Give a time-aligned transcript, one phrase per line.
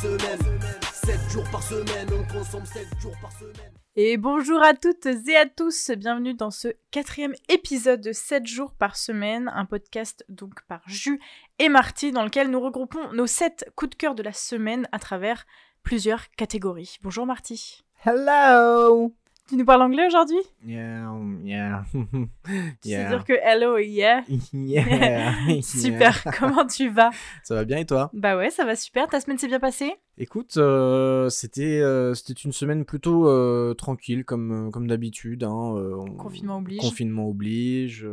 [0.00, 0.60] semaine,
[0.92, 3.72] 7 jours par semaine, on consomme 7 jours par semaine.
[3.94, 8.74] Et bonjour à toutes et à tous, bienvenue dans ce quatrième épisode de 7 jours
[8.74, 11.18] par semaine, un podcast donc par Jus
[11.58, 14.98] et Marty dans lequel nous regroupons nos 7 coups de cœur de la semaine à
[14.98, 15.46] travers
[15.82, 16.98] plusieurs catégories.
[17.02, 17.82] Bonjour Marty.
[18.04, 19.14] Hello.
[19.48, 20.40] Tu nous parles anglais aujourd'hui?
[20.64, 21.08] Yeah,
[21.44, 21.84] yeah.
[22.82, 24.24] C'est-à-dire que hello yeah.
[24.52, 25.32] yeah.
[25.62, 27.10] Super, comment tu vas?
[27.44, 28.10] Ça va bien et toi?
[28.12, 29.94] Bah ouais, ça va super, ta semaine s'est bien passée?
[30.18, 35.44] Écoute, euh, c'était euh, c'était une semaine plutôt euh, tranquille comme, comme d'habitude.
[35.44, 36.80] Hein, on- Confinement oblige.
[36.80, 38.04] Confinement oblige.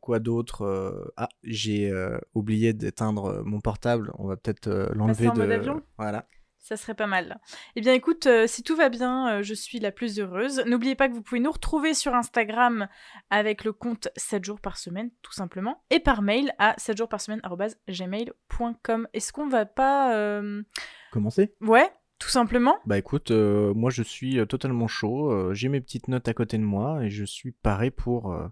[0.00, 1.92] quoi d'autre Ah, j'ai
[2.34, 4.12] oublié d'éteindre mon portable.
[4.18, 5.38] On va peut-être l'enlever en de.
[5.40, 5.82] mode avion?
[5.98, 6.24] Voilà.
[6.64, 7.40] Ça serait pas mal.
[7.74, 10.62] Eh bien écoute, euh, si tout va bien, euh, je suis la plus heureuse.
[10.64, 12.86] N'oubliez pas que vous pouvez nous retrouver sur Instagram
[13.30, 17.08] avec le compte 7 jours par semaine, tout simplement, et par mail à 7 jours
[17.08, 17.40] par semaine
[17.88, 19.08] gmail.com.
[19.12, 20.14] Est-ce qu'on va pas...
[20.16, 20.62] euh,
[21.10, 21.52] Commencer?
[21.60, 25.30] Ouais, tout simplement Bah écoute, euh, moi je suis totalement chaud.
[25.32, 28.46] euh, j'ai mes petites notes à côté de moi et je suis paré pour, euh,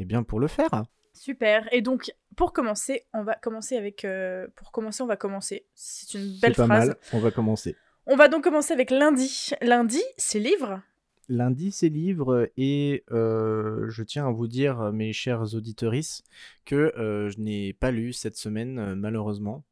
[0.00, 0.68] eh bien, pour le faire.
[1.12, 1.68] Super.
[1.72, 4.04] Et donc, pour commencer, on va commencer avec...
[4.04, 5.66] euh, pour commencer, on va commencer.
[5.74, 6.88] C'est une belle pas phrase.
[6.88, 6.96] mal.
[7.12, 7.76] On va commencer.
[8.06, 9.50] On va donc commencer avec lundi.
[9.60, 10.80] Lundi, c'est livre?
[11.28, 16.22] Lundi, c'est livre et euh, je tiens à vous dire, mes chers auditorices,
[16.64, 19.64] que euh, je n'ai pas lu cette semaine, malheureusement.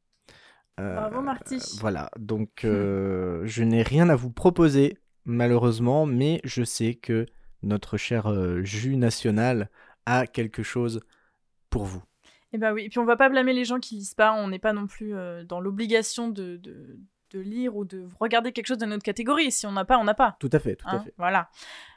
[0.79, 1.59] Bravo, Marty.
[1.81, 7.27] Voilà, donc je n'ai rien à vous proposer, malheureusement, mais je sais que
[7.63, 8.33] notre cher
[8.65, 9.69] jus national
[10.07, 11.01] a quelque chose
[11.71, 12.03] pour vous.
[12.53, 14.49] Eh ben oui, et puis on va pas blâmer les gens qui lisent pas, on
[14.49, 16.99] n'est pas non plus euh, dans l'obligation de, de,
[17.31, 19.53] de lire ou de regarder quelque chose de notre catégorie.
[19.53, 20.37] Si on n'a pas, on n'a pas.
[20.41, 21.15] Tout à fait, tout à hein, fait.
[21.17, 21.49] Voilà,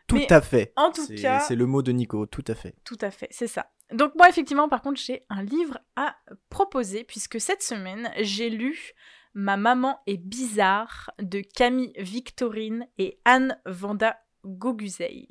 [0.07, 0.72] Tout Mais à fait.
[0.75, 2.75] en tout cas- C'est le mot de Nico, tout à fait.
[2.83, 3.72] tout à fait, c'est ça.
[3.91, 6.16] Donc moi, effectivement, par contre, j'ai un livre à
[6.50, 8.94] proposer, puisque cette semaine, j'ai lu
[9.35, 15.28] Ma maman est bizarre de Camille Victorine et Anne Vanda Goguzey.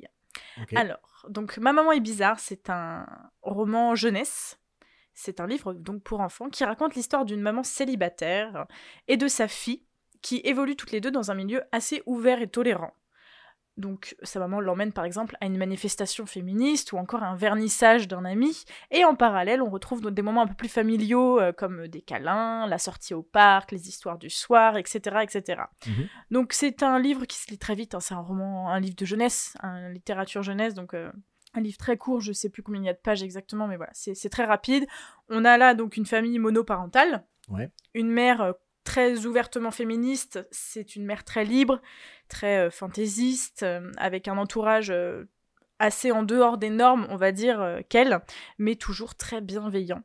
[0.75, 3.05] Alors, donc Ma maman est bizarre, c'est un
[3.41, 4.59] roman jeunesse.
[5.13, 8.65] C'est un livre donc pour enfants qui raconte l'histoire d'une maman célibataire
[9.07, 9.83] et de sa fille
[10.21, 12.93] qui évoluent toutes les deux dans un milieu assez ouvert et tolérant.
[13.75, 18.07] Donc sa maman l'emmène par exemple à une manifestation féministe ou encore à un vernissage
[18.07, 21.87] d'un ami et en parallèle on retrouve des moments un peu plus familiaux euh, comme
[21.87, 25.17] des câlins, la sortie au parc, les histoires du soir, etc.
[25.23, 25.63] etc.
[25.87, 26.07] Mhm.
[26.29, 28.95] Donc c'est un livre qui se lit très vite, hein, c'est un roman, un livre
[28.95, 31.11] de jeunesse, un littérature jeunesse, donc euh,
[31.55, 33.77] un livre très court, je sais plus combien il y a de pages exactement, mais
[33.77, 34.85] voilà, c'est très rapide.
[35.29, 37.71] On a là donc une famille monoparentale, Ouais.
[37.95, 38.53] une mère euh,
[38.83, 41.81] très ouvertement féministe, c'est une mère très libre,
[42.27, 45.25] très euh, fantaisiste, euh, avec un entourage euh,
[45.79, 48.21] assez en dehors des normes, on va dire, euh, qu'elle,
[48.57, 50.01] mais toujours très bienveillant.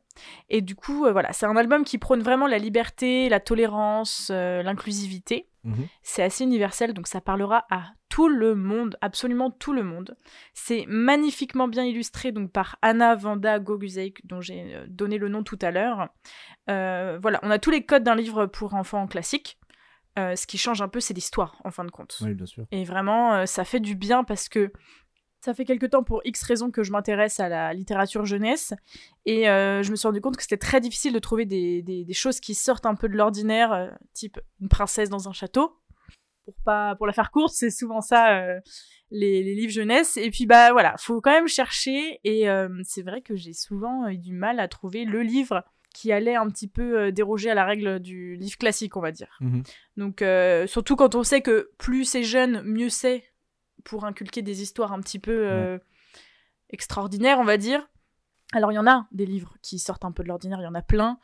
[0.49, 4.29] Et du coup, euh, voilà, c'est un album qui prône vraiment la liberté, la tolérance,
[4.31, 5.47] euh, l'inclusivité.
[5.63, 5.87] Mhm.
[6.03, 10.17] C'est assez universel, donc ça parlera à tout le monde, absolument tout le monde.
[10.53, 15.43] C'est magnifiquement bien illustré donc par Anna Vanda Goguzey, dont j'ai euh, donné le nom
[15.43, 16.09] tout à l'heure.
[16.69, 19.57] Euh, voilà, on a tous les codes d'un livre pour enfants classique.
[20.17, 22.17] Euh, ce qui change un peu, c'est l'histoire, en fin de compte.
[22.21, 22.65] Oui, bien sûr.
[22.71, 24.71] Et vraiment, euh, ça fait du bien parce que
[25.41, 28.73] ça fait quelque temps pour X raisons que je m'intéresse à la littérature jeunesse.
[29.25, 32.13] Et je me suis rendu compte que c'était très difficile de trouver des, des- des
[32.13, 35.77] choses qui sortent un peu de l'ordinaire, type une princesse dans un château.
[36.51, 38.59] Pour, pas, pour la faire courte, c'est souvent ça, euh,
[39.11, 40.17] les, les livres jeunesse.
[40.17, 42.19] Et puis, bah voilà, faut quand même chercher.
[42.23, 46.11] Et euh, c'est vrai que j'ai souvent eu du mal à trouver le livre qui
[46.11, 49.37] allait un petit peu euh, déroger à la règle du livre classique, on va dire.
[49.41, 49.63] Mhm.
[49.97, 53.23] Donc, euh, surtout quand on sait que plus c'est jeune, mieux c'est
[53.83, 55.79] pour inculquer des histoires un petit peu
[56.69, 57.89] extraordinaires, on va dire.
[58.51, 60.67] Alors, il y en a des livres qui sortent un peu de l'ordinaire, il y
[60.67, 61.17] en a plein.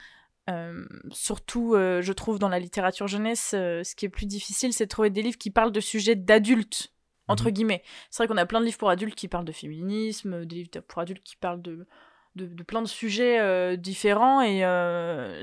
[0.49, 4.73] Euh, surtout, euh, je trouve, dans la littérature jeunesse, euh, ce qui est plus difficile,
[4.73, 6.93] c'est de trouver des livres qui parlent de sujets d'adultes,
[7.27, 7.51] entre Mhm.
[7.51, 7.83] guillemets.
[8.11, 10.69] C'est vrai qu'on a plein de livres pour adultes qui parlent de féminisme, des livres
[10.87, 11.87] pour adultes qui parlent de,
[12.35, 14.61] de, de plein de sujets différents, et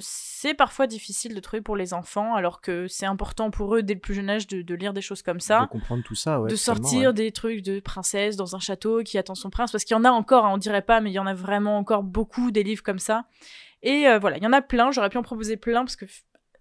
[0.01, 3.95] c'est parfois difficile de trouver pour les enfants, alors que c'est important pour eux, dès
[3.95, 6.41] le plus jeune âge, de, de lire des choses comme ça De comprendre tout ça,
[6.41, 6.51] ouais.
[6.51, 7.13] de sortir ouais.
[7.15, 10.05] des trucs de princesse dans un château qui attend son prince, parce qu'il y en
[10.05, 12.63] a encore, hein, on dirait pas, mais il y en a vraiment encore beaucoup des
[12.63, 13.25] livres comme ça.
[13.83, 16.07] Et euh, voilà, il y en a plein, j'aurais pu en proposer plein, parce que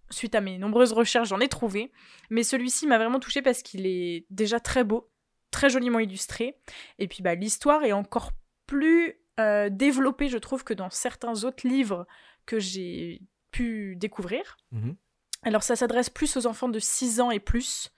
[0.09, 1.91] suite à mes nombreuses recherches, j'en ai trouvé.
[2.29, 5.09] Mais celui-ci m'a vraiment touché parce qu'il est déjà très beau,
[5.51, 6.57] très joliment illustré.
[6.99, 8.31] Et puis bah, l'histoire est encore
[8.67, 12.07] plus euh, développée, je trouve, que dans certains autres livres
[12.45, 13.21] que j'ai
[13.51, 14.57] pu découvrir.
[14.71, 14.95] Mhm.
[15.43, 17.91] Alors ça s'adresse plus aux enfants de 6 ans et plus.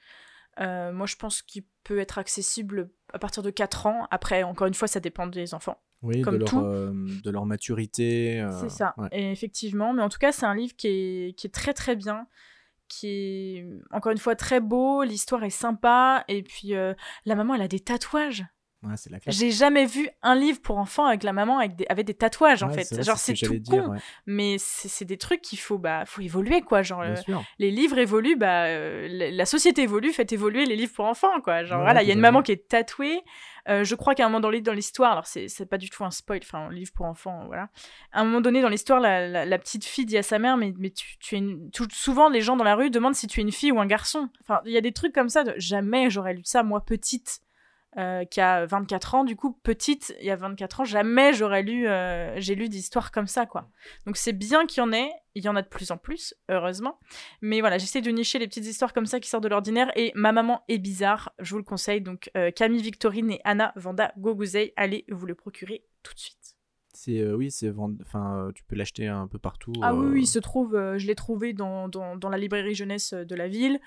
[0.59, 4.07] Euh, moi je pense qu'il peut être accessible à partir de 4 ans.
[4.11, 5.81] Après, encore une fois, ça dépend des enfants.
[6.03, 6.59] Oui, Comme de, leur, tout.
[6.59, 8.41] euh, de leur maturité.
[8.41, 9.07] euh, C'est ça, ouais.
[9.13, 9.93] et effectivement.
[9.93, 12.27] Mais en tout cas, c'est un livre qui est, qui est très très bien,
[12.89, 16.93] qui est encore une fois très beau, l'histoire est sympa, et puis euh,
[17.25, 18.45] la maman, elle a des tatouages.
[18.83, 19.35] Ouais, c'est la classe.
[19.37, 22.63] J'ai jamais vu un livre pour enfants avec la maman avec des, avec des tatouages
[22.63, 22.83] en fait.
[22.95, 26.03] vrai, Genre ce c'est tout dire, con, ouais, mais c'est des trucs qu'il faut bah
[26.05, 26.81] faut évoluer quoi.
[26.81, 27.15] Genre euh,
[27.59, 31.63] les livres évoluent, bah euh, la société évolue, faites évoluer les livres pour enfants quoi.
[31.63, 33.21] Genre voilà, il y a une maman qui est tatouée.
[33.69, 36.03] Euh, je crois qu'à un moment dans l'hi- dans l'histoire, alors c'est pas du tout
[36.03, 37.69] un spoil, enfin un livre pour enfants, voilà.
[38.11, 40.57] À un moment donné dans l'histoire, la, la- la petite fille dit à sa mère,
[40.57, 41.71] mais mais tu, tu es une...
[41.71, 43.85] tout- souvent les gens dans la rue demandent si tu es une fille ou un
[43.85, 44.27] garçon.
[44.41, 45.45] Enfin il y a des trucs comme ça.
[45.45, 45.53] De...
[45.55, 47.39] Jamais j'aurais lu ça moi petite.
[47.97, 51.63] Euh, qui a 24 ans, du coup, petite, il y a 24 ans, jamais j'aurais
[51.63, 53.69] lu, euh, j'ai lu d'histoires comme ça, quoi.
[54.05, 56.35] Donc c'est bien qu'il y en ait, il y en a de plus en plus,
[56.49, 56.99] heureusement.
[57.41, 59.91] Mais voilà, j'essaie de nicher les petites histoires comme ça qui sortent de l'ordinaire.
[59.95, 62.01] Et Ma maman est bizarre, je vous le conseille.
[62.01, 66.53] Donc euh, Camille Victorine et Anna Vanda Goguzey, allez vous le procurer tout de suite.
[66.95, 69.73] C'est euh, oui, c'est enfin euh, tu peux l'acheter un peu partout.
[69.81, 72.75] Ah oui, euh, oui, il se trouve, je l'ai trouvé dans, dans, dans la librairie
[72.75, 73.79] jeunesse de la ville.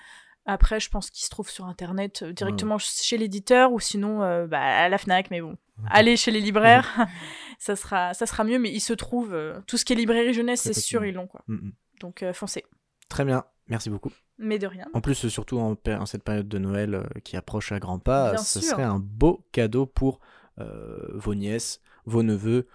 [0.49, 4.47] Après, je pense qu'il se trouve sur internet euh, directement chez l'éditeur ou sinon euh,
[4.47, 5.29] bah, à la Fnac.
[5.29, 5.57] Mais bon,
[5.89, 7.05] allez chez les libraires,
[7.59, 8.57] ça sera, ça sera mieux.
[8.57, 11.27] Mais il se trouve, euh, tout ce qui est librairie jeunesse, c'est sûr, ils l'ont
[11.27, 11.43] quoi.
[11.47, 11.71] mm, mm.
[11.99, 12.63] Donc foncez.
[13.09, 14.11] Très bien, merci beaucoup.
[14.37, 14.85] Mais de rien.
[14.93, 18.61] En plus, surtout en, en cette période de Noël qui approche à grands pas, ce
[18.61, 20.21] serait un beau cadeau pour
[20.57, 22.67] vos nièces, vos neveux,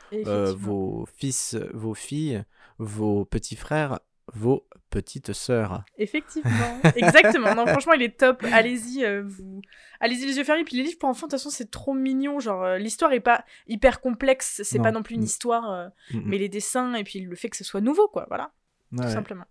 [0.56, 2.44] vos fils, vos filles,
[2.78, 4.00] vos petits frères,
[4.34, 5.84] vos petites sœurs.
[5.98, 6.50] Effectivement,
[6.96, 7.54] exactement.
[7.54, 8.44] Non, franchement, il est top.
[8.52, 9.60] Allez-y, euh, vous,
[10.00, 10.64] allez-y les yeux fermés.
[10.64, 12.38] Puis les livres pour enfants, de toute façon, c'est trop mignon.
[12.40, 14.60] Genre, euh, l'histoire est pas hyper complexe.
[14.64, 16.22] C'est pas non plus une histoire, euh, Mm, mm.
[16.26, 18.26] mais les dessins et puis le fait que ce soit nouveau, quoi.
[18.28, 18.52] Voilà,
[18.92, 19.44] Ouais, tout simplement.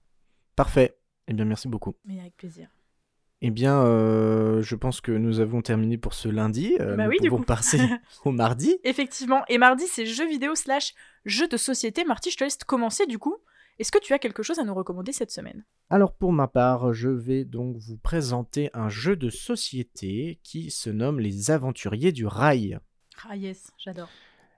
[0.56, 0.98] Parfait.
[1.28, 1.96] Eh bien, merci beaucoup.
[2.06, 2.70] Mais avec plaisir.
[3.44, 6.76] Eh bien, euh, je pense que nous avons terminé pour ce lundi.
[6.80, 7.46] Euh, Bah nous oui, du pouvons coup.
[7.48, 7.80] passer
[8.26, 8.78] au mardi.
[8.84, 9.44] Effectivement.
[9.50, 10.94] Et mardi, c'est jeux vidéo slash
[11.26, 12.04] jeux de société.
[12.06, 13.36] Marty, je te laisse commencer du coup.
[13.80, 15.64] Est-ce que tu as quelque chose à nous recommander cette semaine?
[15.90, 20.90] Alors pour ma part, je vais donc vous présenter un jeu de société qui se
[20.90, 22.80] nomme Les Aventuriers du Rail.
[23.30, 24.10] Ah yes, j'adore.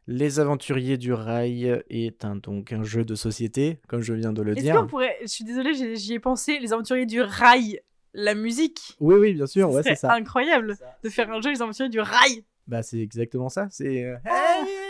[0.07, 4.41] Les Aventuriers du Rail est un, donc un jeu de société, comme je viens de
[4.41, 4.75] le Est-ce dire.
[4.75, 7.79] qu'on pourrait, je suis désolée, j'y ai pensé, les aventuriers du rail,
[8.13, 8.97] la musique.
[8.99, 10.11] Oui, oui, bien sûr, ouais, c'est ça.
[10.13, 12.43] incroyable de faire un jeu les aventuriers du rail.
[12.67, 13.67] Bah, c'est exactement ça.
[13.71, 14.03] C'est.
[14.03, 14.82] euh, Hey, euh,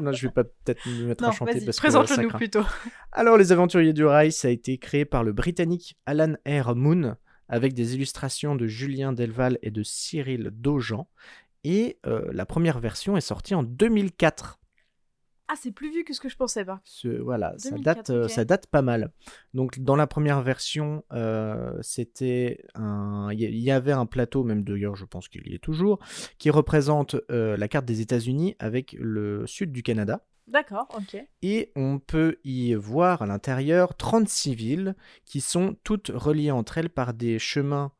[0.00, 2.28] non, je vais pas peut-être me mettre Non, à chanter parce que ça présente-le nous
[2.28, 2.38] craint.
[2.38, 2.64] plutôt.
[3.12, 6.74] Alors, Les Aventuriers du Rail, ça a été créé par le Britannique Alan R.
[6.74, 7.16] Moon,
[7.48, 11.06] avec des illustrations de Julien Delval et de Cyril Daujean.
[11.64, 14.58] Et euh, la première version est sortie en 2004.
[15.52, 16.80] Ah, c'est plus vieux que ce que je pensais, par.
[16.84, 19.10] Ce- voilà, ça 2004, date, euh, ça date pas mal.
[19.52, 24.44] Donc, dans la première version, euh, c'était un, il y- il y avait un plateau,
[24.44, 25.98] même d'ailleurs, je pense qu'il y est toujours,
[26.38, 30.24] qui représente euh, la carte des États-Unis avec le sud du Canada.
[30.48, 31.22] D'accord, ok.
[31.42, 34.94] Et on peut y voir à l'intérieur 36 villes
[35.26, 37.92] qui sont toutes reliées entre elles par des chemins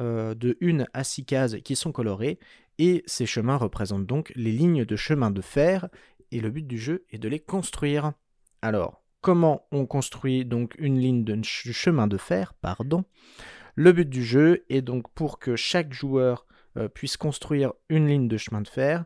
[0.00, 2.38] euh, de une à six cases qui sont colorés.
[2.78, 5.88] Et ces chemins représentent donc les lignes de chemin de fer.
[6.34, 8.12] Et le but du jeu est de les construire.
[8.60, 13.04] Alors, comment on construit donc une ligne de ch- chemin de fer Pardon?
[13.76, 18.26] Le but du jeu est donc pour que chaque joueur euh, puisse construire une ligne
[18.28, 19.04] de chemin de fer,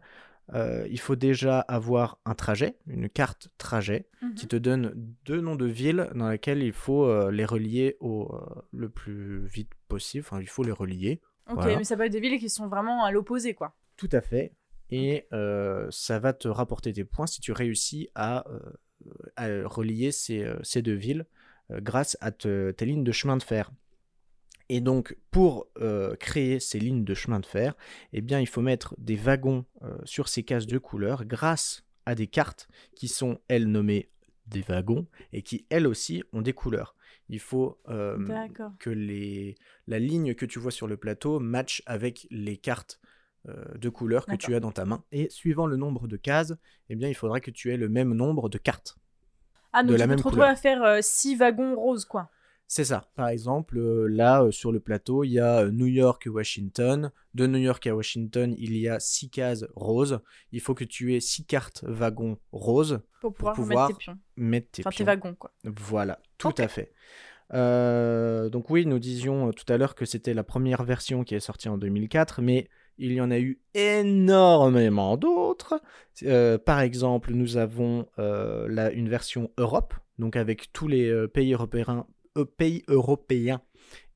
[0.55, 4.35] euh, il faut déjà avoir un trajet, une carte trajet, Mhm.
[4.35, 4.93] qui te donne
[5.27, 9.45] deux noms de villes dans lesquelles il faut euh, les relier au, euh, le plus
[9.47, 10.25] vite possible.
[10.27, 11.21] Enfin, il faut les relier.
[11.51, 11.77] Ok, Voilà.
[11.77, 13.75] mais ça peut être des villes qui sont vraiment à l'opposé, quoi.
[13.99, 14.53] Tout à fait.
[14.91, 18.59] Et euh, ça va te rapporter des points si tu réussis à, euh,
[19.37, 21.27] à relier ces, euh, ces deux villes
[21.71, 23.71] grâce à te- tes lignes de chemin de fer.
[24.69, 27.75] Et donc, pour euh, créer ces lignes de chemin de fer,
[28.13, 32.15] eh bien, il faut mettre des wagons euh, sur ces cases de couleurs grâce à
[32.15, 34.11] des cartes qui sont, elles, nommées
[34.47, 36.95] des wagons et qui, elles aussi, ont des couleurs.
[37.31, 38.17] Il faut euh,
[38.79, 43.01] que les, la ligne que tu vois sur le plateau matche avec les cartes
[43.77, 45.03] de couleurs que tu as dans ta main.
[45.13, 46.55] Et suivant le nombre de cases,
[46.89, 48.97] eh bien, il faudra que tu aies le même nombre de cartes.
[49.73, 50.51] Ah, donc de tu la peux même te retrouver couleur.
[50.51, 52.31] à faire euh, six wagons roses, quoi.
[52.71, 53.11] C'est ça.
[53.17, 56.29] Par exemple, euh, là, euh, sur le plateau, il y a euh, New York et
[56.31, 57.11] Washington.
[57.35, 60.21] De New York à Washington, il y a six cases roses.
[60.53, 63.01] Il faut que tu aies six cartes wagons roses.
[63.21, 64.19] Pour pouvoir, pouvoir mettre tes pions.
[64.37, 65.07] Mettre tes Enfin, tes pions.
[65.07, 65.53] wagons, quoi.
[65.65, 66.93] Voilà, tout à fait.
[67.55, 71.35] Euh, donc oui, nous disions euh, tout à l'heure que c'était la première version qui
[71.35, 75.81] est sortie en 2004, mais il y en a eu énormément d'autres.
[76.25, 81.29] Euh, par exemple, nous avons euh, la- une version Europe, donc avec tous les euh,
[81.29, 82.07] pays européens,
[82.57, 83.61] pays européens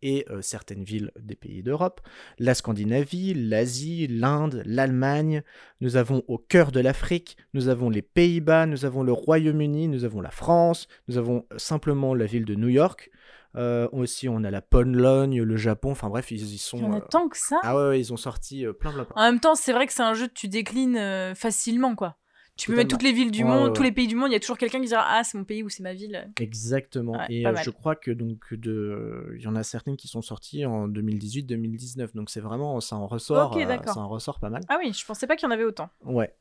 [0.02, 2.00] et certaines villes des pays d'Europe,
[2.40, 5.42] la Scandinavie, l'Asie, l'Inde, l'Allemagne,
[5.80, 10.04] nous avons au cœur de l'Afrique, nous avons les Pays-Bas, nous avons le Royaume-Uni, nous
[10.04, 13.10] avons la France, nous avons simplement la ville de New York,
[13.56, 16.78] euh, aussi on a la Pologne, le Japon, enfin bref, ils y sont...
[16.78, 17.60] Il y en a euh, tant que ça.
[17.62, 19.14] Ah ouais, ouais, ils ont sorti euh, plein plein plein.
[19.16, 22.16] En même temps, c'est vrai que c'est un jeu que tu déclines facilement, quoi.
[22.56, 24.28] Tu peux mettre toutes les villes du Ouais, monde, ouais, tous les pays du monde,
[24.28, 26.30] il y a toujours quelqu'un qui dira Ah, c'est mon pays ou c'est ma ville.
[26.38, 27.12] Exactement.
[27.12, 30.20] Ouais, et euh, je crois que donc de, il y en a certaines qui sont
[30.20, 32.14] sorties en 2018-2019.
[32.14, 33.94] Donc c'est vraiment, ça en ressort, Ok, d'accord.
[33.94, 34.62] ça en ressort pas mal.
[34.68, 35.88] Ah oui, je pensais pas qu'il y en avait autant.
[36.04, 36.34] Ouais.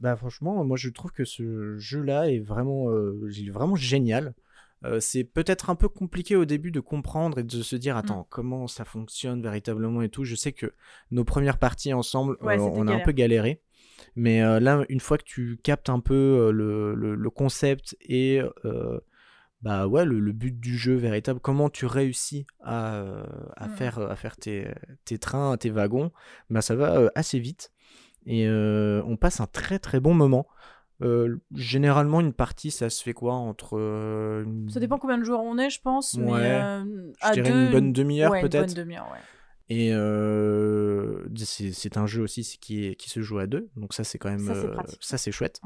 [0.00, 4.34] Bah franchement, moi je trouve que ce jeu-là est vraiment, euh, vraiment génial.
[4.84, 7.78] Euh, c'est peut-être un peu compliqué au début de comprendre et de se Mm.
[7.78, 10.24] dire attends comment ça fonctionne véritablement et tout.
[10.24, 10.72] Je sais que
[11.10, 13.60] nos premières parties ensemble, Ouais, euh, on a un peu galéré.
[14.14, 18.40] Mais euh, là, une fois que tu captes un peu le, le- le concept et
[19.60, 23.02] bah ouais, le, le but du jeu véritable, comment tu réussis à,
[23.56, 23.74] à Mhm.
[23.74, 24.68] faire, à faire tes,
[25.04, 26.12] tes trains, tes wagons,
[26.50, 27.72] bah ça va assez vite.
[28.26, 30.46] Et on passe un très très bon moment.
[31.00, 33.78] Euh, généralement, une partie, ça se fait quoi entre.
[33.78, 36.14] euh, une- Ça dépend combien de joueurs on est, je pense.
[36.14, 36.84] Mais euh,
[37.22, 38.76] Je à dirais deux, une bonne demi-heure ouais, peut-être.
[38.76, 39.18] ouais.
[39.70, 44.02] Et euh, c'est un jeu aussi qui, est, qui se joue à deux, donc ça
[44.02, 44.40] c'est quand même
[45.00, 45.60] Ça, c'est chouette.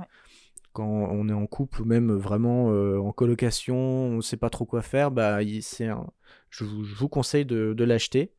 [0.73, 4.83] Quand on est en couple ou même vraiment en colocation, on sait pas trop quoi
[4.83, 6.11] faire, bah c'est un-
[6.51, 8.33] je, vous, je vous conseille de, de l'acheter,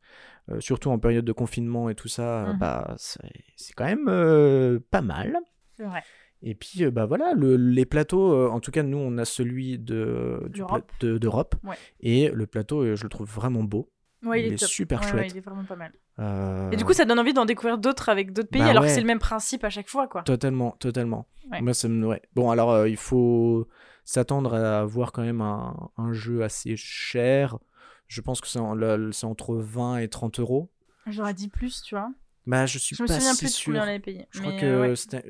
[0.58, 2.58] surtout en période de confinement et tout ça, Mhm.
[2.58, 5.38] bah c'est quand même pas mal.
[5.76, 6.04] C'est vrai.
[6.46, 9.24] Et puis, euh, bah voilà, le- les plateaux, euh, en tout cas, nous, on a
[9.24, 10.92] celui de, D'Europe.
[11.00, 11.54] de- d'Europe.
[11.64, 11.76] Ouais.
[12.00, 13.90] Et le plateau, euh, je le trouve vraiment beau.
[14.22, 15.30] Ouais, il, Il est, est super Ouais, chouette.
[15.32, 15.92] il est vraiment pas mal.
[16.18, 18.82] Euh, Et du coup, ça donne envie d'en découvrir d'autres avec d'autres pays, Bah alors
[18.84, 20.22] que c'est le même principe à chaque fois, quoi.
[20.22, 21.26] Totalement, totalement.
[21.60, 22.06] Moi, ça me...
[22.06, 22.22] ouais.
[22.34, 23.66] Bon, alors, euh, il faut
[24.04, 27.58] s'attendre à avoir quand même un, un jeu assez cher.
[28.06, 30.70] Je pense que c'est en- là, c'est entre 20 et 30 euros.
[31.06, 32.10] J'aurais dit plus, tu vois.
[32.46, 33.72] Bah, je suis Je me pas souviens si plus de sûr.
[33.72, 34.26] combien on avait payé.
[34.30, 34.96] Je crois que ouais.
[34.96, 35.24] c'était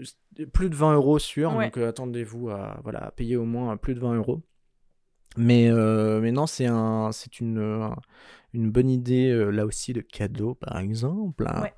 [0.52, 1.66] plus de 20 euros sûr, Ouais.
[1.66, 4.42] donc euh, attendez-vous à, voilà, à payer au moins plus de 20 euros.
[5.36, 7.88] Mais, euh, mais non, c'est un, c'est une, euh,
[8.52, 11.44] une bonne idée là aussi de cadeau, par exemple.
[11.44, 11.72] Ouais.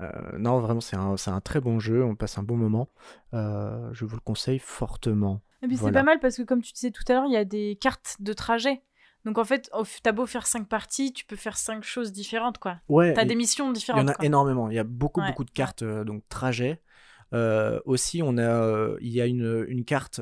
[0.00, 2.88] Euh, non, vraiment, c'est un, c'est un très bon jeu, on passe un bon moment.
[3.32, 5.40] Je vous le conseille fortement.
[5.64, 7.36] Et puis c'est pas mal parce que, comme tu disais tout à l'heure, il y
[7.36, 8.82] a des cartes de trajet.
[9.24, 9.70] Donc en fait,
[10.02, 12.78] t'as beau faire cinq parties, tu peux faire cinq choses différentes, quoi.
[12.88, 14.04] Ouais, T'as des missions Il y différentes.
[14.04, 14.24] en a quoi.
[14.24, 14.68] énormément.
[14.70, 16.80] Il y a beaucoup, Ouais, beaucoup de cartes, euh, donc trajet.
[17.32, 20.20] Euh, aussi, on a, euh, il y a une, une carte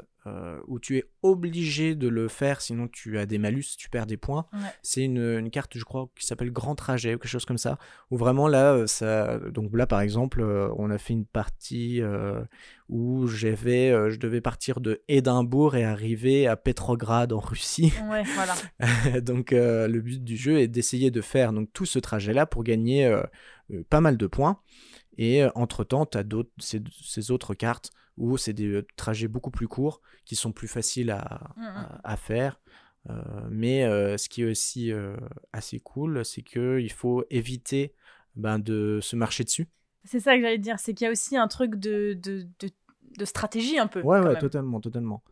[0.69, 4.19] où tu es obligé de le faire, sinon tu as des malus, tu perds des
[4.19, 4.47] points.
[4.53, 4.61] Ouais.
[4.83, 7.79] C'est une, une carte, je crois, qui s'appelle Grand Trajet ou quelque chose comme ça,
[8.13, 10.41] où vraiment là, ça, donc là par exemple,
[10.77, 12.01] on a fait une partie
[12.91, 17.93] où j'avais, euh, je devais partir de Édimbourg et arriver à Petrograd en Russie.
[18.11, 19.21] Ouais, voilà.
[19.21, 22.65] donc euh, le but du jeu est d'essayer de faire donc tout ce trajet-là pour
[22.65, 23.23] gagner euh,
[23.89, 24.61] pas mal de points.
[25.19, 29.69] Et entre-temps, tu as d'autres, ces, ces autres cartes où c'est des trajets beaucoup plus
[29.69, 32.61] courts qui sont plus faciles à, à, à faire.
[33.51, 33.83] Mais
[34.17, 34.93] ce qui est aussi
[35.53, 37.95] assez cool, c'est qu'il faut éviter
[38.35, 39.69] ben, de se marcher dessus.
[40.05, 42.71] C'est ça que j'allais dire, c'est qu'il y a aussi un truc de, de, de,
[43.19, 44.01] de stratégie un peu.
[44.03, 45.23] Ouais, totalement, totalement.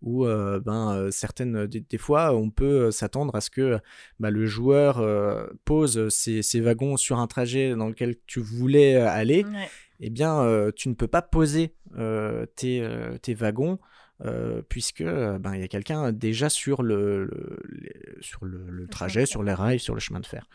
[0.00, 3.78] Où euh, ben, euh, certaines, des, des fois, on peut euh, s'attendre à ce que
[4.20, 8.94] bah, le joueur euh, pose ses, ses wagons sur un trajet dans lequel tu voulais
[8.96, 9.44] euh, aller.
[9.44, 9.68] Ouais.
[10.00, 13.80] Eh bien, euh, tu ne peux pas poser euh, tes, euh, tes wagons
[14.24, 18.86] euh, puisque euh, ben, il y a quelqu'un déjà sur le, le- les- sur le,
[18.86, 20.46] trajet, sur les rails, sur le chemin de fer.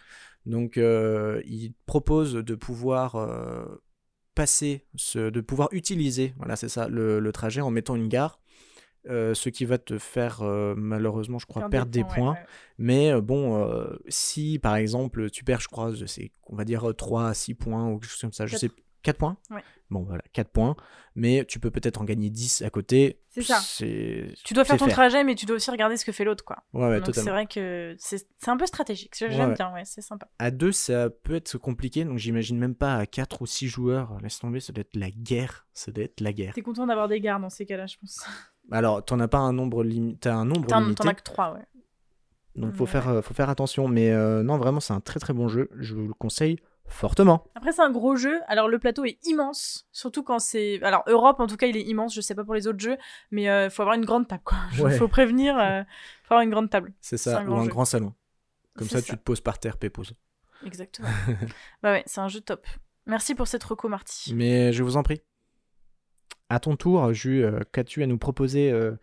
[0.45, 3.65] Donc, euh, il propose de pouvoir euh,
[4.35, 8.39] passer, ce, de pouvoir utiliser, voilà, c'est ça, le, le trajet en mettant une gare.
[9.09, 12.31] euh, ce qui va te faire euh, malheureusement, je crois, perdre des points.
[12.33, 12.45] ouais, ouais.
[12.77, 13.57] Mais euh, bon,
[14.07, 17.89] si par exemple tu perds, je crois, sais, on va dire 3 à 6 points
[17.89, 18.71] ou quelque chose comme ça, je sais,
[19.01, 19.37] 4 points?
[19.51, 19.61] Ouais.
[19.93, 20.75] Bon, voilà, 4 points.
[21.15, 23.19] Mais tu peux peut-être en gagner 10 à côté.
[23.29, 23.59] C'est ça.
[24.43, 26.63] Tu dois faire ton trajet, mais tu dois aussi regarder ce que fait l'autre, quoi.
[26.73, 29.13] Ouais, ouais, Donc c'est vrai que c'est un peu stratégique.
[29.17, 29.53] J'aime Ouais, ouais.
[29.53, 30.27] bien, ouais, c'est sympa.
[30.39, 34.17] À 2, ça peut être compliqué, donc j'imagine même pas à 4 ou 6 joueurs.
[34.21, 35.67] Laisse tomber, ça doit être la guerre.
[35.73, 36.53] Ça doit être la guerre.
[36.55, 38.19] T'es content d'avoir des gardes dans ces cas-là, je pense.
[38.71, 40.19] Alors, t'en as pas un nombre limité.
[40.21, 41.03] T'as un nombre T'en limité.
[41.03, 41.61] t'en as que trois, ouais.
[42.55, 42.89] Donc, faut, Ouais.
[42.89, 43.87] faire, euh, faut faire attention.
[43.87, 45.69] Mais euh, non, vraiment, c'est un très très bon jeu.
[45.79, 46.57] Je vous le conseille
[46.87, 47.45] fortement.
[47.55, 48.39] Après, c'est un gros jeu.
[48.47, 49.87] Alors, le plateau est immense.
[49.91, 50.81] Surtout quand c'est.
[50.83, 52.13] Alors, Europe, en tout cas, il est immense.
[52.13, 52.97] Je sais pas pour les autres jeux.
[53.31, 54.57] Mais il faut avoir une grande table, quoi.
[54.73, 54.97] Il Ouais.
[54.97, 55.57] faut prévenir.
[55.57, 55.83] euh,
[56.23, 56.93] faut avoir une grande table.
[57.01, 57.69] C'est ça, un ou grand un jeu.
[57.69, 58.13] grand salon.
[58.77, 59.03] Comme ça, ça.
[59.05, 60.13] tu te poses par terre, pépose.
[60.65, 61.07] Exactement.
[61.83, 62.65] bah ouais, c'est un jeu top.
[63.05, 64.33] Merci pour cette reco, Marty.
[64.33, 65.21] Mais je vous en prie.
[66.49, 68.95] À ton tour, Jus, euh, qu'as-tu à nous proposer euh,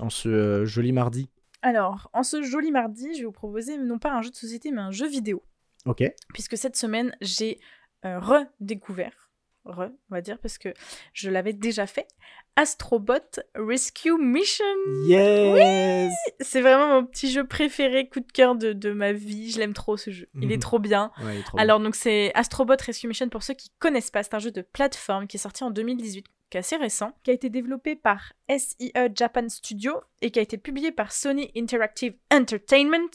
[0.00, 1.28] en ce euh, joli mardi?
[1.62, 4.70] Alors, en ce joli mardi, je vais vous proposer non pas un jeu de société,
[4.70, 5.42] mais un jeu vidéo.
[5.86, 6.02] Ok.
[6.32, 7.58] Puisque cette semaine, j'ai
[8.04, 9.30] euh, redécouvert,
[9.64, 10.68] re, on va dire, parce que
[11.12, 12.06] je l'avais déjà fait,
[12.56, 13.14] Astrobot
[13.54, 14.64] Rescue Mission.
[15.06, 19.50] Yes C'est vraiment mon petit jeu préféré, coup de cœur de, de ma vie.
[19.50, 20.28] Je l'aime trop ce jeu.
[20.34, 20.60] Il est Mhm.
[20.60, 21.10] trop bien.
[21.22, 21.62] Ouais, il est trop bien.
[21.62, 24.62] Alors donc c'est Astrobot Rescue Mission pour ceux qui connaissent pas, c'est un jeu de
[24.62, 28.32] plateforme qui est sorti en 2018, qui est assez récent, qui a été développé par
[28.50, 33.08] SIE Japan Studio et qui a été publié par Sony Interactive Entertainment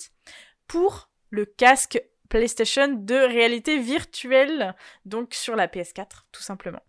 [0.68, 6.82] pour le casque PlayStation de réalité virtuelle, donc sur la PS4 tout simplement.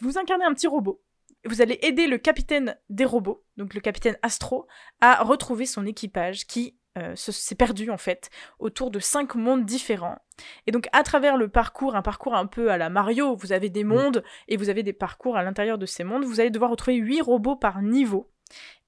[0.00, 1.02] Vous incarnez un petit robot.
[1.44, 4.66] Vous allez aider le capitaine des robots, donc le capitaine Astro,
[5.00, 9.64] à retrouver son équipage qui euh, se- s'est perdu en fait autour de cinq mondes
[9.64, 10.18] différents.
[10.66, 13.70] Et donc à travers le parcours, un parcours un peu à la Mario, vous avez
[13.70, 16.70] des mondes et vous avez des parcours à l'intérieur de ces mondes, vous allez devoir
[16.70, 18.30] retrouver huit robots par niveau.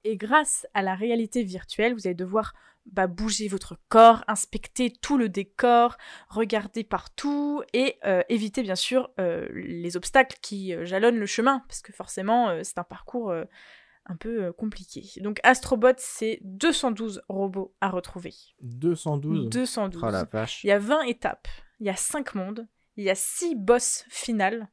[0.05, 2.53] Et grâce à la réalité virtuelle, vous allez devoir
[2.85, 5.97] bah, bouger votre corps, inspecter tout le décor,
[6.29, 11.63] regarder partout et euh, éviter bien sûr euh, les obstacles qui euh, jalonnent le chemin,
[11.67, 13.45] parce que forcément euh, c'est un parcours euh,
[14.05, 15.03] un peu euh, compliqué.
[15.21, 18.35] Donc Astrobot, c'est 212 robots à retrouver.
[18.61, 19.49] 212.
[19.49, 20.03] 212.
[20.05, 20.63] Oh la vache.
[20.63, 21.47] Il y a 20 étapes,
[21.79, 24.69] il y a 5 mondes, il y a 6 boss finales,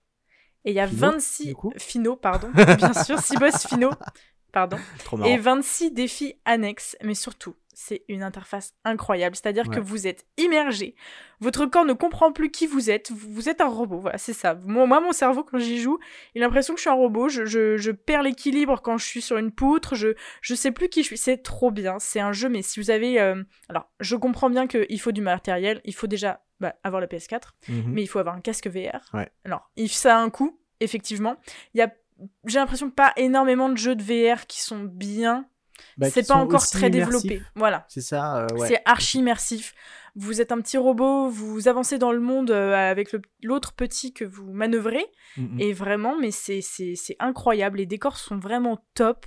[0.65, 1.73] et il y a Finaux, 26 du coup?
[1.77, 3.91] Finaux, pardon, bien sûr, 6 boss finaux,
[4.53, 10.07] pardon, Trop et 26 défis annexes, mais surtout, c'est une interface incroyable, c'est-à-dire que vous
[10.07, 10.95] êtes immergé,
[11.41, 14.55] votre corps ne comprend plus qui vous êtes, vous êtes un robot, voilà, c'est ça.
[14.67, 15.99] Moi, moi, mon cerveau, quand j'y joue,
[16.35, 19.07] il a l'impression que je suis un robot, je, je, je perds l'équilibre quand je
[19.07, 20.09] suis sur une poutre, je,
[20.43, 22.91] je sais plus qui je suis, c'est trop bien, c'est un jeu, mais si vous
[22.91, 23.19] avez...
[23.21, 27.07] euh, Alors, je comprends bien qu'il faut du matériel, il faut déjà bah, avoir la
[27.09, 27.85] PS4, Mhm.
[27.93, 29.01] mais il faut avoir un casque VR.
[29.15, 29.31] Ouais.
[29.47, 31.37] Alors, ça a un coût, effectivement.
[31.75, 31.91] Il y a,
[32.47, 35.47] j'ai l'impression que pas énormément de jeux de VR qui sont bien.
[35.97, 37.43] Bah, c'est pas encore très développé.
[37.55, 37.85] Voilà.
[37.88, 38.69] C'est ça, euh, ouais.
[38.69, 39.75] C'est archi immersif.
[40.14, 44.25] Vous êtes un petit robot, vous avancez dans le monde euh, avec l'autre petit que
[44.25, 45.07] vous manœuvrez.
[45.59, 46.62] Et vraiment, mais c'est
[47.18, 47.79] incroyable.
[47.79, 49.25] Les décors sont vraiment top.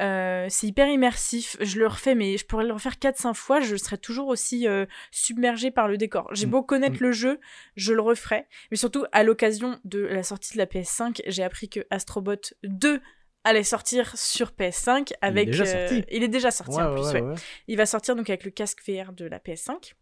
[0.00, 1.56] Euh, c'est hyper immersif.
[1.60, 3.60] Je le refais, mais je pourrais le refaire 4-5 fois.
[3.60, 6.28] Je serais toujours aussi euh, submergée par le décor.
[6.32, 6.50] J'ai Mm.
[6.50, 7.04] beau connaître Mm.
[7.06, 7.40] le jeu,
[7.76, 8.46] je le referai.
[8.70, 13.00] Mais surtout, à l'occasion de la sortie de la PS5, j'ai appris que Astrobot 2
[13.44, 15.46] allait sortir sur PS5 avec.
[15.50, 16.04] déjà euh, sorti.
[16.10, 17.28] il est déjà sorti Ouais, en plus, ouais, ouais.
[17.32, 17.34] ouais.
[17.68, 19.94] Il va sortir donc avec le casque VR de la PS5.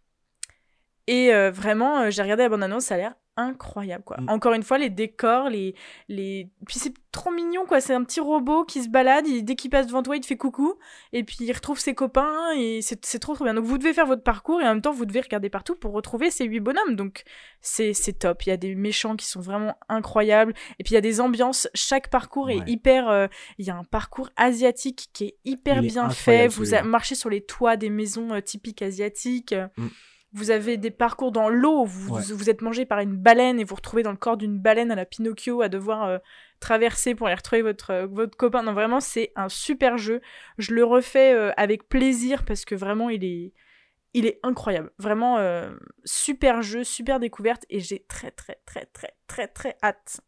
[1.10, 4.18] Et euh, vraiment, euh, j'ai regardé la bande-annonce, ça a l'air incroyable, quoi.
[4.20, 4.28] Mm.
[4.28, 5.74] Encore une fois, les décors, les...
[6.08, 6.48] les...
[6.68, 7.80] Puis c'est trop mignon, quoi.
[7.80, 10.36] C'est un petit robot qui se balade, dès qu'il passe devant toi, il te fait
[10.36, 10.74] coucou,
[11.12, 13.54] et puis il retrouve ses copains, et c'est trop trop bien.
[13.54, 15.92] Donc vous devez faire votre parcours, et en même temps, vous devez regarder partout pour
[15.92, 16.94] retrouver ces huit bonhommes.
[16.94, 17.24] Donc
[17.60, 18.46] c'est c'est top.
[18.46, 21.20] Il y a des méchants qui sont vraiment incroyables, et puis il y a des
[21.20, 21.66] ambiances.
[21.74, 23.08] Chaque parcours est hyper...
[23.08, 23.26] euh,
[23.58, 26.46] Il y a un parcours asiatique qui est hyper Il est bien fait.
[26.46, 29.54] Vous marchez sur les toits des maisons typiques asiatiques.
[29.76, 29.88] Mm.
[30.32, 32.22] Vous avez des parcours dans l'eau, vous, Ouais.
[32.32, 34.94] vous êtes mangé par une baleine et vous retrouvez dans le corps d'une baleine à
[34.94, 36.18] la Pinocchio à devoir euh,
[36.60, 38.62] traverser pour aller retrouver votre, euh, votre copain.
[38.62, 40.20] Non, vraiment, c'est un super jeu.
[40.58, 43.52] Je le refais euh, avec plaisir parce que vraiment, il est,
[44.14, 44.90] il est incroyable.
[44.98, 45.70] Vraiment, euh,
[46.04, 50.20] super jeu, super découverte et j'ai très, très, très, très, très, très hâte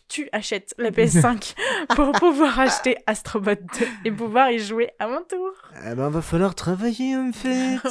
[0.00, 1.54] que tu achètes la PS5
[1.96, 5.52] pour pouvoir acheter Astrobot 2 et pouvoir y jouer à mon tour.
[5.86, 7.76] Eh ben, va falloir travailler, en fait.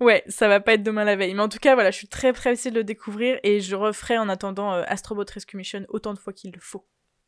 [0.00, 1.32] Ouais, ça va pas être demain la veille.
[1.34, 4.18] Mais en tout cas, voilà, je suis très pressée de le découvrir et je referai
[4.18, 6.84] en attendant euh, Astrobot Rescue Mission autant de fois qu'il le faut.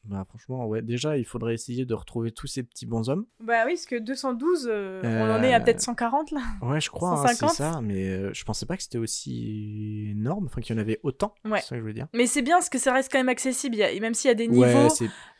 [0.07, 0.83] Bah, franchement, ouais.
[0.83, 3.25] Déjà, il faudrait essayer de retrouver tous ces petits bonshommes.
[3.41, 6.41] Bah oui, parce que 212, euh, on Euh, en est à peut-être 140 là.
[6.63, 7.51] Ouais, je crois, hein, c'est 150.
[7.57, 7.81] ça.
[7.83, 10.47] Mais euh, je pensais pas que c'était aussi énorme.
[10.47, 11.35] Enfin, qu'il y en avait autant.
[11.45, 11.61] Ouais.
[11.61, 12.07] C'est ça que je veux dire.
[12.15, 13.81] Mais c'est bien parce que ça reste quand même accessible.
[13.83, 14.95] A- et même s'il y a des Ouais, niveaux,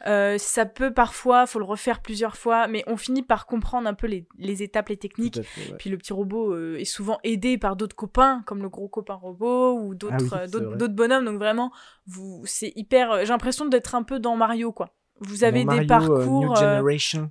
[0.07, 3.95] euh, ça peut parfois, faut le refaire plusieurs fois, mais on finit par comprendre un
[3.95, 5.43] peu les, les étapes, les techniques.
[5.43, 5.77] fait, ouais.
[5.79, 9.15] Puis le petit robot euh, est souvent aidé par d'autres copains, comme le gros copain
[9.15, 11.25] robot ou d'autres Ah oui, euh, d'autres d'autres bonhommes.
[11.25, 11.71] Donc vraiment,
[12.07, 13.11] vous, c'est hyper.
[13.13, 14.91] euh, J'ai l'impression d'être un peu dans Mario, quoi.
[15.21, 16.41] Vous avez des euh, parcours.
[16.41, 16.81] New euh.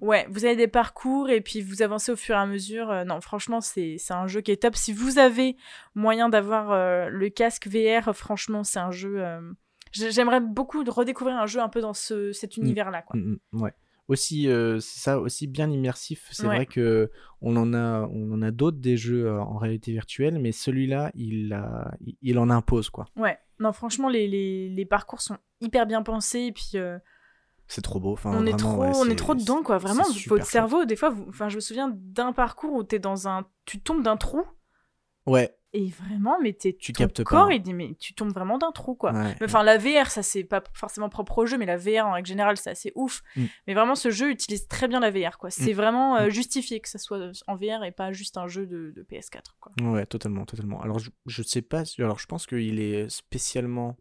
[0.01, 2.89] Ouais, vous avez des parcours et puis vous avancez au fur et à mesure.
[2.89, 4.75] Euh, non, franchement, c'est c'est un jeu qui est top.
[4.75, 5.57] Si vous avez
[5.93, 9.21] moyen d'avoir le casque VR, franchement, c'est un jeu.
[9.91, 13.01] j'ai- J'aimerais beaucoup de redécouvrir un jeu un peu dans ce, cet univers-là.
[13.01, 13.19] quoi.
[13.19, 13.73] Mm, mm, ouais.
[14.09, 16.27] Aussi, euh, c'est ça, aussi bien immersif.
[16.31, 16.55] C'est Ouais.
[16.55, 17.09] vrai que
[17.41, 21.11] on en a, on en a d'autres des jeux euh, en réalité virtuelle, mais celui-là,
[21.15, 23.05] il, a, il, en impose quoi.
[23.15, 26.99] Ouais, non, franchement, les, les, les parcours sont hyper bien pensés et puis euh,
[27.67, 28.11] C'est trop beau.
[28.11, 29.77] Enfin, on, est trop, ouais, on est trop dedans, quoi.
[29.77, 31.25] Vraiment, votre cerveau, des fois, vous...
[31.29, 33.47] enfin, je me souviens d'un parcours où t'es dans un.
[33.65, 34.43] Tu tombes d'un trou
[35.25, 35.55] Ouais.
[35.75, 38.71] Et vraiment, mais t'es, Tu ton captes corps, il dit, mais tu tombes vraiment d'un
[38.71, 39.11] trou, quoi.
[39.11, 39.35] Ouais.
[39.43, 42.27] Enfin, la VR, ça c'est pas forcément propre au jeu, mais la VR en règle
[42.27, 43.23] générale, c'est assez ouf.
[43.35, 43.45] Mm.
[43.65, 45.49] Mais vraiment, ce jeu utilise très bien la VR, quoi.
[45.49, 48.93] C'est vraiment euh, justifié que ça soit en VR et pas juste un jeu de,
[48.95, 49.71] de PS4, quoi.
[49.81, 50.79] Ouais, totalement, totalement.
[50.83, 53.97] Alors, je, je sais pas, alors je pense qu'il est spécialement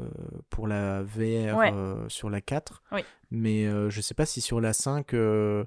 [0.00, 0.08] euh,
[0.48, 1.70] pour la VR Ouais.
[1.74, 3.02] euh, sur la 4, Oui.
[3.30, 5.64] mais je sais pas si sur la 5, euh,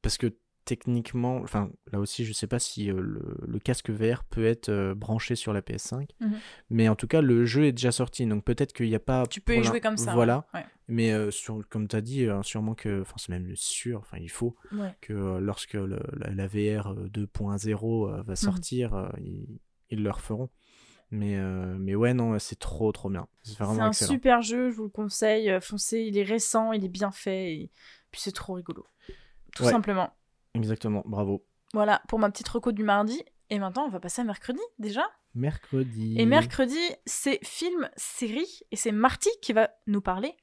[0.00, 0.34] parce que
[0.68, 4.68] techniquement, enfin là aussi, je sais pas si euh, le, le casque VR peut être
[4.68, 6.36] euh, branché sur la PS5, Mhm.
[6.68, 9.26] mais en tout cas, le jeu est déjà sorti, donc peut-être qu'il n'y a pas.
[9.26, 10.12] Tu peux y jouer comme ça.
[10.12, 10.64] Voilà, Ouais.
[10.88, 14.18] mais euh, sur, comme tu as dit, euh, sûrement que, enfin c'est même sûr, enfin
[14.20, 14.94] il faut Ouais.
[15.00, 19.58] que lorsque le- la, la VR euh, 2.0 euh, va sortir, euh, ils,
[19.90, 20.50] ils le referont.
[21.10, 23.26] Mais, euh, mais ouais, non, c'est trop, trop bien.
[23.42, 24.10] C'est un excellent.
[24.10, 25.50] super jeu, je vous le conseille.
[25.62, 27.70] Foncez, il est récent, il est bien fait, et
[28.10, 28.84] puis c'est trop rigolo.
[29.56, 29.70] Tout Ouais.
[29.70, 30.12] simplement.
[30.58, 31.44] Exactement, bravo.
[31.72, 33.22] Voilà pour ma petite reco du mardi.
[33.50, 35.02] Et maintenant, on va passer à mercredi déjà.
[35.34, 36.16] Mercredi.
[36.18, 40.34] Et mercredi, c'est film, série, et c'est Marty qui va nous parler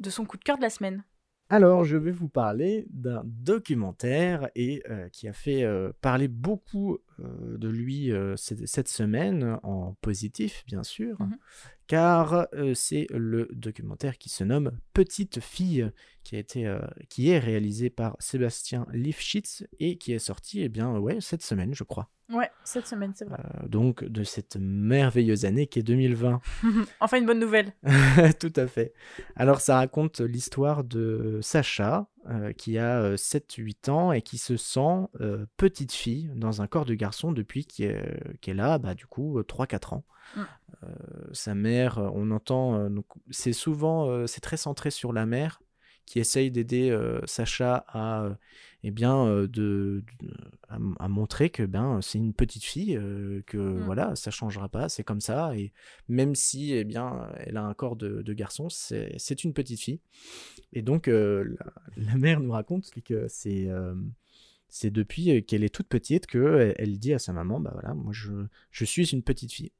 [0.00, 1.04] de son coup de cœur de la semaine.
[1.50, 6.98] Alors, je vais vous parler d'un documentaire et euh, qui a fait euh, parler beaucoup
[7.20, 11.38] euh, de lui cette, semaine, en positif bien sûr, Mhm.
[11.86, 15.90] car c'est le documentaire qui se nomme Petite fille,
[16.28, 20.68] qui a été, euh, qui est réalisé par Sébastien Lifshitz et qui est sorti, eh
[20.68, 22.10] bien, ouais, cette semaine, je crois.
[22.30, 23.38] Ouais, cette semaine, c'est vrai.
[23.38, 26.42] Euh, donc de cette merveilleuse année qui est 2020.
[27.00, 27.72] enfin, une bonne nouvelle.
[28.40, 28.92] Tout à fait.
[29.36, 35.06] Alors, ça raconte l'histoire de Sacha, euh, qui a 7-8 ans et qui se sent
[35.22, 39.94] euh, petite fille dans un corps de garçon depuis qu'elle a, bah, du coup, 3-4
[39.94, 40.04] ans.
[40.36, 40.42] Mm.
[41.32, 42.90] Sa mère, on entend,
[43.30, 45.60] c'est souvent, c'est très centré sur la mère
[46.08, 48.34] qui essaye d'aider euh, Sacha à, euh,
[48.84, 50.34] eh bien, euh, de, de-
[50.68, 52.94] à, montrer que ben, c'est une petite fille,
[53.46, 53.82] que Mm.
[53.84, 55.72] voilà, ça changera pas, c'est comme ça, et
[56.08, 60.00] même si eh bien, elle a un corps de, de garçon, c'est une petite fille.
[60.72, 61.44] Et donc, la,
[61.96, 63.68] la mère nous raconte que c'est
[64.68, 68.12] c'est depuis qu'elle est toute petite qu'elle elle dit à sa maman, bah voilà, moi
[68.12, 68.32] je,
[68.70, 69.72] je suis une petite fille.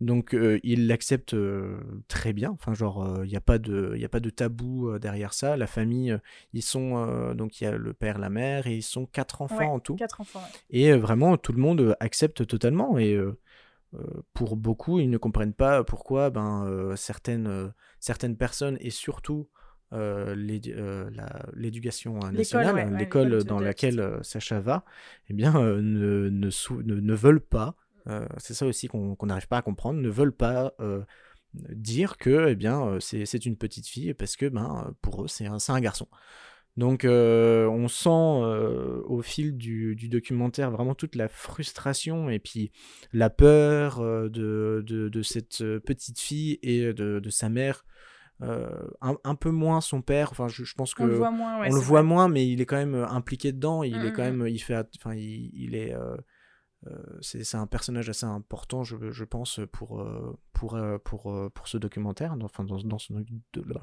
[0.00, 1.78] Donc euh, il l'accepte euh,
[2.08, 4.98] très bien, enfin genre il n'y a, pas de- y a pas de tabou euh,
[4.98, 5.56] derrière ça.
[5.56, 6.18] La famille, euh,
[6.52, 9.40] ils sont, euh, donc il y a le père, la mère, et ils sont quatre
[9.42, 9.96] enfants Ouais, en tout.
[9.96, 10.40] Quatre enfants.
[10.40, 10.60] ouais.
[10.70, 12.98] Et euh, vraiment, tout le monde euh, accepte totalement.
[12.98, 13.38] Et euh,
[13.94, 14.00] euh,
[14.34, 17.68] pour beaucoup, ils ne comprennent pas pourquoi ben, euh, certaines, euh,
[18.00, 19.48] certaines personnes, et surtout
[19.92, 20.34] euh,
[20.68, 21.10] euh,
[21.54, 24.84] l'éducation euh, L'école, nationale, ouais, ouais, l'école dans laquelle euh, Sacha va,
[25.28, 27.85] eh bien, euh, ne, ne, sou- ne, ne veulent pas, euh,
[28.38, 31.02] c'est ça aussi qu'on n'arrive pas à comprendre, ne veulent pas euh,
[31.54, 35.46] dire que eh bien, euh, c'est une petite fille parce que ben, pour eux, c'est
[35.46, 36.08] un, un garçon.
[36.76, 42.38] Donc euh, on sent euh, au fil du, du documentaire vraiment toute la frustration et
[42.38, 42.70] puis
[43.14, 47.84] la peur euh, de, de, de cette euh, petite fille et de, de sa mère.
[48.42, 48.68] Euh,
[49.00, 50.28] un, un peu moins son père.
[50.32, 51.58] Enfin, je, je pense que On le voit moins.
[51.60, 52.08] ouais, on le c'est voit vrai.
[52.08, 53.82] moins, mais il est quand même euh, impliqué dedans.
[53.82, 56.16] Il est mm, quand même, il fait, enfin, il, il est, euh, euh,
[57.20, 61.48] c'est c'est un personnage assez important, je, je pense, pour euh, pour euh, pour euh,
[61.50, 62.34] pour ce documentaire.
[62.42, 63.80] Enfin, dans, dans ce là.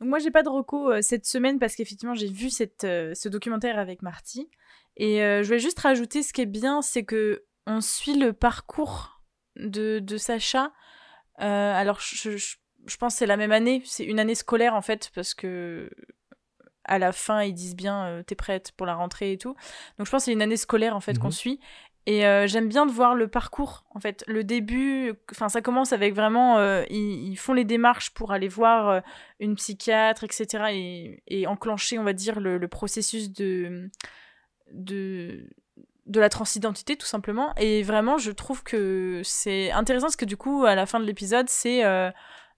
[0.00, 3.14] Donc moi j'ai pas de reco euh, cette semaine parce qu'effectivement j'ai vu cette, euh,
[3.14, 4.50] ce documentaire avec Marty
[4.96, 8.32] et euh, je vais juste rajouter ce qui est bien c'est que on suit le
[8.34, 9.22] parcours
[9.56, 10.72] de, de Sacha.
[11.40, 12.56] Euh, alors je, je,
[12.86, 15.90] je pense que c'est la même année, c'est une année scolaire en fait parce que
[16.84, 19.56] à la fin ils disent bien euh, t'es prête pour la rentrée et tout.
[19.98, 21.18] Donc je pense que c'est une année scolaire en fait Mhm.
[21.18, 21.58] qu'on suit.
[22.06, 24.22] Et euh, j'aime bien de voir le parcours, en fait.
[24.28, 26.58] Le début, enfin, ça commence avec vraiment.
[26.58, 29.00] euh, ils, font les démarches pour aller voir euh,
[29.40, 30.66] une psychiatre, etc.
[30.70, 33.90] Et, et enclencher, on va dire, le, processus de,
[34.72, 35.50] de,
[36.06, 37.52] de la transidentité, tout simplement.
[37.56, 41.04] Et vraiment, je trouve que c'est intéressant parce que du coup, à la fin de
[41.06, 41.82] l'épisode, c'est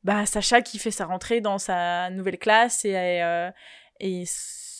[0.04, 3.22] bah, Sacha qui fait sa rentrée dans sa nouvelle classe et.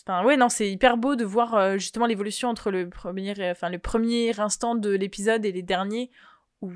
[0.08, 3.68] Enfin, ouais, non, c'est hyper beau de voir euh, justement l'évolution entre le premier, enfin,
[3.68, 6.10] le premier instant de l'épisode et les derniers
[6.62, 6.70] où,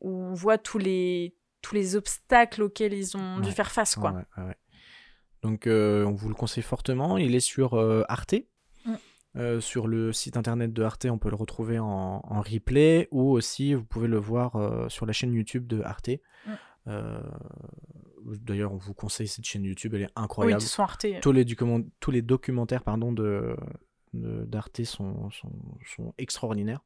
[0.00, 4.12] où on voit tous les, tous les obstacles auxquels ils ont dû faire face, quoi.
[4.12, 4.56] Ouais, ouais, ouais.
[5.42, 7.18] Donc, euh, on vous le conseille fortement.
[7.18, 8.36] Il est sur euh, Arte.
[8.84, 9.60] Mm.
[9.60, 13.72] Sur le site internet de Arte, on peut le retrouver en, en replay ou aussi
[13.72, 16.10] vous pouvez le voir sur la chaîne YouTube de Arte.
[16.46, 16.50] Mm.
[16.88, 17.20] Euh,
[18.24, 20.62] D'ailleurs, on vous conseille cette chaîne YouTube, elle est Oui, incroyable.
[20.62, 21.06] de son Arte.
[21.20, 23.56] tous, les document- tous les documentaires pardon, de,
[24.14, 25.50] d'Arte sont, sont,
[25.96, 26.80] sont extraordinaires.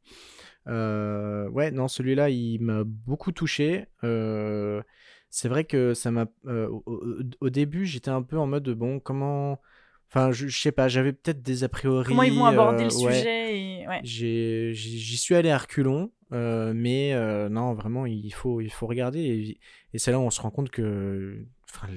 [0.66, 3.86] Euh, ouais, non, celui-là, il m'a beaucoup touché.
[4.02, 4.82] Euh,
[5.28, 6.26] c'est vrai que ça m'a.
[6.46, 6.68] euh,
[7.40, 9.60] au, début, j'étais un peu en mode bon, comment.
[10.08, 12.06] Enfin, je, je sais pas, j'avais peut-être des a priori.
[12.06, 13.12] Comment ils vont aborder le ouais.
[13.14, 13.88] sujet et...
[13.88, 14.00] ouais.
[14.04, 16.12] J'y suis allé à reculons.
[16.32, 19.20] Euh, mais euh, non, vraiment, il faut, il faut regarder.
[19.20, 19.60] Et,
[19.92, 21.88] et c'est là où on se rend compte que enfin,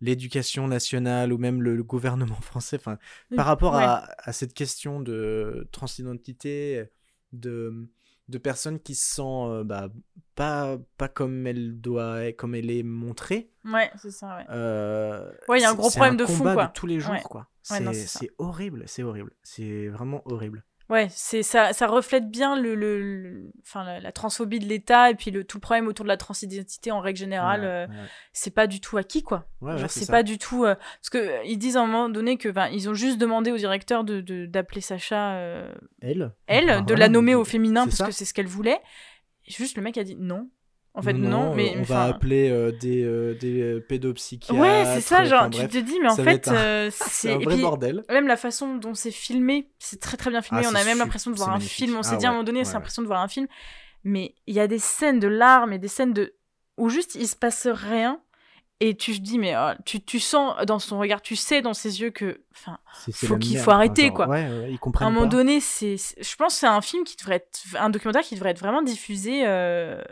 [0.00, 2.98] l'éducation nationale ou même le, le gouvernement français, enfin,
[3.34, 3.82] par rapport Ouais.
[3.84, 6.84] à, à cette question de transidentité,
[7.32, 7.88] de,
[8.28, 9.88] de personnes qui se sentent euh, bah,
[10.34, 13.50] pas, pas comme elle doit, comme elle est montrée.
[13.64, 14.44] Ouais, c'est ça, ouais.
[15.48, 16.66] Ouais, il y a un gros problème de fond, combat quoi.
[16.66, 17.22] de tous les jours, Ouais.
[17.22, 17.48] quoi.
[17.62, 19.32] C'est horrible, c'est horrible.
[19.42, 20.64] C'est vraiment horrible.
[20.88, 25.10] Ouais, c'est ça, ça reflète bien le, le, le- enfin la, la transphobie de l'État
[25.10, 27.62] et puis le tout le problème autour de la transidentité en règle générale.
[27.62, 28.08] Ouais, euh, ouais.
[28.32, 29.48] c'est pas du tout acquis quoi.
[29.60, 32.08] Ouais, Genre, c'est pas du tout euh, parce que euh, ils disent à un moment
[32.08, 36.30] donné que, ben, ils ont juste demandé au directeur de de- d'appeler Sacha euh, Elle
[36.46, 38.06] elle, Ah, de la nommer au féminin parce ça.
[38.06, 38.78] que c'est ce qu'elle voulait.
[39.46, 40.48] Et juste le mec a dit non.
[40.98, 44.58] En fait non, mais on enfin, va appeler euh, des, euh, des euh, pédopsychiatres.
[44.58, 47.38] Ouais, c'est ça, genre enfin, tu te dis mais en fait un- c'est c'est un
[47.38, 48.02] vrai puis, bordel.
[48.08, 50.62] même la façon dont c'est filmé, c'est très très bien filmé.
[50.64, 51.96] Ah, on a même l'impression de voir un film.
[51.98, 52.74] On s'est Ah dit à un moment donné, ouais, c'est ouais.
[52.76, 53.46] l'impression de voir un film.
[54.04, 56.34] Mais il y a des scènes de larmes et des scènes de
[56.78, 58.20] où juste il se passe rien.
[58.80, 61.72] Et tu te dis, mais oh, tu, tu sens dans son regard, tu sais dans
[61.74, 62.42] ses yeux que.
[62.54, 62.78] Enfin,
[63.12, 64.28] faut qu'il faut enfin, arrêter, genre, quoi.
[64.28, 65.36] Ouais, ouais, ils à un moment pas.
[65.36, 67.60] donné, c'est, c'est- je pense que c'est un film qui devrait être.
[67.78, 69.42] Un documentaire qui devrait être vraiment diffusé.
[69.46, 70.02] euh,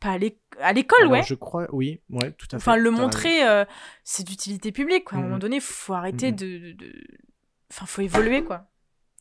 [0.00, 1.22] pas à l'éc- à l'école, ouais.
[1.24, 2.56] je crois, oui, ouais, tout à fait.
[2.56, 3.64] Enfin, le montrer, euh,
[4.04, 5.16] c'est d'utilité publique, quoi.
[5.16, 5.28] À un Mhm.
[5.28, 6.36] moment donné, faut arrêter Mhm.
[6.36, 7.04] de, de-
[7.70, 8.68] Enfin, faut évoluer, quoi.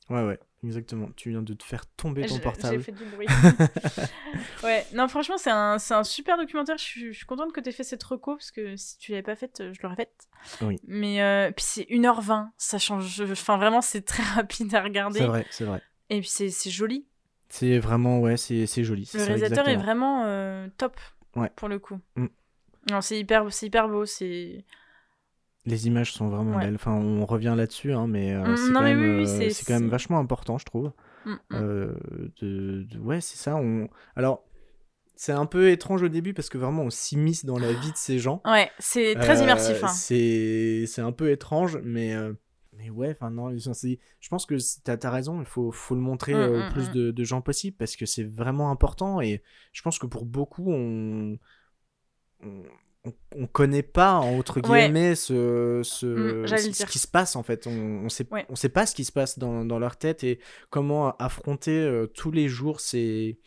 [0.10, 1.10] Ouais, ouais, exactement.
[1.16, 2.78] Tu viens de te faire tomber ton portable.
[2.78, 3.26] J'ai fait du bruit.
[4.64, 6.78] ouais, non, franchement, c'est un, c'est un super documentaire.
[6.78, 9.12] Je suis, je suis contente que tu aies fait cette reco parce que si tu
[9.12, 10.28] l'avais pas faite, je l'aurais faite.
[10.62, 10.80] Oui.
[10.88, 13.22] Mais euh, puis c'est 1h20, ça change.
[13.32, 15.20] Enfin, vraiment, c'est très rapide à regarder.
[15.20, 15.82] C'est vrai, c'est vrai.
[16.12, 17.08] Et puis c'est c'est joli.
[17.58, 19.06] C'est vraiment, ouais, c'est c'est joli.
[19.06, 21.00] c'est Le réalisateur est vraiment euh, top
[21.38, 21.50] Ouais.
[21.56, 21.98] pour le coup.
[22.18, 22.26] Mm.
[22.92, 24.06] Non, c'est hyper, c'est hyper beau.
[24.06, 24.66] C'est
[25.66, 26.66] Les images sont vraiment Ouais.
[26.66, 26.76] belles.
[26.76, 29.24] Enfin, on revient là-dessus, hein, mais euh, Mm, c'est non, quand, mais même, oui, oui,
[29.24, 30.92] euh, c'est- c'est quand même vachement important, je trouve.
[31.26, 31.36] Mm,
[32.42, 33.56] de, de- ouais, c'est ça.
[33.56, 33.88] On...
[34.18, 34.44] Alors,
[35.16, 37.98] c'est un peu étrange au début parce que vraiment, on s'immisce dans la vie de
[37.98, 38.42] ces gens.
[38.44, 39.82] Ouais, c'est très immersif.
[39.82, 39.88] hein.
[39.88, 42.14] C'est c'est un peu étrange, mais
[42.78, 45.40] mais ouais, enfin non, je pense que t'as as raison.
[45.40, 46.94] Il faut faut le montrer Mm, euh, au mm, plus mm.
[46.94, 49.42] de, de gens possible parce que c'est vraiment important et
[49.74, 51.38] je pense que pour beaucoup, on
[52.44, 52.64] on,
[53.06, 54.84] on- on connaît pas entre Ouais.
[54.84, 57.68] guillemets ce ce, Mm, le ce qui se passe en fait.
[57.68, 57.72] On
[58.06, 58.46] on sait Ouais.
[58.50, 62.08] on sait pas ce qui se passe dans, dans leur tête et comment affronter euh,
[62.08, 63.40] tous les jours ces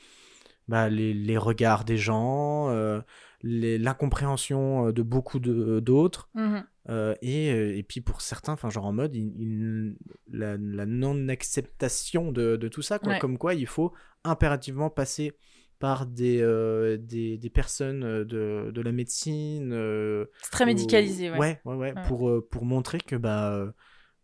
[0.69, 3.01] bah, les, les regards des gens, euh,
[3.43, 6.29] l'incompréhension euh, de beaucoup de- d'autres.
[6.35, 6.65] Mhm.
[6.91, 9.97] Euh, et, euh, et puis pour certains, enfin genre en mode il- il-
[10.31, 13.15] la, la non-acceptation de, de tout ça, quoi.
[13.15, 13.19] Ouais.
[13.19, 13.93] comme quoi il faut
[14.25, 15.33] impérativement passer
[15.79, 19.73] par des, euh, des, des personnes euh, de, de la médecine.
[19.73, 21.31] euh, C'est très ou- médicalisé.
[21.31, 21.39] Ouais.
[21.39, 22.03] ouais, ouais, ouais, Ouais.
[22.09, 23.71] Pour, euh, pour montrer que bah, euh,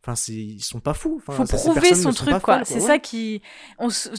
[0.06, 1.22] enfin ils sont pas fous.
[1.26, 2.80] Enfin, faut prouver son truc quoi c'est ouais.
[2.80, 3.40] ça qui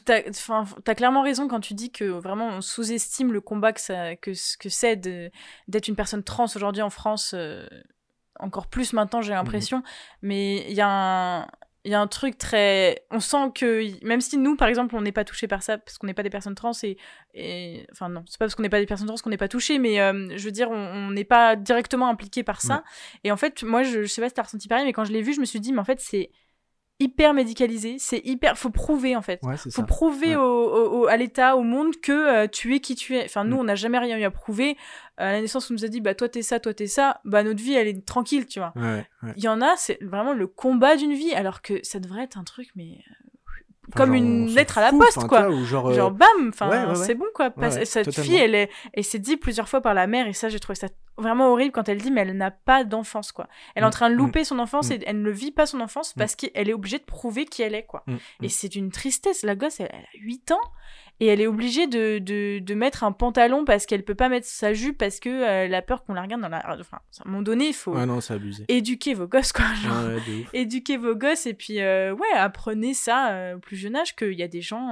[0.05, 3.81] t'as enfin, t'as clairement raison quand tu dis que vraiment on sous-estime le combat que
[3.81, 5.31] ça que ce que c'est de-
[5.67, 7.67] d'être une personne trans aujourd'hui en France euh,
[8.39, 9.83] encore plus maintenant j'ai l'impression
[10.21, 11.47] mais il y a un
[11.85, 15.01] il y a un truc très on sent que même si nous par exemple on
[15.01, 16.97] n'est pas touché par ça parce qu'on n'est pas des personnes trans et,
[17.33, 19.47] et enfin non c'est pas parce qu'on n'est pas des personnes trans qu'on n'est pas
[19.47, 22.83] touché mais euh, je veux dire on n'est pas directement impliqué par ça
[23.23, 25.11] et en fait moi je, je sais pas si t'as ressenti pareil mais quand je
[25.13, 26.31] l'ai vu je me suis dit mais en fait c'est
[27.01, 29.83] hyper médicalisé c'est hyper faut prouver en fait Ouais, faut ça.
[29.83, 30.35] prouver Ouais.
[30.41, 33.25] au, au- au- à l'État, au monde que euh, tu es qui tu es.
[33.25, 33.59] Enfin, nous, Mm.
[33.59, 34.77] on n'a jamais rien eu à prouver.
[35.17, 37.21] À la naissance, on nous a dit, bah toi t'es ça, toi t'es ça.
[37.25, 38.73] Bah notre vie, elle est tranquille, tu vois.
[38.75, 39.33] Ouais, ouais, ouais.
[39.37, 42.37] Il y en a, c'est vraiment le combat d'une vie, alors que ça devrait être
[42.37, 42.99] un truc, mais
[43.89, 45.47] Enfin, comme genre, une lettre à la poste, quoi.
[45.51, 47.51] ou genre, euh, genre bam, enfin ouais, c'est bon quoi.
[47.51, 48.25] Parce- cette totalement.
[48.31, 50.75] fille, elle est, et c'est dit plusieurs fois par la mère, et ça, j'ai trouvé
[50.75, 53.47] ça vraiment horrible quand elle dit, mais elle n'a pas d'enfance, quoi.
[53.75, 54.93] Elle est en Mm, train de mm, louper son enfance mm.
[54.93, 57.75] et elle ne vit pas son enfance parce qu'elle est obligée de prouver qui elle
[57.75, 58.03] est, quoi.
[58.41, 59.43] Et c'est d'une tristesse.
[59.43, 60.59] La gosse, elle, elle a 8 ans
[61.19, 64.47] et elle est obligée de, de, de mettre un pantalon parce qu'elle peut pas mettre
[64.47, 66.61] sa jupe parce que euh, elle a peur qu'on la regarde dans la.
[66.79, 68.65] Enfin, à un moment donné, il faut Ouais, non, abusé.
[68.67, 69.65] éduquer vos gosses, quoi.
[69.75, 70.49] Genre, Ouais, ouf.
[70.53, 74.33] éduquer vos gosses et puis, euh, ouais, apprenez ça euh, au plus jeune âge qu'il
[74.33, 74.91] y a des gens.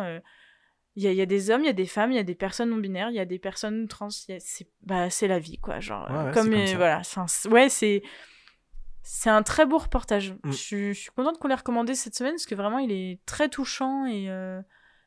[0.96, 2.20] il y, a, il y a des hommes, il y a des femmes, il y
[2.20, 4.08] a des personnes non binaires, il y a des personnes trans.
[4.08, 5.80] a- C'est bah, la vie, quoi.
[5.80, 7.02] Genre, Ouais, ouais, comme, voilà.
[7.50, 8.02] Ouais, c'est.
[9.06, 10.32] C'est un très beau reportage.
[10.32, 10.38] Mm.
[10.46, 13.20] Je, suis- je suis contente qu'on l'ait recommandé cette semaine parce que vraiment il est
[13.26, 14.62] très touchant et euh,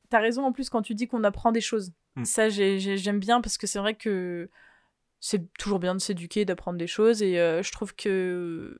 [0.08, 1.92] t'as raison en plus quand tu dis qu'on apprend des choses.
[2.16, 2.24] Mm.
[2.24, 4.48] Ça j'ai- j'ai- j'aime bien parce que c'est vrai que
[5.20, 8.76] c'est toujours bien de s'éduquer, d'apprendre des choses et euh, je trouve que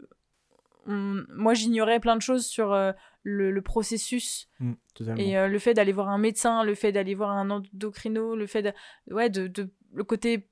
[0.86, 4.72] on- moi j'ignorais plein de choses sur euh, le, le processus Mm,
[5.18, 8.46] et euh, le fait d'aller voir un médecin, le fait d'aller voir un endocrino, le
[8.46, 8.72] fait de,
[9.10, 10.48] ouais, de, de- le côté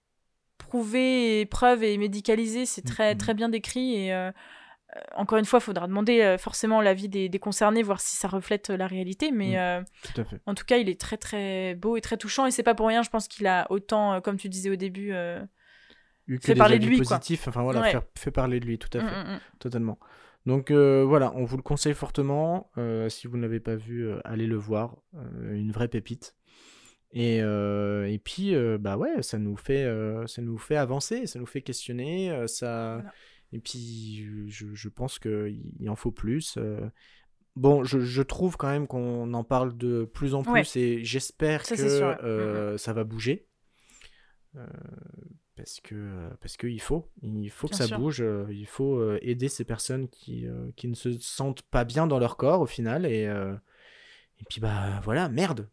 [0.58, 3.18] prouvé, et preuve et médicalisé, c'est très, Mhm.
[3.18, 3.94] très bien décrit.
[3.94, 4.30] Et euh,
[5.16, 8.28] encore une fois, il faudra demander euh, forcément l'avis des, des concernés, voir si ça
[8.28, 9.30] reflète euh, la réalité.
[9.33, 9.83] Mais euh,
[10.14, 10.40] Tout à fait.
[10.46, 12.46] en tout cas, il est très très beau et très touchant.
[12.46, 14.76] Et c'est pas pour rien, je pense qu'il a autant, euh, comme tu disais au
[14.76, 15.12] début.
[15.12, 15.44] euh,
[16.42, 17.16] Fait parler de lui, quoi.
[17.16, 17.90] positifs, enfin voilà, Ouais.
[17.90, 19.14] faire- fait parler de lui, tout à mm, fait.
[19.24, 19.40] mm, mm.
[19.59, 19.98] Totalement.
[20.46, 22.70] Donc euh, voilà, on vous le conseille fortement.
[22.78, 24.96] Euh, si vous ne l'avez pas vu, euh, allez le voir.
[25.16, 26.35] Euh, une vraie pépite.
[27.16, 31.26] Et, euh, et puis, euh, bah ouais, ça nous fait, euh, ça nous fait avancer,
[31.28, 32.30] ça nous fait questionner.
[32.30, 32.94] euh, ça...
[32.96, 33.12] Voilà.
[33.55, 36.57] Et puis, je, je pense qu'il en faut plus.
[36.59, 36.87] euh.
[37.57, 40.81] Bon, je, je trouve quand même qu'on en parle de plus en plus Ouais.
[40.83, 42.17] et j'espère que c'est sûr, ouais.
[42.25, 43.47] euh, ça va bouger.
[44.57, 44.67] Euh,
[45.57, 47.97] parce que parce qu'il faut, il faut que ça sûr.
[47.99, 51.85] bouge, euh, il faut euh, aider ces personnes qui, euh, qui ne se sentent pas
[51.85, 53.55] bien dans leur corps au final et, euh,
[54.40, 55.69] et puis bah voilà, merde.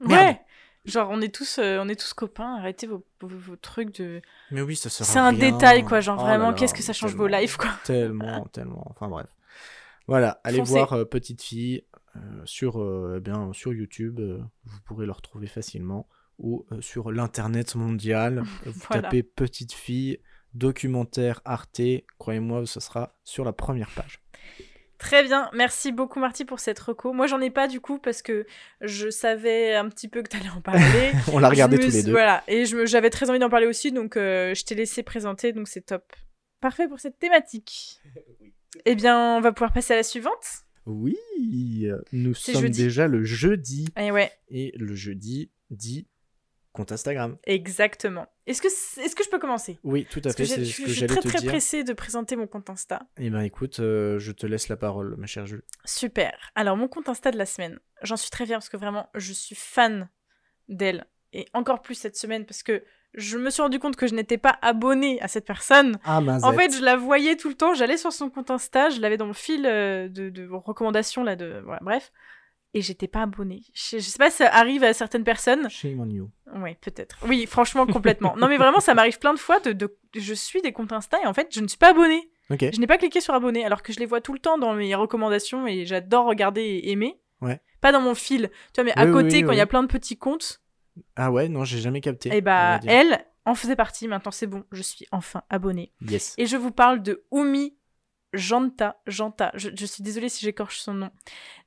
[0.00, 0.10] Merde.
[0.10, 0.40] Ouais.
[0.86, 2.56] Genre, on est tous, euh, on est tous copains.
[2.56, 4.22] Arrêtez vos, vos, vos trucs de.
[4.50, 5.50] Mais oui, ça sert à C'est un rien.
[5.52, 6.00] détail, quoi.
[6.00, 7.70] Genre, Oh vraiment, qu'est-ce que ça change vos lives, quoi.
[7.84, 8.86] Tellement, tellement.
[8.90, 9.26] Enfin bref.
[10.06, 10.70] Voilà, allez Foncez.
[10.72, 11.84] voir euh, Petite Fille
[12.16, 12.82] euh, sur,
[13.16, 14.20] eh bien, sur YouTube.
[14.20, 16.08] vous pourrez le retrouver facilement.
[16.38, 18.42] Ou sur l'internet mondial.
[18.64, 19.02] Vous Voilà.
[19.02, 20.18] tapez Petite Fille,
[20.54, 21.82] documentaire Arte.
[22.18, 24.22] Croyez-moi, ce sera sur la première page.
[25.00, 27.12] Très bien, merci beaucoup Marty pour cette reco.
[27.12, 28.46] Moi j'en ai pas du coup parce que
[28.82, 31.10] je savais un petit peu que t'allais en parler.
[31.32, 32.12] On l'a regardé me tous les deux.
[32.12, 35.52] Voilà, et me- j'avais très envie d'en parler aussi, donc euh, je t'ai laissé présenter,
[35.52, 36.04] donc c'est top.
[36.60, 38.00] Parfait pour cette thématique.
[38.84, 40.62] Eh bien, on va pouvoir passer à la suivante.
[40.86, 41.16] Oui,
[42.12, 42.84] nous sommes jeudi.
[42.84, 43.88] déjà le jeudi.
[43.98, 46.06] Et ouais, Et le jeudi dit
[46.72, 47.36] compte Instagram.
[47.44, 48.28] exactement.
[48.50, 48.66] Est-ce que,
[49.02, 49.78] est-ce que je peux commencer?
[49.84, 51.38] Oui, tout à fait, c'est je ce suis que je suis j'allais très te très
[51.38, 51.50] dire.
[51.50, 53.02] pressée de présenter mon compte Insta.
[53.18, 55.62] Eh ben écoute, euh, je te laisse la parole, ma chère Jules.
[55.84, 56.36] Super.
[56.54, 59.32] Alors, mon compte Insta de la semaine, j'en suis très fière parce que vraiment, je
[59.32, 60.08] suis fan
[60.68, 61.06] d'elle.
[61.32, 62.82] Et encore plus cette semaine parce que
[63.14, 65.98] je me suis rendu compte que je n'étais pas abonnée à cette personne.
[66.04, 66.20] Ah.
[66.42, 67.72] En fait, je la voyais tout le temps.
[67.74, 71.36] J'allais sur son compte Insta, je l'avais dans le fil euh, de, de recommandations, là,
[71.36, 71.60] de.
[71.64, 72.12] Voilà, bref.
[72.72, 73.62] Et j'étais pas abonnée.
[73.74, 75.68] Je, je sais pas si ça arrive à certaines personnes.
[75.70, 76.30] Shame on you.
[76.54, 77.18] Oui, peut-être.
[77.26, 78.36] Oui, franchement, complètement.
[78.36, 81.18] non, mais vraiment, ça m'arrive plein de fois de, de- Je suis des comptes Insta
[81.22, 82.30] et en fait, je ne suis pas abonnée.
[82.50, 84.74] Je n'ai pas cliqué sur abonner alors que je les vois tout le temps dans
[84.74, 87.20] mes recommandations et j'adore regarder et aimer.
[87.40, 87.60] Ouais.
[87.80, 88.50] Pas dans mon fil.
[88.74, 90.60] Tu vois, mais à Oui, côté, oui, quand il y a plein de petits comptes,
[91.16, 92.28] Ah ouais, non, j'ai jamais capté.
[92.30, 94.06] et va bah, elle en faisait partie.
[94.08, 95.92] Maintenant, c'est bon, je suis enfin abonnée.
[96.08, 96.34] Yes.
[96.38, 97.74] Et je vous parle de Oumi
[98.32, 98.96] Janta.
[99.06, 99.50] Janta.
[99.54, 101.10] Je, je suis désolée si j'écorche son nom.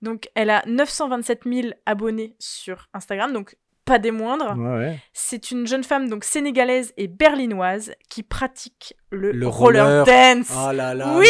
[0.01, 4.55] Donc, elle a 927 000 abonnés sur Instagram, donc pas des moindres.
[4.57, 4.99] Ouais, ouais.
[5.11, 10.05] C'est une jeune femme donc sénégalaise et berlinoise qui pratique le, Le roller, roller.
[10.05, 10.49] dance.
[10.57, 11.17] Oh là là.
[11.17, 11.25] Oui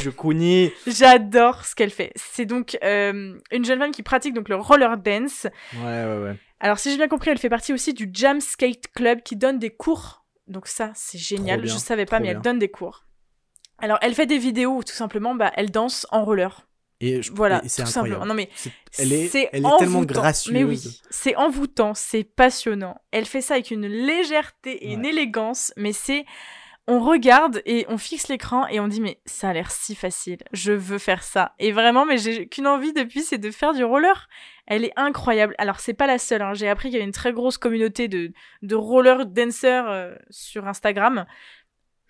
[0.00, 0.72] je connais.
[0.86, 2.12] J'adore ce qu'elle fait.
[2.16, 5.46] C'est donc euh, une jeune femme qui pratique donc le roller dance.
[5.76, 6.36] Ouais, ouais, ouais.
[6.60, 9.58] Alors si j'ai bien compris, elle fait partie aussi du Jam Skate Club qui donne
[9.58, 10.24] des cours.
[10.48, 11.60] Donc ça, c'est génial.
[11.60, 13.04] bien, Je savais pas, mais elle donne des cours.
[13.82, 16.66] Alors elle fait des vidéos où tout simplement, bah, elle danse en roller.
[17.04, 18.14] Et je- Voilà, et c'est tout incroyable.
[18.14, 18.26] simplement.
[18.26, 20.54] Non mais C'est- Elle est, elle est tellement gracieuse.
[20.54, 23.00] Mais oui, c'est envoûtant, c'est passionnant.
[23.10, 26.24] Elle fait ça avec une légèreté et une élégance, mais c'est
[26.88, 30.38] on regarde et on fixe l'écran et on dit mais ça a l'air si facile,
[30.52, 31.54] je veux faire ça.
[31.60, 34.28] Et vraiment, mais j'ai qu'une envie depuis, c'est de faire du roller.
[34.66, 35.54] Elle est incroyable.
[35.58, 36.42] Alors c'est pas la seule.
[36.42, 36.54] hein.
[36.54, 40.66] J'ai appris qu'il y avait une très grosse communauté de de roller dancers euh, sur
[40.68, 41.24] Instagram.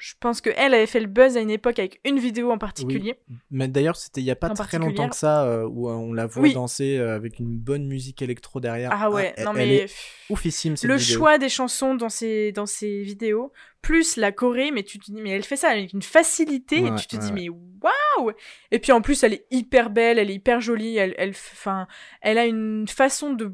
[0.04, 2.58] Je pense que elle avait fait le buzz à une époque avec une vidéo en
[2.58, 3.20] particulier.
[3.52, 5.92] Mais d'ailleurs, c'était il y a pas En très longtemps que ça euh, où euh,
[5.92, 6.54] on la voit Oui.
[6.54, 8.90] danser euh, avec une bonne musique électro derrière.
[8.92, 9.94] Ah ouais, elle- non elle mais est
[10.28, 11.18] oufissime cette le vidéo.
[11.18, 15.22] choix des chansons dans ses, dans ses vidéos, plus la Corée, mais tu te dis,
[15.22, 17.32] mais elle fait ça avec une facilité, et tu te ouais, dis, ouais.
[17.32, 18.32] mais waouh
[18.72, 21.86] Et puis en plus, elle est hyper belle, elle est hyper jolie, elle, elle, enfin,
[22.22, 23.52] elle a une façon de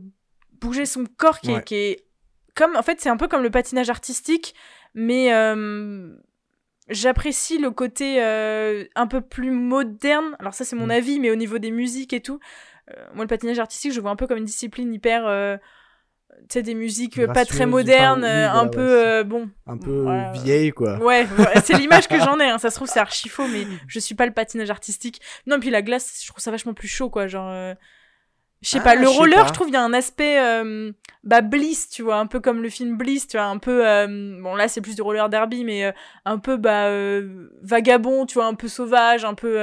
[0.63, 2.07] bouger son corps qui, est, qui est
[2.55, 4.55] comme, en fait, c'est un peu comme le patinage artistique,
[4.95, 6.17] mais euh,
[6.89, 10.37] j'apprécie le côté euh, un peu plus moderne.
[10.39, 10.91] Alors ça, c'est mon Mm.
[10.91, 12.39] avis, mais au niveau des musiques et tout,
[12.91, 15.27] euh, moi, le patinage artistique, je vois un peu comme une discipline hyper...
[15.27, 15.57] euh,
[16.43, 19.25] tu sais, des musiques pas très modernes, un ouais, peu...
[19.25, 20.31] bon, Un peu Voilà.
[20.33, 20.97] vieille quoi.
[20.99, 21.27] Ouais,
[21.65, 22.45] c'est l'image que j'en ai.
[22.49, 22.59] Hein.
[22.59, 25.21] Ça se trouve, c'est archi faux, mais je suis pas le patinage artistique.
[25.47, 27.27] Non, puis la glace, je trouve ça vachement plus chaud, quoi.
[27.27, 27.51] Genre,
[28.63, 28.95] je sais Ah, pas.
[28.95, 30.93] Le je sais roller, je trouve, il y a un aspect, euh,
[31.25, 34.07] bah, Bliss, tu vois, un peu comme le film Bliss, tu vois, un peu, euh,
[34.43, 35.93] bon, là, c'est plus du roller derby, mais euh,
[36.25, 36.91] un peu, bah,
[37.63, 39.59] vagabond, tu vois, un peu sauvage, un peu,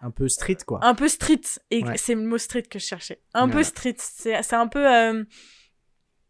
[0.00, 0.80] Un peu street quoi.
[0.82, 1.40] un peu street.
[1.70, 1.96] Et Ouais.
[1.96, 3.20] c'est le mot street que je cherchais.
[3.34, 3.96] Un peu street.
[3.98, 4.84] C'est c'est un peu.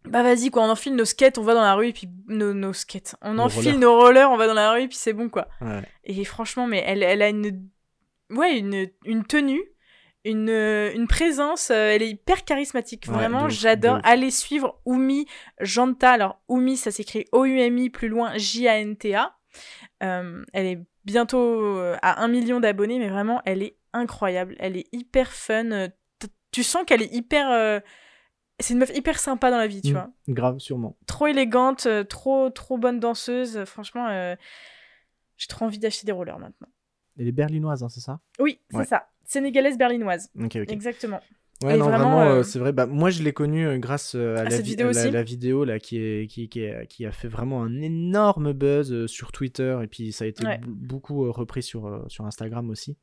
[0.05, 2.55] Bah vas-y quoi, on enfile nos skates, on va dans la rue et puis nos,
[2.55, 3.17] nos skates.
[3.21, 3.79] On Nos enfile rollers.
[3.81, 5.49] nos rollers, on va dans la rue et puis c'est bon quoi.
[5.61, 5.83] Ouais.
[6.05, 7.69] Et franchement, mais elle, elle a une,
[8.31, 9.61] ouais, une, une tenue,
[10.25, 13.07] une, une présence, euh, elle est hyper charismatique.
[13.09, 14.01] Vraiment, j'adore.
[14.05, 15.27] Allez suivre Oumi
[15.61, 16.11] Janta.
[16.13, 19.37] Alors, Oumi, ça s'écrit O-U-M-I plus loin J-A-N-T-A.
[20.03, 21.39] Euh, elle est bientôt
[21.79, 24.55] euh, à un million d'abonnés, mais vraiment, elle est incroyable.
[24.59, 25.71] Elle est hyper fun.
[25.73, 25.89] euh,
[26.19, 27.51] t- Tu sens qu'elle est hyper.
[27.51, 27.81] euh,
[28.61, 29.95] C'est une meuf hyper sympa dans la vie, tu Mm.
[29.95, 30.11] vois.
[30.29, 30.97] Grave, sûrement.
[31.07, 33.65] Trop élégante, euh, trop, trop bonne danseuse.
[33.65, 34.35] Franchement, euh,
[35.37, 36.69] j'ai trop envie d'acheter des rollers maintenant.
[37.19, 38.21] Elle est berlinoise, hein, c'est ça?
[38.41, 38.85] Oui, c'est Ouais.
[38.85, 39.09] ça.
[39.29, 40.31] Sénégalaise berlinoise.
[40.69, 41.21] Exactement.
[41.63, 42.73] Ouais, non, vraiment, euh, euh, c'est vrai.
[42.73, 45.01] Bah, moi, je l'ai connue euh, grâce à, À la, cette vi- vidéo à la,
[45.03, 45.11] aussi.
[45.11, 49.07] la vidéo là, qui, est, qui, qui, est- qui a fait vraiment un énorme buzz
[49.07, 49.77] sur Twitter.
[49.83, 50.61] Et puis, ça a été Ouais.
[50.67, 52.97] beaucoup repris sur, sur Instagram aussi.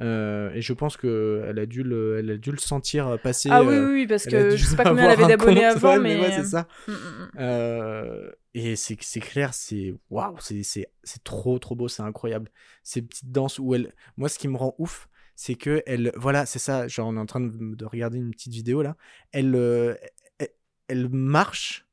[0.00, 3.48] Euh, et je pense qu'elle a, dû le- elle a dû le sentir passer.
[3.50, 5.98] ah oui, oui, oui, parce que je sais pas combien elle avait d'abonnés avant, ouais,
[5.98, 6.20] mais.
[6.20, 6.68] ouais, c'est ça.
[6.86, 7.30] Mm, mm, mm.
[7.40, 10.86] Euh, et c'est clair, c'est waouh, c'est
[11.24, 12.48] trop trop beau, c'est incroyable.
[12.84, 15.08] Ces petites danses où elle, moi, ce qui me rend ouf,
[15.40, 16.88] c'est que elle, voilà, c'est ça.
[16.88, 18.96] Genre, on est en train de, de regarder une petite vidéo là.
[19.30, 19.94] Elle, euh,
[20.38, 20.48] elle,
[20.88, 21.86] elle marche,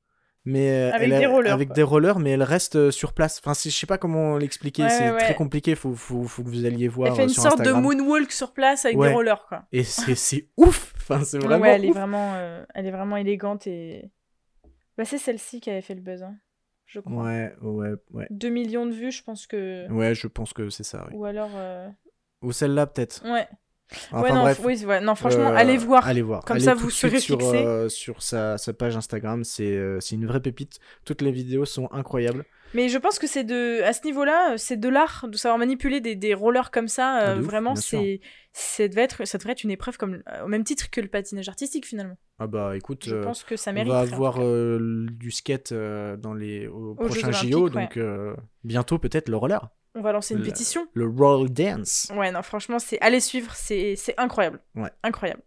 [0.45, 3.13] mais euh, Avec elle des a- rollers, avec des rollers, mais elle reste euh, sur
[3.13, 3.39] place.
[3.45, 4.81] Enfin, je sais pas comment l'expliquer.
[4.83, 5.75] Ouais, c'est ouais, très compliqué.
[5.75, 7.83] Faut, faut, faut que vous alliez voir Elle fait une sur sorte Instagram.
[7.83, 9.09] de moonwalk sur place avec Ouais.
[9.09, 9.65] des rollers, quoi.
[9.71, 10.93] Et c'est c'est ouf.
[10.97, 11.95] Enfin, c'est vraiment ouais, elle est ouf.
[11.97, 14.09] vraiment, euh, elle est vraiment élégante et.
[14.97, 16.35] Bah, c'est celle-ci qui avait fait le buzz, hein,
[16.85, 17.25] je crois.
[17.25, 18.27] Ouais, ouais, ouais.
[18.31, 19.87] 2 millions de vues, je pense que.
[19.91, 21.05] Ouais, je pense que c'est ça.
[21.11, 21.15] oui.
[21.17, 21.51] Ou alors.
[21.53, 21.87] euh,
[22.45, 23.21] Ou celle-là peut-être.
[23.25, 23.47] Ouais.
[24.11, 24.59] Enfin ouais, non, bref.
[24.59, 26.07] f- oui, ouais, non, franchement, Euh, allez voir.
[26.07, 26.43] Allez voir.
[26.43, 27.57] Comme Allez ça, vous serez sur, fixé.
[27.57, 29.43] euh, sur sa, sa page Instagram.
[29.43, 30.79] C'est euh, c'est une vraie pépite.
[31.05, 32.45] Toutes les vidéos sont incroyables.
[32.73, 36.01] Mais je pense que c'est de, à ce niveau-là, c'est de l'art de savoir manipuler
[36.01, 37.19] des, des rollers comme ça.
[37.19, 38.21] Ah, ouf, vraiment, c'est,
[38.53, 41.47] ça devait être, ça devrait être une épreuve comme, au même titre que le patinage
[41.47, 42.17] artistique finalement.
[42.39, 43.91] Ah bah écoute, Je pense que ça on mérite.
[43.91, 47.69] va avoir du skate dans les au prochain JO.
[47.69, 47.69] ouais.
[47.69, 47.99] Donc
[48.63, 49.69] bientôt peut-être le roller.
[49.95, 50.87] On va lancer une pétition.
[50.93, 52.11] Le roll dance.
[52.13, 54.59] Ouais, non, franchement, c'est allez suivre, c'est, c'est incroyable.
[54.75, 54.91] Ouais.
[55.03, 55.41] Incroyable.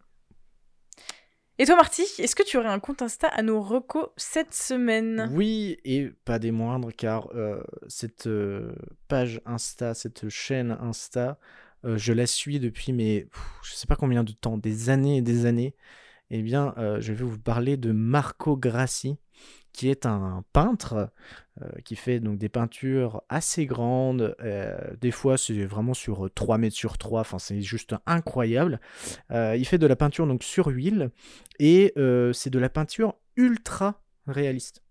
[1.60, 5.28] Et toi, Marty, est-ce que tu aurais un compte Insta à nos recos cette semaine?
[5.34, 8.72] Oui, et pas des moindres, car euh, cette euh,
[9.08, 11.38] page Insta, cette chaîne Insta,
[11.84, 15.16] euh, je la suis depuis, mais pff, je sais pas combien de temps, des années
[15.16, 15.74] et des années.
[16.30, 19.16] Eh bien, je vais vous parler de Marco Grassi,
[19.78, 21.08] qui est un peintre
[21.62, 24.34] euh, qui fait donc des peintures assez grandes.
[24.40, 27.20] euh, des fois, c'est vraiment sur euh, 3 mètres sur 3.
[27.20, 28.80] Enfin, c'est juste incroyable.
[29.30, 31.12] Euh, il fait de la peinture donc sur huile
[31.60, 31.94] et
[32.32, 34.82] c'est de la peinture ultra réaliste.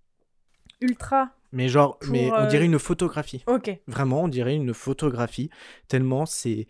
[0.80, 1.32] Ultra.
[1.52, 3.44] Mais genre, Pour, mais on dirait une photographie.
[3.46, 3.78] Ok.
[3.88, 5.50] Vraiment, on dirait une photographie.
[5.90, 6.66] Tellement c'est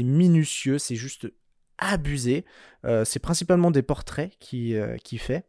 [0.00, 1.28] minutieux, c'est juste
[1.78, 2.44] abusé.
[2.84, 5.44] Euh, c'est principalement des portraits qui euh, qui fait.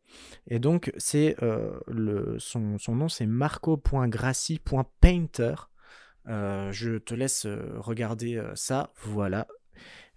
[0.48, 5.56] Et donc c'est euh, le son, son nom c'est marco.grassi.painter.
[6.26, 7.46] Je te laisse
[7.78, 8.92] regarder ça.
[9.04, 9.48] Voilà.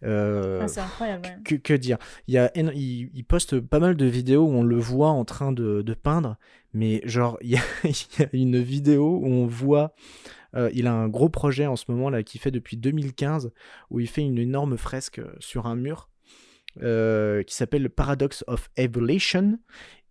[0.03, 1.27] Ah, c'est incroyable.
[1.27, 1.39] ouais.
[1.45, 1.97] que, que dire?
[2.29, 5.25] Il, y a, il, il poste pas mal de vidéos où on le voit en
[5.25, 6.37] train de, de peindre,
[6.75, 9.95] mais genre, il y, a, il y a une vidéo où on voit.
[10.57, 13.53] Euh, il a un gros projet en ce moment là qui fait depuis 2015
[13.91, 16.09] où il fait une énorme fresque euh, sur un mur
[16.83, 19.59] euh, qui s'appelle le Paradox of Evolution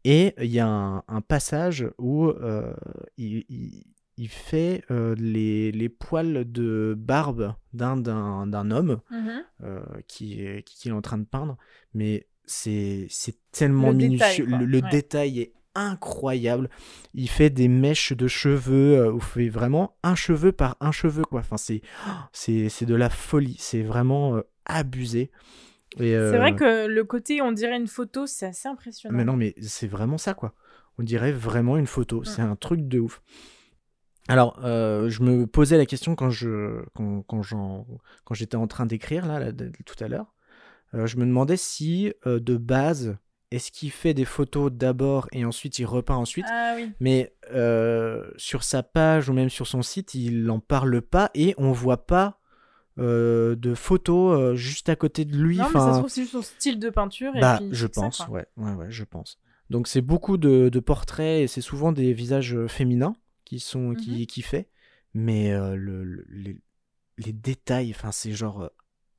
[0.03, 2.73] et il y a un, un passage où euh,
[3.17, 3.83] il, il-
[4.17, 4.81] il fait
[5.17, 9.43] les, les poils de barbe d'un d'un d'un homme Mhm.
[9.65, 11.57] euh, qui, est, qui, est en train de peindre,
[11.93, 14.45] mais c'est c'est tellement Le minutieux.
[14.45, 14.89] le le Ouais.
[14.89, 16.69] détail est incroyable.
[17.13, 20.91] Il fait des mèches de cheveux, euh, où il fait vraiment un cheveu par un
[20.91, 21.41] cheveu, quoi.
[21.41, 21.81] Enfin, c'est
[22.85, 23.57] de la folie.
[23.59, 25.31] C'est vraiment euh, abusé.
[25.97, 29.15] Et, C'est euh, vrai que le côté, on dirait une photo, c'est assez impressionnant.
[29.15, 30.53] mais non, mais c'est vraiment ça, quoi.
[30.97, 32.21] On dirait vraiment une photo.
[32.21, 32.25] Mm.
[32.25, 33.21] C'est un truc de ouf.
[34.27, 39.25] Alors, euh, je me posais la question quand je quand, quand j'étais en train d'écrire
[39.27, 40.33] là, tout à l'heure.
[40.93, 43.17] Euh, je me demandais si euh, de base,
[43.55, 46.45] est-ce qu'il fait des photos d'abord et ensuite il repeint ensuite.
[46.49, 46.91] Ah oui.
[46.99, 51.53] Mais euh, sur sa page ou même sur son site, il n'en parle pas et
[51.57, 52.39] on voit pas
[52.97, 55.57] euh, de photos euh, juste à côté de lui.
[55.57, 57.35] Non, mais ça se trouve, c'est juste son style de peinture.
[57.35, 59.37] et bah, puis je ça, pense, ouais, ouais, ouais, je pense.
[59.69, 63.95] Donc c'est beaucoup de, de portraits et c'est souvent des visages féminins qui sont Mhm.
[63.97, 64.69] qui, qui fait,
[65.13, 66.57] mais euh, le, le- les,
[67.17, 68.69] les détails, enfin c'est genre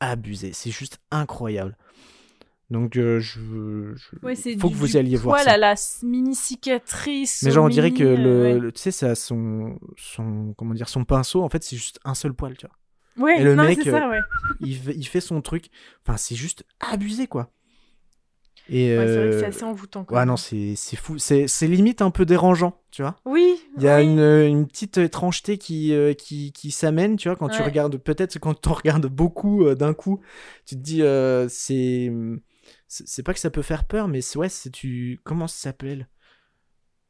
[0.01, 1.77] abusé, c'est juste incroyable.
[2.71, 5.57] Donc euh, je, je- Ouais, faut du- que vous alliez voir ça.
[5.57, 7.43] la mini cicatrice.
[7.43, 8.59] Mais genre on dirait que le, euh, ouais.
[8.59, 12.15] le- tu sais ça son son comment dire son pinceau en fait c'est juste un
[12.15, 13.25] seul poil, tu vois.
[13.25, 14.21] Ouais, et le non, mec, ça, euh, ouais.
[14.61, 15.69] Il, fait- il fait son truc,
[16.05, 17.51] enfin c'est juste abusé quoi.
[18.69, 20.05] Et Ouais, c'est vrai que c'est euh, assez envoûtant.
[20.05, 21.19] quand Ouais, non, c'est fou.
[21.19, 23.15] C'est limite un peu dérangeant, tu vois.
[23.25, 23.61] Oui.
[23.77, 24.05] Il y a oui.
[24.05, 27.65] une, une petite étrangeté qui, euh, qui, qui s'amène, tu vois, quand tu Ouais.
[27.67, 30.21] regardes, peut-être quand tu regardes beaucoup euh, d'un coup,
[30.67, 32.11] tu te dis, euh, c'est.
[32.89, 35.21] C'est c'est pas que ça peut faire peur, mais c'est ouais, c'est tu.
[35.25, 36.09] Comment ça s'appelle?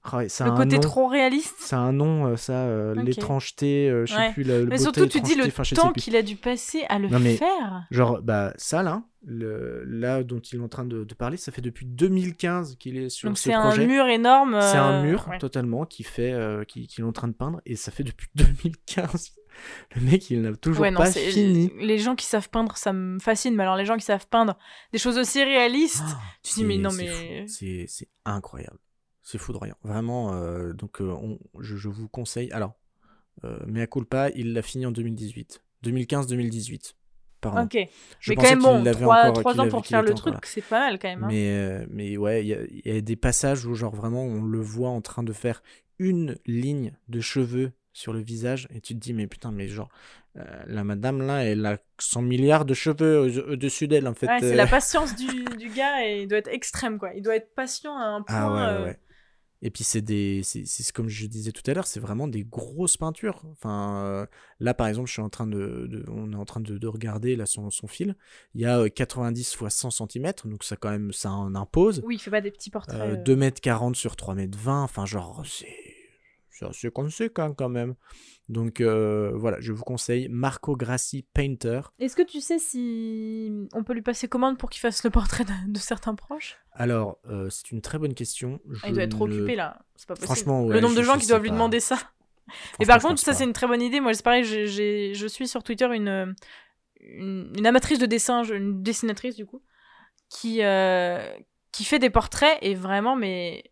[0.08, 0.80] Ah ouais, Le côté nom.
[0.80, 1.56] trop réaliste?
[1.58, 4.32] Ça a un nom, euh, ça, euh, l'étrangeté, euh, je sais Ouais.
[4.32, 7.00] plus, la, le Mais beauté, surtout, tu dis le temps qu'il a dû passer à
[7.00, 7.86] le Non, mais- faire.
[7.90, 11.50] Genre, bah, ça là, le, là dont il est en train de, de parler, ça
[11.50, 13.84] fait depuis 2015 qu'il est sur Donc ce c'est un projet.
[13.88, 14.56] mur énorme.
[14.60, 15.38] C'est un euh, mur ouais.
[15.38, 16.32] totalement qui fait,
[16.68, 19.32] qu'il est en train de peindre, et ça fait depuis 2015.
[19.96, 21.70] Le mec, il n'a toujours Ouais, non, pas fini.
[21.80, 23.54] Les gens qui savent peindre, ça me fascine.
[23.54, 24.56] Mais alors, les gens qui savent peindre
[24.92, 27.46] des choses aussi réalistes, Ah, tu te dis, mais non, mais.
[27.48, 27.86] C'est
[28.24, 28.78] incroyable.
[29.22, 29.76] C'est foudroyant.
[29.82, 32.50] Vraiment, euh, donc euh, on- je, je vous conseille.
[32.52, 32.74] Alors,
[33.44, 35.62] euh, Mea culpa, il l'a fini en 2018.
[35.84, 36.94] 2015-2018.
[37.40, 37.62] Pardon.
[37.64, 37.76] Ok.
[38.18, 40.14] Je mais quand même, qu'il bon, l'avait 3, encore- qu'il ans avait- pour faire le
[40.14, 41.24] truc, c'est pas mal quand même.
[41.24, 41.28] hein.
[41.28, 44.22] Mais, euh, mais ouais, il y, a- il y a des passages où, genre, vraiment,
[44.22, 45.62] on le voit en train de faire
[45.98, 49.88] une ligne de cheveux sur le visage, et tu te dis, mais putain, mais genre,
[50.36, 54.26] euh, la madame là, elle a 100 milliards de cheveux au- au-dessus d'elle, en fait.
[54.26, 54.56] Ouais, c'est euh.
[54.56, 57.14] la patience du, du gars et il doit être extrême, quoi.
[57.14, 58.36] Il doit être patient à un point.
[58.36, 58.98] Ah ouais, ouais, euh, ouais.
[59.62, 62.44] Et puis c'est des, c'est c'est comme je disais tout à l'heure, c'est vraiment des
[62.44, 63.42] grosses peintures.
[63.52, 64.26] Enfin, euh,
[64.60, 66.86] là par exemple, je suis en train de, de- on est en train de, de
[66.86, 68.14] regarder là son, son fil.
[68.54, 72.02] Il y a euh, 90 x 100 cm, donc ça quand même, ça en impose.
[72.04, 73.00] Oui, il fait pas des petits portraits.
[73.00, 73.16] Euh, euh.
[73.16, 74.82] 2 m 40 sur 3 m 20.
[74.82, 75.66] Enfin, genre, c'est,
[76.58, 77.94] c'est assez conséquent quand même.
[78.48, 81.80] Donc euh, voilà, je vous conseille Marco Grassi Painter.
[81.98, 85.44] Est-ce que tu sais si on peut lui passer commande pour qu'il fasse le portrait
[85.44, 86.56] de, de certains proches?
[86.72, 88.60] Alors, euh, c'est une très bonne question.
[88.82, 89.80] Ah, Il doit être occupé là.
[89.96, 90.26] C'est pas possible.
[90.26, 91.96] Franchement, ouais, le nombre de gens qui doivent lui demander ça.
[92.78, 94.00] Mais Franchement, par contre, ça c'est une très bonne idée.
[94.00, 96.34] Moi, c'est pareil, je suis sur Twitter une,
[97.00, 99.62] une, une amatrice de dessin, une dessinatrice du coup,
[100.28, 101.28] qui, euh,
[101.72, 103.64] qui fait des portraits et vraiment, mais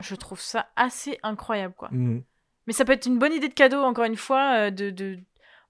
[0.00, 1.88] je trouve ça assez incroyable quoi.
[1.92, 2.22] Mhm.
[2.66, 4.90] Mais ça peut être une bonne idée de cadeau, encore une fois, euh, de...
[4.90, 5.16] de...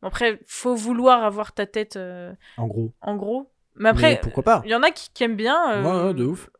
[0.02, 2.92] Bon, après, faut vouloir avoir ta tête euh, En gros.
[3.00, 3.50] en gros.
[3.76, 4.62] Mais après, Mais pourquoi pas?
[4.64, 5.72] il y en a qui, qui aiment bien.
[5.74, 6.50] euh, Ouais, ouais, de ouf.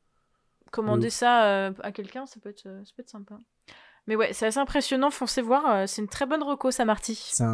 [0.70, 1.12] commander De ouf.
[1.14, 3.36] ça à quelqu'un, ça peut être, ça peut être sympa.
[4.08, 7.14] Mais ouais, c'est assez impressionnant, foncez voir, euh, c'est une très bonne reco, ça Marty.
[7.14, 7.44] C'est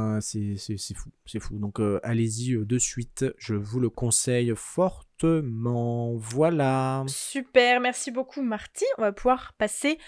[0.95, 1.59] fou, c'est fou.
[1.59, 6.15] Donc euh, allez-y euh, de suite, je vous le conseille fortement.
[6.15, 7.03] Voilà.
[7.09, 8.85] Super, merci beaucoup Marty.
[8.99, 9.99] On va pouvoir passer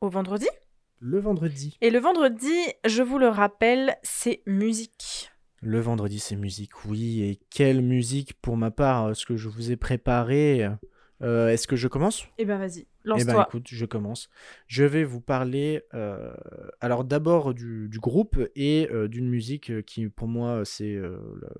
[0.00, 0.48] au vendredi.
[0.98, 1.78] Le vendredi.
[1.80, 2.52] Et le vendredi,
[2.84, 5.30] je vous le rappelle, c'est musique.
[5.60, 7.22] Le vendredi, c'est musique, oui.
[7.22, 10.68] Et quelle musique pour ma part, ce que je vous ai préparé.
[11.24, 12.26] Euh, Est-ce que je commence?
[12.38, 13.46] Eh ben vas-y, Eh ben lance-toi.
[13.48, 14.28] écoute, je commence.
[14.66, 16.34] Je vais vous parler euh,
[16.80, 21.18] alors d'abord du, du groupe et euh, d'une musique qui pour moi c'est euh,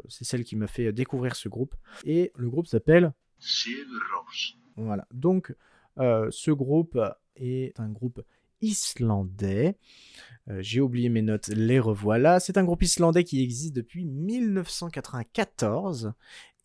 [0.09, 1.75] celle qui m'a fait découvrir ce groupe.
[2.05, 4.59] Et le groupe s'appelle Silverrose.
[4.77, 5.07] Voilà.
[5.13, 5.55] Donc,
[5.99, 6.99] euh, ce groupe
[7.37, 8.21] est un groupe
[8.61, 9.77] islandais.
[10.51, 12.39] Euh, J'ai oublié mes notes, les revoilà.
[12.41, 16.13] C'est un groupe islandais qui existe depuis 1994.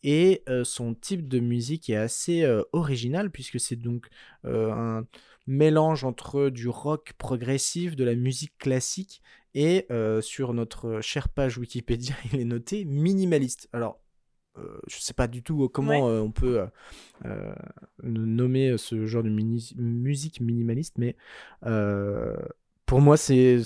[0.02, 4.08] Et son type de musique est assez original puisque c'est donc
[4.44, 5.04] un
[5.46, 9.22] mélange entre du rock progressif, de la musique classique
[9.54, 13.68] et euh, sur notre chère page Wikipédia, il est noté minimaliste.
[13.72, 14.00] Alors,
[14.58, 16.12] euh, je sais pas du tout comment Ouais.
[16.12, 16.64] euh, on peut
[18.02, 21.16] nommer ce genre de mini- musique minimaliste, mais
[22.86, 23.58] pour moi, c'est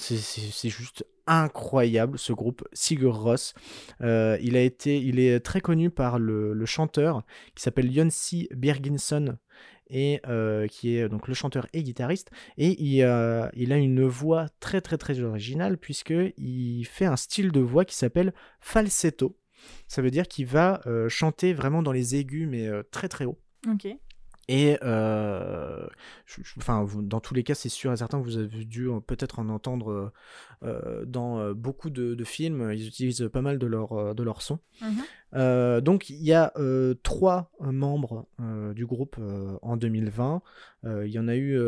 [0.64, 3.54] juste incroyable ce groupe Sigur Rós.
[4.00, 7.22] Euh, il a été, il est très connu par le, chanteur
[7.54, 9.36] qui s'appelle Jonsi Birginsson
[9.90, 14.80] et euh, qui est donc le chanteur et guitariste et il, a une voix très
[14.80, 19.36] très très originale puisque il fait un style de voix qui s'appelle falsetto.
[19.88, 23.38] Ça veut dire qu'il va euh, chanter vraiment dans les aigus mais très très haut.
[24.48, 25.86] Et euh,
[26.26, 28.64] je- je- enfin, vous- dans tous les cas, c'est sûr et certain que vous avez
[28.66, 30.12] dû euh, peut-être en entendre
[30.62, 32.70] euh, dans beaucoup de, de films.
[32.72, 34.58] Ils utilisent pas mal de leur, de leur son.
[35.34, 36.52] Euh, donc, il y a
[37.02, 38.26] trois membres
[38.74, 39.16] du groupe
[39.62, 40.42] en 2020.
[40.84, 41.58] Euh, il y en a eu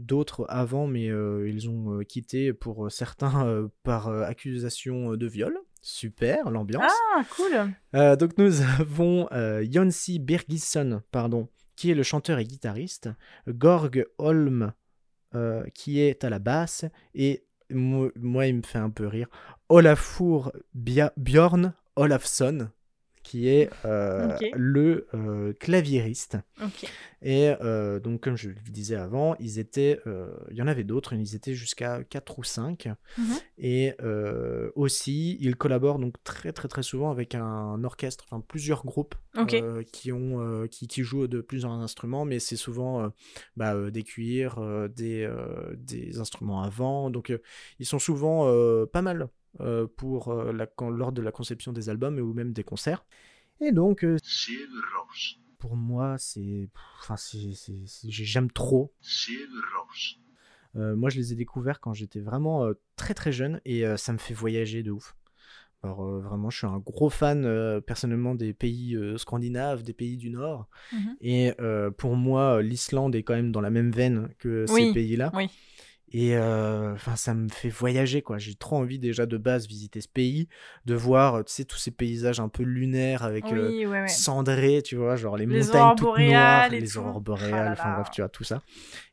[0.00, 5.58] d'autres avant, mais ils ont quitté pour certains par accusation de viol.
[5.82, 6.90] Super, l'ambiance.
[7.16, 8.16] Ah, cool.
[8.18, 9.28] Donc nous avons
[9.70, 13.10] Jonsi Birgisson, pardon, qui est le chanteur et guitariste,
[13.48, 14.72] Gorg Holm,
[15.34, 19.28] euh, qui est à la basse, et mo- moi, il me fait un peu rire,
[19.68, 22.70] Olafur Bia- Bjorn Olafsson,
[23.26, 26.38] qui est euh, le euh, claviériste.
[26.62, 26.88] Ok.
[27.22, 30.00] Et euh, donc, comme je le disais avant, ils étaient,
[30.50, 32.88] il y en avait d'autres, ils étaient jusqu'à 4 ou 5.
[33.18, 33.24] Mhm.
[33.58, 33.94] Et
[34.76, 39.16] aussi, ils collaborent donc très très très souvent avec un orchestre, enfin plusieurs groupes
[39.92, 43.10] qui, ont, qui, qui jouent de plusieurs instruments, mais c'est souvent
[43.56, 45.28] bah, des cuirs, des,
[45.76, 47.10] des instruments à vent.
[47.10, 47.32] Donc,
[47.80, 48.46] ils sont souvent
[48.86, 49.28] pas mal
[49.96, 53.04] pour, euh, la, quand- lors de la conception des albums ou même des concerts.
[53.60, 54.16] Et donc, euh,
[55.58, 56.68] pour moi, c'est.
[57.00, 57.16] Enfin,
[58.08, 58.92] j'aime trop.
[60.76, 63.96] Euh, moi, je les ai découverts quand j'étais vraiment euh, très très jeune et euh,
[63.96, 65.16] ça me fait voyager de ouf.
[65.82, 69.92] Alors, euh, vraiment, je suis un gros fan euh, personnellement des pays euh, scandinaves, des
[69.92, 70.68] pays du Nord.
[70.92, 71.16] Mhm.
[71.20, 74.92] Et euh, pour moi, l'Islande est quand même dans la même veine que Oui, ces
[74.92, 75.32] pays-là.
[75.34, 75.48] oui.
[76.12, 78.38] Et euh, enfin, ça me fait voyager, quoi.
[78.38, 80.48] J'ai trop envie déjà de base visiter ce pays,
[80.84, 84.08] de voir, tu sais, tous ces paysages un peu lunaires avec euh, Oui, ouais, ouais.
[84.08, 87.94] cendré, tu vois, genre les, Les montagnes toutes noires, et les aurores Ah boréales, enfin
[87.94, 88.62] bref, tu vois, tout ça.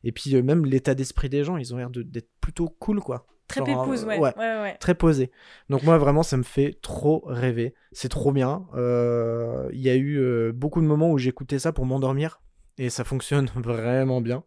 [0.04, 3.26] Et puis euh, même l'état d'esprit des gens, ils ont l'air d'être plutôt cool, quoi.
[3.48, 4.18] Très Genre, pépouse, euh, ouais.
[4.18, 4.34] ouais.
[4.38, 4.76] ouais, ouais.
[4.78, 5.30] Très posé.
[5.68, 7.74] Donc moi, vraiment, ça me fait trop rêver.
[7.92, 8.66] C'est trop bien.
[8.74, 12.40] Euh, Il y a eu euh, beaucoup de moments où j'écoutais ça pour m'endormir.
[12.78, 14.44] Et ça fonctionne vraiment bien.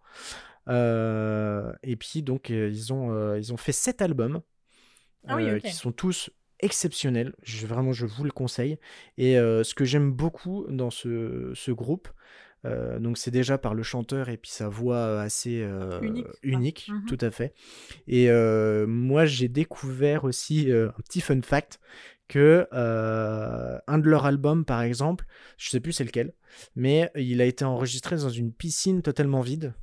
[0.68, 4.42] Euh, et puis, donc, euh, ils, ont, euh, ils ont fait sept albums.
[5.28, 5.62] Ah oui.
[5.62, 7.34] Qui sont tous exceptionnels.
[7.44, 8.80] Je, vraiment, je vous le conseille.
[9.18, 12.08] Et ce que j'aime beaucoup dans ce, ce groupe,
[12.66, 16.88] euh, donc c'est déjà par le chanteur et puis sa voix assez euh, Unique, unique,
[16.92, 17.06] Mhm.
[17.06, 17.54] tout à fait.
[18.08, 21.80] Et euh, moi, j'ai découvert aussi un petit fun fact
[22.28, 25.26] que un de leurs albums, par exemple,
[25.58, 26.34] je sais plus c'est lequel,
[26.76, 29.74] mais il a été enregistré dans une piscine totalement vide.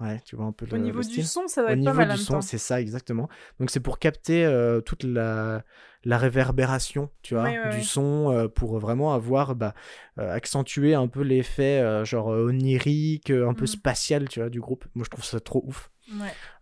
[0.00, 1.80] Ouais, tu vois un peu Au le, niveau le du son, ça doit Au être
[1.80, 3.28] niveau pas mal en du même son, c'est ça exactement.
[3.58, 5.62] Donc c'est pour capter euh, toute la,
[6.04, 7.82] la réverbération, tu vois, Ouais, ouais, du ouais.
[7.82, 9.74] son euh, pour vraiment avoir bah,
[10.18, 13.66] euh, accentué un peu l'effet genre onirique, un peu Mhm.
[13.66, 14.86] spatial, tu vois, du groupe.
[14.94, 15.90] Moi je trouve ça trop ouf.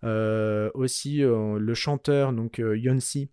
[0.03, 3.31] Aussi le chanteur donc Yonsei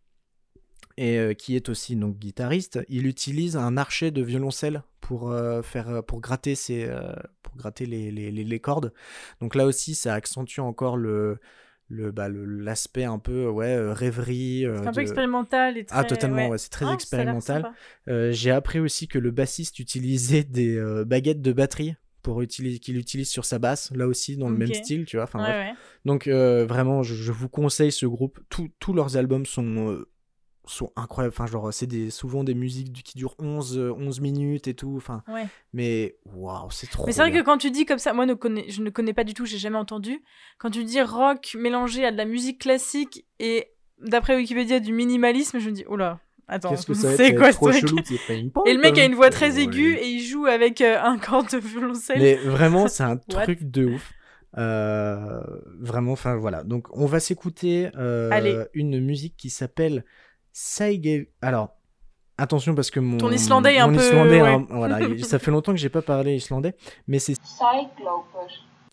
[0.97, 5.61] et euh, qui est aussi donc guitariste, il utilise un archet de violoncelle pour euh,
[5.61, 8.93] faire pour gratter ses euh, pour gratter les, les, les- cordes.
[9.41, 11.37] Donc là aussi ça accentue encore le
[11.87, 15.95] le bah, l'aspect un peu ouais euh, rêverie euh, C'est un peu expérimental et très...
[15.99, 16.49] ah totalement ouais.
[16.49, 17.71] ouais, c'est très Ah, expérimental.
[18.07, 21.93] euh, j'ai appris aussi que le bassiste utilisait des euh, baguettes de batterie
[22.23, 25.25] pour utiliser qu'il utilise sur sa basse là aussi dans le même style tu vois
[25.25, 25.73] enfin Ouais,
[26.05, 28.39] donc euh, vraiment je, je vous conseille ce groupe.
[28.49, 30.09] Tous- tous leurs albums sont euh,
[30.67, 34.67] sont incroyables enfin genre c'est des souvent des musiques qui durent 11 euh, 11 minutes
[34.67, 35.45] et tout enfin Ouais.
[35.73, 37.41] mais waouh c'est trop Mais c'est vrai bien.
[37.41, 39.45] que quand tu dis comme ça, moi ne connais, je ne connais pas du tout,
[39.45, 40.23] j'ai jamais entendu.
[40.57, 43.67] Quand tu dis rock mélangé à de la musique classique et
[44.01, 47.57] d'après Wikipédia du minimalisme, je me dis oh là, attends, c'est va quoi être ce
[47.57, 47.87] trop truc?
[47.87, 47.99] chelou
[48.65, 49.63] Et le mec a une voix très Ouais.
[49.63, 52.19] aiguë et il joue avec euh, un corps de violoncelle.
[52.21, 54.13] Mais vraiment, c'est un truc de ouf.
[54.57, 55.41] Euh,
[55.79, 56.63] vraiment, enfin voilà.
[56.63, 60.05] Donc, on va s'écouter euh, une musique qui s'appelle
[60.57, 61.27] Saige.
[61.41, 61.75] Alors,
[62.37, 64.53] attention parce que mon Ton islandais est un mon peu- islandais, ouais.
[64.53, 66.75] hein, voilà, il- ça fait longtemps que j'ai pas parlé islandais,
[67.09, 67.33] mais c'est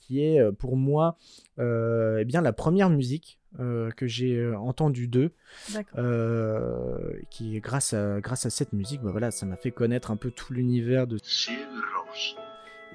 [0.01, 1.17] qui est euh, pour moi
[1.61, 5.31] euh, eh bien la première musique euh, que j'ai entendue d'eux.
[5.99, 6.99] Euh,
[7.31, 10.33] qui grâce à grâce à cette musique, bah voilà, ça m'a fait connaître un peu
[10.33, 11.19] tout l'univers de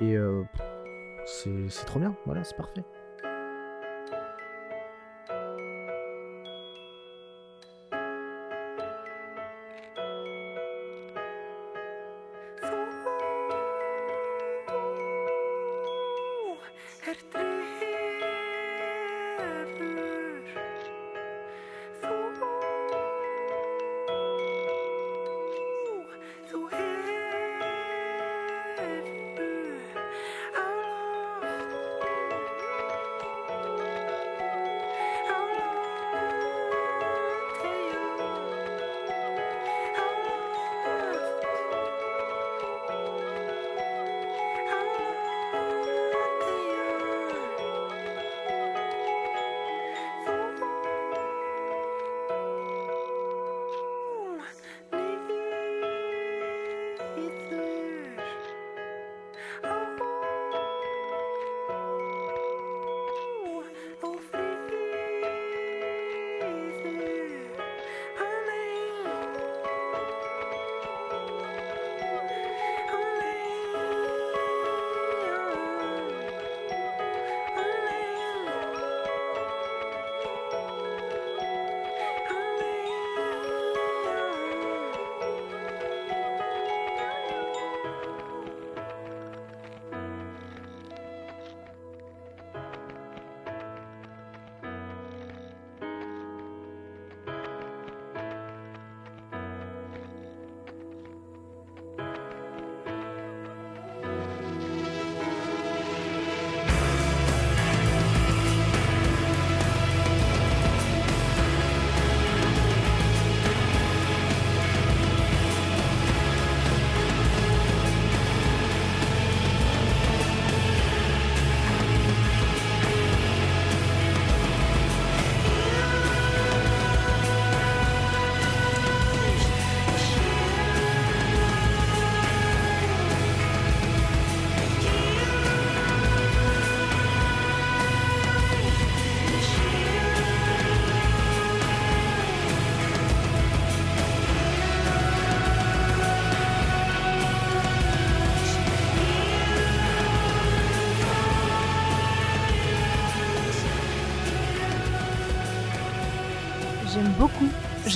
[0.02, 0.44] et euh,
[1.26, 2.18] c'est c'est trop bien.
[2.26, 2.84] Voilà, c'est parfait.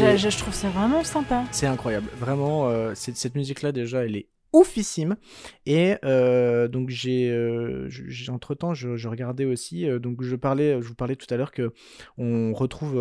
[0.02, 1.43] Je, trouve ça vraiment sympa.
[1.52, 2.08] C'est incroyable.
[2.18, 5.16] Vraiment, euh, cette, musique-là, déjà, elle est oufissime.
[5.66, 9.88] Et euh, donc, j'ai, euh, j'ai- entre-temps, je, je regardais aussi.
[9.88, 11.72] euh, donc, je, parlais, je vous parlais tout à l'heure que
[12.18, 12.99] on retrouve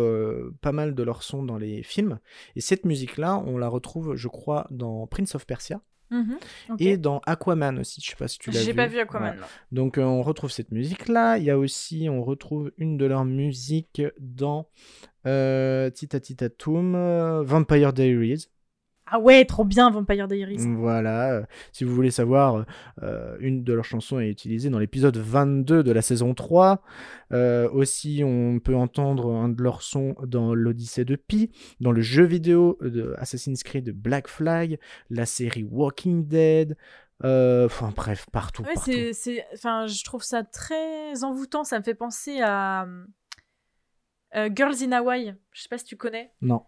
[0.61, 2.19] pas mal de leurs sons dans les films.
[2.55, 5.81] Et cette musique-là, on la retrouve, je crois, dans Prince of Persia
[6.11, 6.37] Mhm,
[6.79, 8.01] et dans Aquaman aussi.
[8.01, 8.65] Je sais pas si tu l'as vu.
[8.65, 9.37] J'ai pas vu Aquaman.
[9.39, 9.45] Ouais.
[9.71, 11.37] Donc euh, on retrouve cette musique-là.
[11.37, 14.67] Il y a aussi, on retrouve une de leurs musiques dans
[15.23, 18.47] Tita Tita Toom, euh, Vampire Diaries.
[19.13, 20.55] Ah ouais, trop bien Vampire Diaries.
[20.77, 21.33] Voilà.
[21.33, 21.43] euh,
[21.73, 22.65] si vous voulez savoir,
[23.03, 26.81] euh, une de leurs chansons est utilisée dans l'épisode 22 de la saison 3.
[27.33, 31.51] Euh, aussi, on peut entendre un de leurs sons dans l'Odyssée de Pi,
[31.81, 36.77] dans le jeu vidéo de Assassin's Creed Black Flag, la série Walking Dead.
[37.25, 38.63] euh, Enfin bref, partout.
[38.63, 41.65] Ouais, je trouve ça très envoûtant.
[41.65, 42.87] Ça me fait penser à
[44.35, 45.35] euh, Girls in Hawaii.
[45.51, 46.31] Je sais pas si tu connais.
[46.41, 46.65] Non.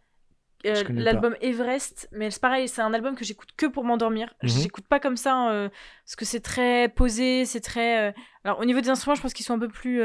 [0.66, 4.34] Euh, l'album Everest, mais c'est pareil, c'est un album que j'écoute que pour m'endormir.
[4.44, 4.50] Mhm.
[4.50, 5.68] J'écoute pas comme ça euh,
[6.06, 8.14] parce que c'est très posé, c'est très.
[8.46, 10.00] Alors au niveau des instruments, je pense qu'ils sont un peu plus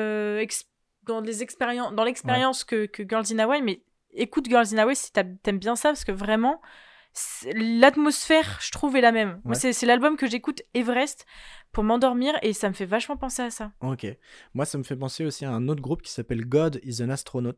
[1.05, 3.63] dans les expériences, dans l'expérience que, que Girls in Hawaii.
[3.63, 3.83] Mais
[4.13, 6.61] écoute Girls in Hawaii si t'aimes bien ça parce que vraiment
[7.55, 9.41] l'atmosphère, je trouve, est la même.
[9.45, 9.55] Ouais.
[9.55, 11.27] c'est, l'album que j'écoute Everest
[11.73, 13.73] pour m'endormir et ça me fait vachement penser à ça.
[13.81, 14.07] Ok.
[14.55, 17.11] Moi, ça me fait penser aussi à un autre groupe qui s'appelle God is an
[17.11, 17.57] Astronaut.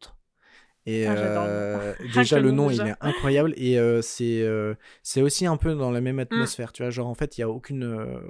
[0.87, 2.85] Et Ah, euh, déjà, le nom, déjà.
[2.85, 3.53] il est incroyable.
[3.57, 6.73] Et euh, c'est euh, c'est aussi un peu dans la même atmosphère.
[6.73, 7.85] Tu vois, genre, en fait, il n'y a aucune,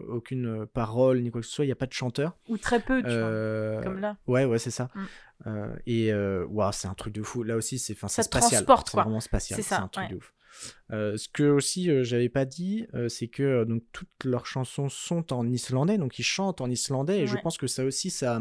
[0.09, 1.65] aucune parole ni quoi que ce soit.
[1.65, 2.37] Il n'y a pas de chanteur.
[2.49, 3.83] Ou très peu, tu vois.
[3.83, 4.17] Comme là.
[4.27, 4.91] Ouais, ouais, c'est ça.
[5.45, 5.67] Mm.
[5.87, 7.45] Et waouh, c'est un truc de fou.
[7.45, 8.65] Là aussi, c'est enfin, c'est spatial.
[8.67, 9.63] C'est vraiment spatial.
[9.63, 10.11] C'est un truc ouais.
[10.11, 10.35] de ouf.
[10.93, 14.47] Euh, ce que aussi euh, j'avais pas dit, euh, c'est que euh, donc toutes leurs
[14.47, 18.11] chansons sont en islandais, donc ils chantent en islandais, et je pense que ça aussi
[18.11, 18.41] ça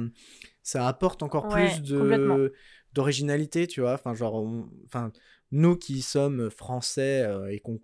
[0.64, 2.54] ça apporte encore Ouais, plus de
[2.94, 3.94] d'originalité, tu vois.
[3.94, 5.12] Enfin genre, on- enfin
[5.52, 7.80] nous qui sommes français et qu'on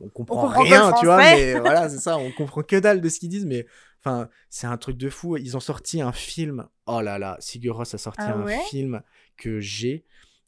[0.00, 3.18] on comprend rien, tu vois, mais voilà c'est ça, on comprend que dalle de ce
[3.20, 3.66] qu'ils disent, mais
[4.02, 5.36] enfin c'est un truc de fou.
[5.36, 6.66] Ils ont sorti un film.
[6.86, 8.60] Oh là là, Sigur Rós a sorti Ah un ouais?
[8.68, 9.02] film
[9.36, 10.04] que j'ai.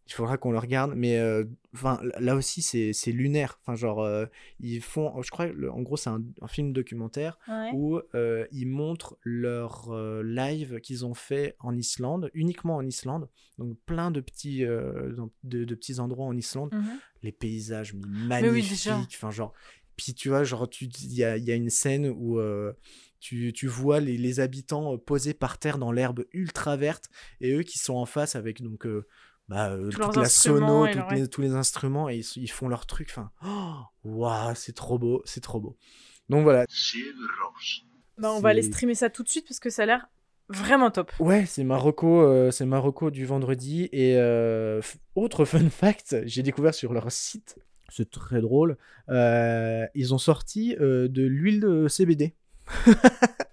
[0.09, 1.45] Il faudra qu'on le regarde, mais euh,
[1.75, 3.59] enfin là aussi c'est lunaire.
[3.61, 4.25] Enfin genre euh,
[4.59, 7.71] ils font, je crois, le- en gros c'est un, un film documentaire Ouais.
[7.75, 13.29] où euh, ils montrent leur live qu'ils ont fait en Islande, uniquement en Islande.
[13.59, 16.99] Donc plein de petits de, de petits endroits en Islande, Mhm.
[17.23, 18.71] les paysages mais oui, magnifiques.
[18.71, 18.97] déjà.
[18.99, 19.53] enfin genre,
[19.97, 22.41] puis tu vois genre tu il y a, il y a une scène où
[23.21, 27.63] tu, tu vois les, les habitants posés par terre dans l'herbe ultra verte et eux
[27.63, 28.87] qui sont en face avec donc
[29.49, 32.51] bah, euh, toute la sono, et toutes leur- les- tous les instruments et ils, ils
[32.51, 33.09] font leur truc.
[33.11, 33.75] Enfin, oh,
[34.05, 35.77] waouh, c'est trop beau, c'est trop beau.
[36.29, 36.65] Donc voilà.
[38.19, 40.09] Bah, on va aller streamer ça tout de suite parce que ça a l'air
[40.49, 41.13] vraiment top.
[41.21, 43.89] Ouais, c'est Marocco, euh, c'est Marocco du vendredi.
[43.93, 44.81] Et euh,
[45.15, 47.57] autre fun fact, j'ai découvert sur leur site,
[47.89, 48.77] c'est très drôle,
[49.09, 52.35] euh, ils ont sorti euh, de l'huile de CBD.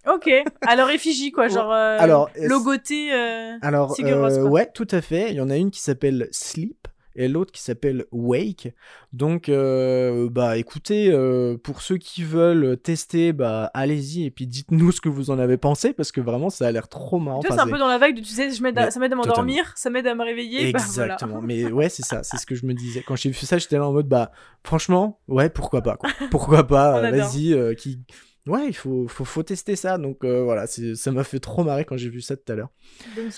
[0.08, 0.30] Ok,
[0.68, 3.12] alors effigie quoi, genre euh, Alors, logoté.
[3.14, 4.50] euh, Alors, euh, quoi.
[4.52, 5.32] ouais, tout à fait.
[5.32, 6.88] Il y en a une qui s'appelle Sleep
[7.18, 8.74] et l'autre qui s'appelle Wake.
[9.14, 14.92] Donc, euh, bah, écoutez, euh, pour ceux qui veulent tester, bah, allez-y et puis dites-nous
[14.92, 17.40] ce que vous en avez pensé parce que vraiment, ça a l'air trop marrant.
[17.40, 18.86] tu vois, Enfin, c'est un peu dans la vague de tu sais, je m'aide à-
[18.86, 20.72] Mais ça m'aide à m'endormir, ça m'aide à me réveiller.
[20.74, 21.14] bah, voilà.
[21.14, 21.42] Exactement.
[21.42, 22.22] Mais ouais, c'est ça.
[22.24, 23.02] C'est ce que je me disais.
[23.02, 24.32] Quand j'ai vu ça, j'étais là en mode, bah,
[24.64, 26.10] franchement, ouais, pourquoi pas, quoi.
[26.32, 28.02] Pourquoi pas, vas-y, euh, qui.
[28.48, 29.98] Ouais, il faut, faut, faut tester ça.
[29.98, 32.56] Donc euh, voilà, c'est- ça m'a fait trop marrer quand j'ai vu ça tout à
[32.56, 32.70] l'heure.
[33.16, 33.32] Donc,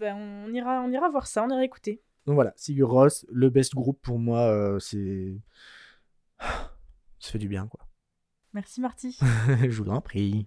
[0.00, 2.00] bah, on, ira, on ira voir ça, on ira écouter.
[2.26, 5.36] Donc voilà, Sigur Rós, le best group pour moi, euh, c'est.
[7.18, 7.85] Ça fait du bien, quoi.
[8.56, 9.18] Merci Marty.
[9.68, 10.46] je vous en prie.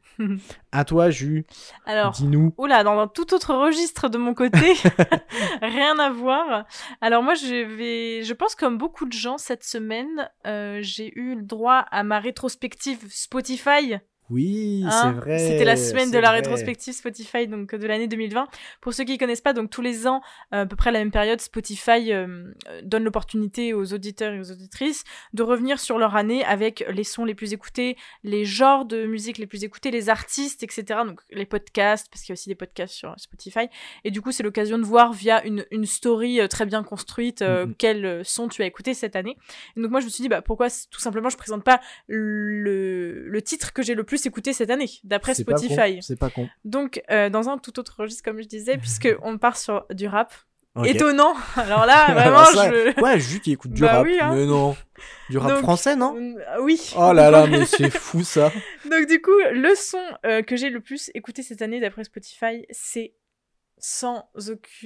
[0.71, 1.45] à toi, Jus,
[1.85, 2.55] Alors, dis-nous.
[2.57, 4.73] Oula, dans un tout autre registre de mon côté,
[5.61, 6.65] rien à voir.
[7.01, 11.35] Alors moi, je vais, je pense comme beaucoup de gens cette semaine, euh, j'ai eu
[11.35, 13.99] le droit à ma rétrospective Spotify.
[14.29, 15.39] Oui, Hein, c'est vrai.
[15.39, 16.37] C'était la semaine de la vrai.
[16.39, 18.47] rétrospective Spotify donc de l'année 2020.
[18.81, 20.21] Pour ceux qui ne connaissent pas, donc tous les ans,
[20.53, 24.33] euh, à peu près à la même période, Spotify euh, euh, donne l'opportunité aux auditeurs
[24.33, 25.03] et aux auditrices
[25.33, 29.37] de revenir sur leur année avec les sons les plus écoutés, les genres de musique
[29.37, 31.01] les plus écoutés, les artistes, etc.
[31.05, 33.67] Donc les podcasts, parce qu'il y a aussi des podcasts sur Spotify.
[34.03, 37.41] Et du coup, c'est l'occasion de voir via une, une story euh, très bien construite
[37.41, 37.75] euh, Mhm.
[37.77, 39.37] quel euh, son tu as écouté cette année.
[39.75, 43.27] Et donc moi, je me suis dit, bah, pourquoi tout simplement je présente pas le,
[43.27, 45.99] le titre que j'ai le plus écouté cette année, d'après Spotify.
[46.01, 46.47] C'est pas con.
[46.65, 50.07] Donc, euh, dans un tout autre registre, comme je disais, puisque on part sur du
[50.07, 50.33] rap.
[50.85, 51.33] Étonnant.
[51.57, 53.01] Alors là, vraiment, ça, je.
[53.01, 54.05] Ouais, Jus qui écoute du Bah rap.
[54.05, 54.33] oui, hein.
[54.33, 54.77] Mais non.
[55.29, 56.93] Du rap Donc, français, non Euh, Oui.
[56.97, 58.51] Oh là là, mais c'est fou ça.
[58.89, 62.65] Donc du coup, le son euh, que j'ai le plus écouté cette année d'après Spotify,
[62.69, 63.13] c'est
[63.77, 64.29] sans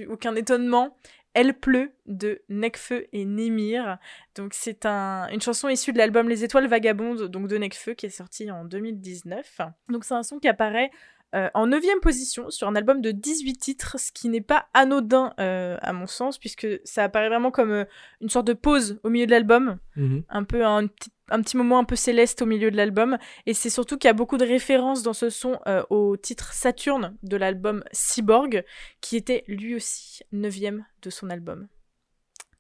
[0.10, 0.98] aucun étonnement
[1.34, 3.98] Elle pleut de Nekfeu et Némir.
[4.36, 8.06] Donc c'est un, une chanson issue de l'album Les Étoiles Vagabondes donc de Nekfeu qui
[8.06, 9.62] est sorti en 2019.
[9.90, 10.92] Donc c'est un son qui apparaît
[11.36, 15.34] euh, en 9 position sur un album de 18 titres, ce qui n'est pas anodin
[15.40, 17.86] euh, à mon sens, puisque ça apparaît vraiment comme euh,
[18.22, 20.24] une sorte de pause au milieu de l'album, Mhm.
[20.30, 23.18] un peu un, petit, un petit moment un peu céleste au milieu de l'album.
[23.46, 26.54] Et c'est surtout qu'il y a beaucoup de références dans ce son euh, au titre
[26.54, 28.64] Saturne de l'album Cyborg,
[29.02, 30.54] qui était lui aussi 9
[31.02, 31.68] de son album.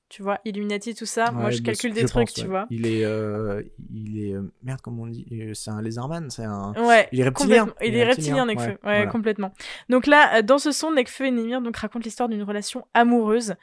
[0.09, 2.47] Tu vois, Illuminati, tout ça, moi je calcule je des pense, trucs, tu ouais.
[2.47, 2.68] vois.
[2.70, 6.72] Il est, euh, il est, euh, merde, comment on dit C'est un lézardman, c'est un.
[6.86, 7.74] Ouais, Il est reptilien.
[7.82, 8.68] Il est reptilien, Nekfeu.
[8.68, 9.07] Ouais, voilà.
[9.07, 9.53] complètement.
[9.89, 13.55] Donc là, dans ce son, Nekfeu et Nemir donc, racontent l'histoire d'une relation amoureuse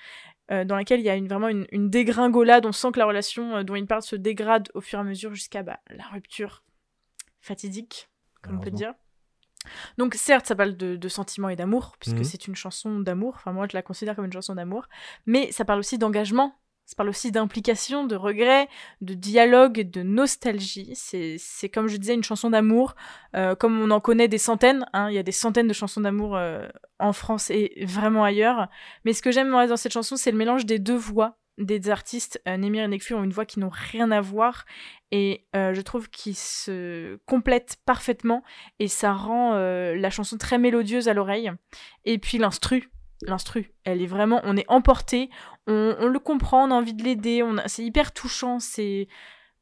[0.51, 2.67] euh, dans laquelle il y a une, vraiment une, une dégringolade.
[2.67, 5.05] On sent que la relation euh, dont ils parlent se dégrade au fur et à
[5.05, 6.63] mesure jusqu'à bah, la rupture
[7.41, 8.09] fatidique,
[8.43, 8.95] comme on peut dire.
[9.99, 12.25] Donc certes, ça parle de, de sentiments et d'amour, puisque Mhm.
[12.25, 13.35] c'est une chanson d'amour.
[13.37, 14.89] Enfin, moi, je la considère comme une chanson d'amour.
[15.27, 16.55] Mais ça parle aussi d'engagement.
[16.91, 18.69] Ça parle aussi d'implication, de regret,
[19.01, 20.91] de dialogue, de nostalgie.
[20.97, 22.97] C'est comme je disais, une chanson d'amour,
[23.37, 24.85] euh, comme on en connaît des centaines.
[24.93, 25.09] hein.
[25.09, 26.67] Il y a des centaines de chansons d'amour euh,
[26.99, 28.67] en France et vraiment ailleurs.
[29.05, 32.43] Mais ce que j'aime dans cette chanson, c'est le mélange des deux voix des artistes.
[32.49, 34.65] Euh, Némir et Nekfeu ont une voix qui n'ont rien à voir.
[35.13, 38.43] Et euh, je trouve qu'ils se complètent parfaitement.
[38.81, 41.53] Et ça rend la chanson très mélodieuse à l'oreille.
[42.05, 42.91] Et puis l'instru.
[43.23, 45.29] L'instru, elle est vraiment, on est emporté,
[45.67, 49.09] on, le comprend, on a envie de l'aider, on c'est hyper touchant, c'est,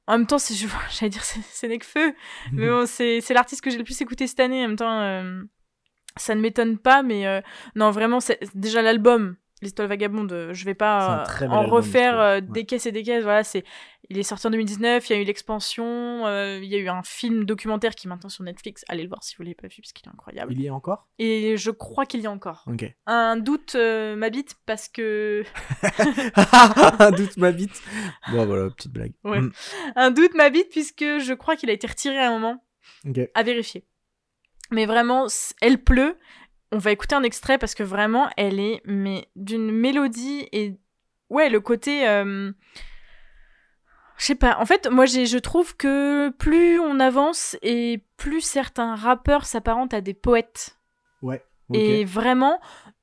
[0.06, 0.54] en même temps, c'est,
[0.90, 2.14] j'allais dire, c'est, Nekfeu,
[2.52, 4.64] mais bon, c'est, c'est l'artiste que j'ai le plus écouté cette année.
[4.64, 5.42] En même temps, euh,
[6.16, 7.40] ça ne m'étonne pas, mais euh,
[7.74, 9.36] non, vraiment, c'est déjà l'album.
[9.61, 12.42] Les Étoiles Vagabondes, euh, je vais pas euh, en refaire euh, Ouais.
[12.42, 13.24] des caisses et des caisses.
[13.24, 13.64] Voilà, c'est,
[14.09, 15.11] il est sorti en 2019.
[15.11, 16.26] Il y a eu l'expansion.
[16.26, 18.84] euh, il y a eu un film documentaire qui est maintenant sur Netflix.
[18.88, 20.52] Allez le voir si vous l'avez pas vu parce qu'il est incroyable.
[20.52, 21.09] Il y est encore?
[21.18, 22.64] Et je crois qu'il y a encore.
[23.06, 25.42] Un doute euh, m'habite parce que
[27.00, 27.82] Un doute m'habite.
[28.30, 29.12] Bon, voilà, petite blague.
[29.24, 29.40] Ouais.
[29.40, 29.52] Mm.
[29.96, 32.64] un doute m'habite puisque je crois qu'il a été retiré à un moment.
[33.34, 33.86] À vérifier.
[34.70, 35.26] Mais vraiment,
[35.61, 36.16] elle pleut.
[36.72, 40.76] On va écouter un extrait parce que vraiment, elle est mais d'une mélodie et
[41.30, 42.06] ouais, le côté.
[42.08, 42.52] euh,
[44.18, 44.58] Je sais pas.
[44.58, 49.94] En fait, moi, j'ai, je trouve que plus on avance et plus certains rappeurs s'apparentent
[49.94, 50.78] à des poètes.
[51.22, 51.42] Ouais.
[51.74, 52.60] Et vraiment,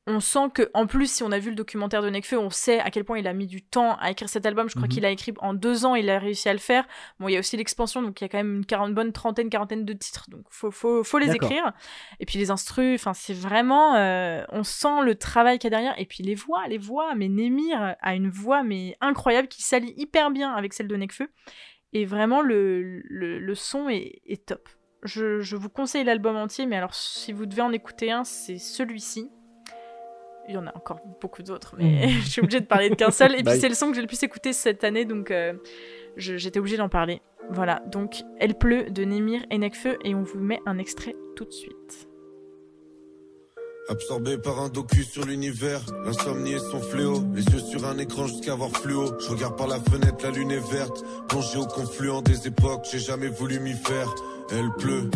[0.08, 2.80] on sent que, en plus, si on a vu le documentaire de Nekfeu, on sait
[2.80, 4.70] à quel point il a mis du temps à écrire cet album.
[4.70, 4.94] Je crois Mhm.
[4.94, 6.86] qu'il a écrit en deux ans, il a réussi à le faire.
[7.20, 9.12] Bon, il y a aussi l'expansion, donc il y a quand même une quarante, bonne
[9.12, 10.26] trentaine, quarantaine de titres.
[10.30, 11.72] Donc faut, faut, faut les écrire.
[12.20, 15.78] Et puis les instrus, enfin, c'est vraiment, euh, on sent le travail qu'il y a
[15.78, 16.00] derrière.
[16.00, 17.16] Et puis les voix, les voix.
[17.16, 21.30] Mais Némir a une voix, mais incroyable, qui s'allie hyper bien avec celle de Nekfeu.
[21.94, 24.70] Et vraiment, le, le, le son est, est top.
[25.04, 28.58] Je, je vous conseille l'album entier, mais alors si vous devez en écouter un, c'est
[28.58, 29.30] celui-ci.
[30.48, 33.12] Il y en a encore beaucoup d'autres, mais je suis obligée de parler de qu'un
[33.12, 33.34] seul.
[33.40, 35.54] Et puis c'est le son que j'ai le plus écouté cette année, donc euh,
[36.18, 37.22] j'étais obligée d'en parler.
[37.50, 41.46] Voilà, donc Elle pleut de Némir et Nekfeu, et on vous met un extrait tout
[41.46, 42.08] de suite.
[43.88, 47.24] Absorbé par un docu sur l'univers, l'insomnie est son fléau.
[47.36, 49.12] Les yeux sur un écran jusqu'à voir fluo.
[49.20, 51.04] Je regarde par la fenêtre, la lune est verte.
[51.30, 54.08] Plongé au confluent des époques, j'ai jamais voulu m'y faire.
[54.50, 55.12] Elle pleut.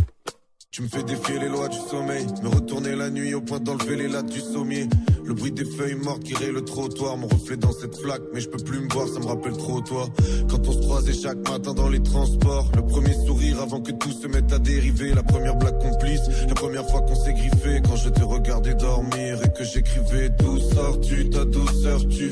[0.71, 3.95] Tu me fais défier les lois du sommeil, me retourner la nuit au point d'enlever
[3.95, 4.87] les lattes du sommier.
[5.25, 8.39] Le bruit des feuilles mortes qui raye le trottoir, mon reflet dans cette flaque, mais
[8.39, 10.07] je peux plus me voir, ça me rappelle trop toi.
[10.47, 14.11] Quand on se croisait chaque matin dans les transports, le premier sourire avant que tout
[14.11, 17.95] se mette à dériver, la première blague complice, la première fois qu'on s'est griffé, quand
[17.95, 22.29] je te regardais dormir et que j'écrivais D'où sors-tu, ta douceur tu?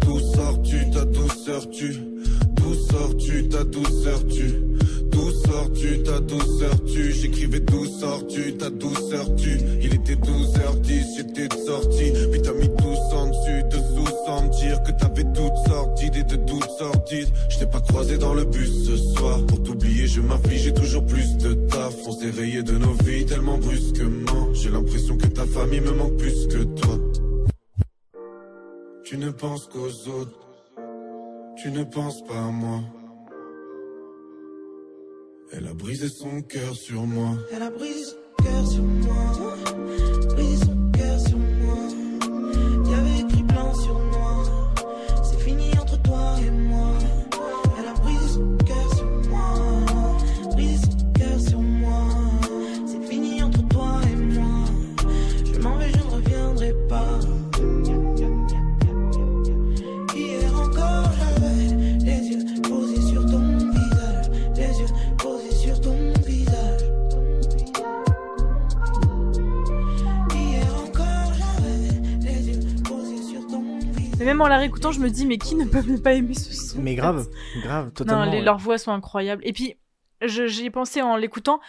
[0.00, 1.94] D'où sors-tu, ta douceur tu?
[2.54, 4.66] D'où sors-tu, ta douceur tu?
[6.04, 9.58] Ta douceur tu J'écrivais d'où sors-tu, ta douceur tu.
[9.80, 12.12] Il était 12h10, j'étais de sortie.
[12.30, 16.24] Puis t'as mis tous en dessus, dessous sans me dire Que t'avais toutes sortes d'idées
[16.24, 19.44] de toutes sorties Je t'ai pas croisé dans le bus ce soir.
[19.46, 21.94] Pour t'oublier je m'infligeais toujours plus de taf.
[22.06, 24.52] On s'est rayé de nos vies tellement brusquement.
[24.52, 26.98] J'ai l'impression que ta famille me manque plus que toi.
[29.04, 30.38] Tu ne penses qu'aux autres.
[31.56, 32.80] Tu ne penses pas à moi
[35.52, 39.56] Elle a brisé son cœur sur moi Elle a brisé son cœur sur moi.
[40.34, 42.90] Brisé son cœur sur moi.
[42.90, 43.35] Y'avait
[74.26, 76.80] même en la réécoutant, je me dis, mais qui ne peut pas aimer ce son
[76.82, 77.26] Mais grave,
[77.62, 78.24] grave, Non, totalement.
[78.26, 78.44] les- ouais.
[78.44, 79.42] leurs voix sont incroyables.
[79.46, 79.76] Et puis,
[80.22, 81.60] je- j'y ai pensé en l'écoutant.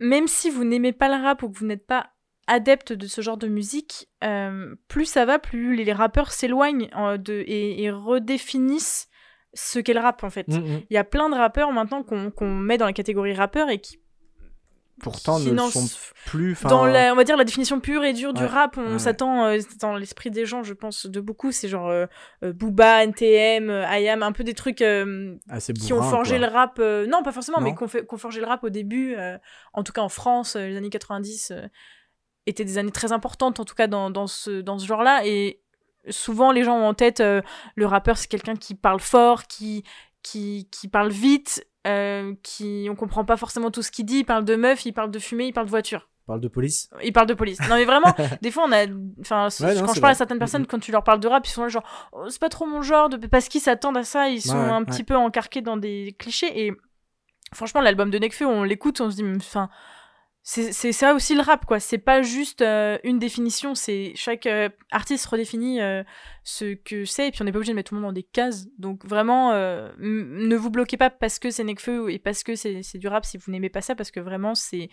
[0.00, 2.08] Même si vous n'aimez pas le rap ou que vous n'êtes pas
[2.46, 6.90] adepte de ce genre de musique, euh, plus ça va, plus les, les rappeurs s'éloignent
[6.96, 9.08] euh, de, et, et redéfinissent
[9.54, 10.48] ce qu'est le rap en fait.
[10.48, 10.80] Mm, mm.
[10.90, 13.78] Il y a plein de rappeurs maintenant qu'on qu'on met dans la catégorie rappeur et
[13.80, 13.98] qui
[15.00, 15.86] Pourtant, ne sont
[16.26, 16.56] plus.
[16.62, 18.98] dans la, on va dire la définition pure et dure du Ouais, rap, on ouais.
[18.98, 22.06] s'attend euh, dans l'esprit des gens, je pense, de beaucoup, c'est genre euh,
[22.44, 26.46] euh, Booba, NTM, IAM, un peu des trucs euh, assez qui ont forgé quoi.
[26.46, 27.64] le rap, non pas forcément, Non.
[27.64, 29.16] mais qui ont, forgé le rap au début,
[29.72, 31.66] en tout cas en France, les années 90 euh,
[32.46, 35.60] étaient des années très importantes, en tout cas dans, dans ce, dans ce genre-là, et
[36.08, 39.82] souvent les gens ont en tête le rappeur c'est quelqu'un qui parle fort, qui,
[40.22, 44.24] qui, qui parle vite, euh, qui on comprend pas forcément tout ce qu'il dit, il
[44.24, 46.08] parle de meuf, il parle de fumée, il parle de voiture.
[46.26, 46.88] Parle de police.
[47.02, 47.60] Il parle de police.
[47.68, 48.86] Non mais vraiment, des fois on a,
[49.20, 51.50] enfin Ouais, quand je parle à certaines personnes, quand tu leur parles de rap, ils
[51.50, 53.26] sont là genre, Oh, c'est pas trop mon genre, de...
[53.26, 56.66] parce qu'ils s'attendent à ça, ils sont Ouais, un petit peu encarqués dans des clichés.
[56.66, 56.72] Et
[57.52, 59.68] franchement, l'album de Nekfeu, on l'écoute, on se dit, enfin,
[60.46, 61.80] c'est c'est ça aussi le rap quoi.
[61.80, 66.04] C'est pas juste euh, une définition, c'est chaque euh, artiste redéfinit euh,
[66.42, 68.12] ce que c'est, et puis on n'est pas obligé de mettre tout le monde dans
[68.14, 68.66] des cases.
[68.78, 73.08] Donc vraiment, ne vous bloquez pas parce que c'est Nekfeu et parce que c'est du
[73.08, 74.90] rap si vous n'aimez pas ça, parce que vraiment c'est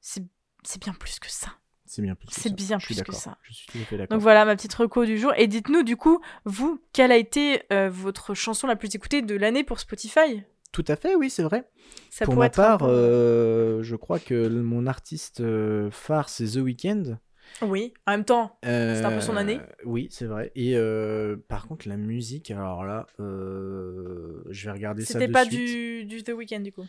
[0.00, 1.48] c'est bien plus que ça.
[1.84, 2.26] C'est bien plus.
[2.28, 2.54] que C'est ça.
[2.54, 3.38] bien plus que ça.
[3.42, 4.16] Je suis tout à fait d'accord.
[4.16, 5.32] Donc voilà ma petite reco du jour.
[5.36, 9.64] Et dites-nous du coup, vous, quelle a été votre chanson la plus écoutée de l'année
[9.64, 10.44] pour Spotify?
[10.72, 11.68] Tout à fait, oui, c'est vrai.
[12.10, 16.56] Ça Pour ma part, peu- euh, je crois que mon artiste euh, phare, c'est The
[16.56, 17.18] Weeknd.
[17.62, 19.60] Oui, en même temps, C'est un peu son année.
[19.84, 20.50] Oui, c'est vrai.
[20.56, 25.32] Et euh, par contre, la musique, alors là, euh, je vais regarder ça de c'était
[25.32, 25.58] pas suite.
[25.58, 26.84] du, du The Weeknd du coup.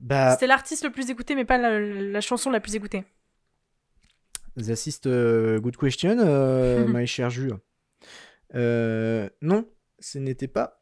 [0.00, 3.04] Bah, C'était l'artiste le plus écouté, mais pas la, la chanson la plus écoutée.
[4.56, 7.58] The Assist, euh, good question, euh, my cher Jules.
[8.54, 9.68] Euh, non,
[9.98, 10.75] ce n'était pas.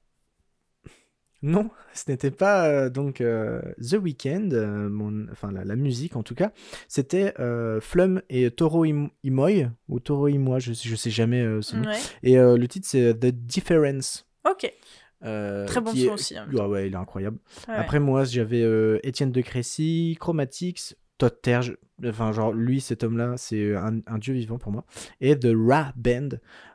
[1.46, 5.26] Non, ce n'était pas euh, donc euh, The Weeknd, euh, mon...
[5.30, 6.52] enfin la, la musique en tout cas.
[6.88, 7.34] C'était
[7.80, 11.88] Flum et Toro Im- Imoy, ou Toro Imoy, je, je sais jamais ce nom.
[11.88, 11.98] Ouais.
[12.22, 14.26] Et le titre c'est The Difference.
[14.48, 14.72] Ok.
[15.20, 16.46] Très bon son est- aussi, hein.
[16.58, 17.38] Ah ouais, il est incroyable.
[17.68, 17.74] Ouais.
[17.74, 18.62] Après, moi, j'avais
[19.02, 21.76] Étienne de Crécy, Chromatics, Todd Terge.
[22.04, 24.84] Enfin, genre, lui, cet homme-là, c'est un, un dieu vivant pour moi.
[25.22, 26.28] Et The Ra Band.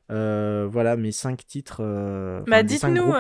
[0.10, 1.84] Voilà mes cinq titres.
[2.48, 3.14] Bah dites-nous,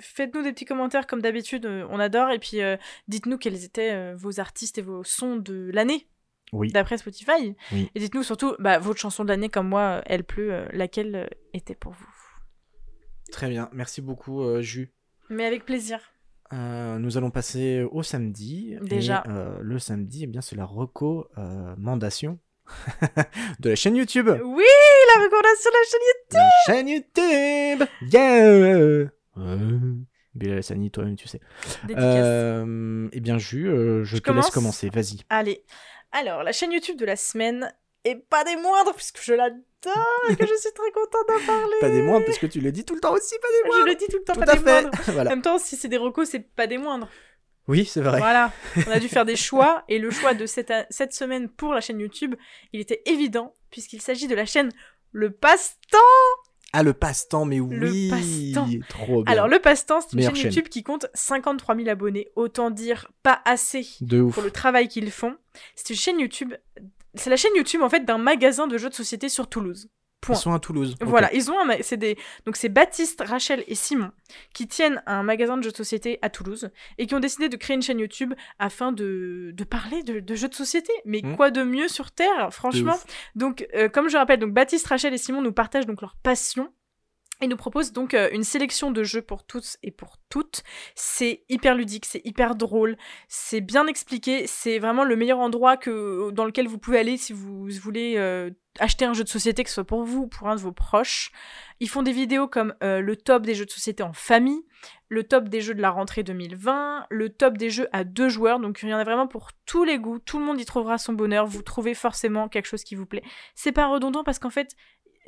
[0.00, 2.30] faites-nous des petits commentaires comme d'habitude, euh, on adore.
[2.30, 2.76] Et puis euh,
[3.08, 6.08] dites-nous quels étaient euh, vos artistes et vos sons de l'année
[6.52, 6.72] Oui.
[6.72, 7.54] d'après Spotify.
[7.72, 7.90] Oui.
[7.94, 11.92] Et dites-nous surtout bah, votre chanson de l'année comme moi, Elle pleut, laquelle était pour
[11.92, 12.06] vous.
[13.30, 13.68] Très bien.
[13.72, 14.92] Merci beaucoup, euh, Jus.
[15.28, 16.00] Mais avec plaisir.
[16.52, 18.76] Euh, nous allons passer au samedi.
[18.82, 19.22] Déjà.
[19.26, 22.38] Et, euh, le samedi, eh bien, c'est la recommandation
[23.60, 24.28] de la chaîne YouTube.
[24.28, 24.64] Oui,
[25.14, 26.00] la recommandation de la chaîne
[26.32, 29.10] La chaîne YouTube Yeah.
[30.34, 31.40] Bilal Hassani, toi-même, tu sais.
[31.96, 34.88] Euh, eh bien, Jus, euh, je, Je te laisse commence commencer.
[34.90, 35.20] Vas-y.
[35.28, 35.64] Allez.
[36.12, 37.72] Alors, la chaîne YouTube de la semaine,
[38.04, 39.60] et pas des moindres, puisque je l'adore
[40.28, 41.74] et que je suis très contente d'en parler.
[41.80, 43.68] Pas des moindres, parce que tu le dis tout le temps aussi, pas des Je
[43.68, 43.86] moindres.
[43.86, 44.82] le dis tout le temps, Tout pas à des fait.
[44.82, 44.90] moindres.
[45.08, 45.30] En voilà.
[45.30, 47.08] même temps, si c'est des recos, c'est pas des moindres.
[47.68, 48.18] Oui, c'est vrai.
[48.18, 48.52] Voilà,
[48.86, 51.80] on a dû faire des choix et le choix de cette, cette semaine pour la
[51.80, 52.34] chaîne YouTube,
[52.72, 54.70] il était évident puisqu'il s'agit de la chaîne
[55.12, 55.98] Le Passe-Temps.
[56.72, 58.10] Ah, le passe-temps, mais Le oui.
[58.10, 58.68] passe-temps.
[58.88, 59.32] Trop bien.
[59.32, 60.52] Alors Le Passe-Temps, c'est une Meilleure chaîne chaîne.
[60.52, 65.10] YouTube qui compte 53 000 abonnés, autant dire pas assez De pour le travail qu'ils
[65.10, 65.36] font.
[65.74, 66.54] C'est une chaîne YouTube,
[67.14, 69.88] c'est la chaîne YouTube en fait d'un magasin de jeux de société sur Toulouse.
[70.20, 70.36] Point.
[70.36, 70.96] Ils sont à Toulouse.
[71.00, 74.10] Voilà, ils ont un c'est des donc c'est Baptiste, Rachel et Simon
[74.52, 77.56] qui tiennent un magasin de jeux de société à Toulouse et qui ont décidé de
[77.56, 80.92] créer une chaîne YouTube afin de, de parler de, de jeux de société.
[81.04, 81.36] Mais Mm.
[81.36, 82.98] quoi de mieux sur terre, franchement.
[83.34, 86.72] Donc euh, comme je rappelle, donc Baptiste, Rachel et Simon nous partagent donc leur passion
[87.42, 90.62] et nous proposent donc euh, une sélection de jeux pour tous et pour toutes.
[90.94, 92.96] C'est hyper ludique, c'est hyper drôle,
[93.28, 97.32] c'est bien expliqué, c'est vraiment le meilleur endroit que dans lequel vous pouvez aller si
[97.32, 98.50] vous voulez euh,
[98.80, 100.72] acheter un jeu de société, que ce soit pour vous ou pour un de vos
[100.72, 101.30] proches.
[101.78, 104.62] Ils font des vidéos comme euh, le top des jeux de société en famille,
[105.08, 108.58] le top des jeux de la rentrée 2020, le top des jeux à deux joueurs.
[108.60, 110.18] Donc il y en a vraiment pour tous les goûts.
[110.18, 111.46] Tout le monde y trouvera son bonheur.
[111.46, 113.22] Vous trouvez forcément quelque chose qui vous plaît.
[113.54, 114.74] C'est pas redondant parce qu'en fait,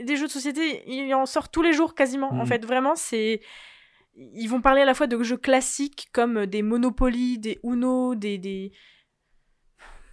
[0.01, 2.31] des jeux de société, il en sort tous les jours quasiment.
[2.33, 2.47] En Mhm.
[2.47, 3.41] fait, vraiment, c'est.
[4.15, 8.39] Ils vont parler à la fois de jeux classiques comme des Monopoly, des Uno, des.
[8.39, 8.73] des...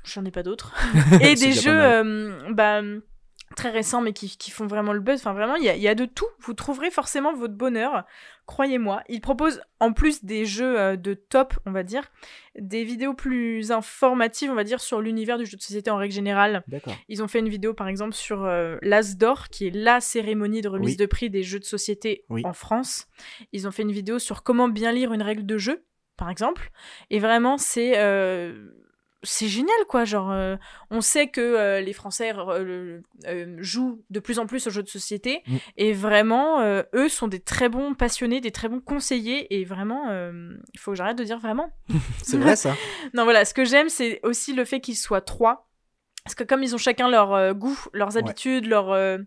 [0.05, 0.73] J'en ai pas d'autres.
[1.21, 2.81] et des jeux euh, bah,
[3.55, 5.19] très récents, mais qui, qui font vraiment le buzz.
[5.19, 6.27] Enfin, vraiment, il y a, il y a de tout.
[6.39, 8.05] Vous trouverez forcément votre bonheur.
[8.45, 9.03] Croyez-moi.
[9.09, 12.11] Il propose, en plus des jeux euh, de top, on va dire,
[12.57, 16.13] des vidéos plus informatives, on va dire, sur l'univers du jeu de société en règle
[16.13, 16.63] générale.
[16.67, 16.95] D'accord.
[17.09, 20.61] Ils ont fait une vidéo, par exemple, sur euh, l'As d'Or, qui est la cérémonie
[20.61, 20.97] de remise Oui.
[20.97, 22.41] de prix des jeux de société Oui.
[22.45, 23.07] en France.
[23.53, 25.83] Ils ont fait une vidéo sur comment bien lire une règle de jeu,
[26.17, 26.71] par exemple.
[27.11, 28.71] Et vraiment, c'est euh,
[29.23, 30.05] c'est génial, quoi.
[30.05, 30.55] Genre, euh,
[30.91, 33.01] on sait que euh, les Français euh,
[33.59, 35.43] jouent de plus en plus aux jeux de société.
[35.47, 35.57] Mm.
[35.77, 36.61] Et vraiment,
[36.93, 39.53] eux sont des très bons passionnés, des très bons conseillers.
[39.59, 41.71] Et vraiment, il faut que j'arrête de dire vraiment.
[42.23, 42.75] C'est vrai ça
[43.13, 45.65] Non, voilà, ce que j'aime, c'est aussi le fait qu'ils soient trois.
[46.23, 48.19] Parce que comme ils ont chacun leur goût, leurs Ouais.
[48.19, 49.17] habitudes, leurs, euh,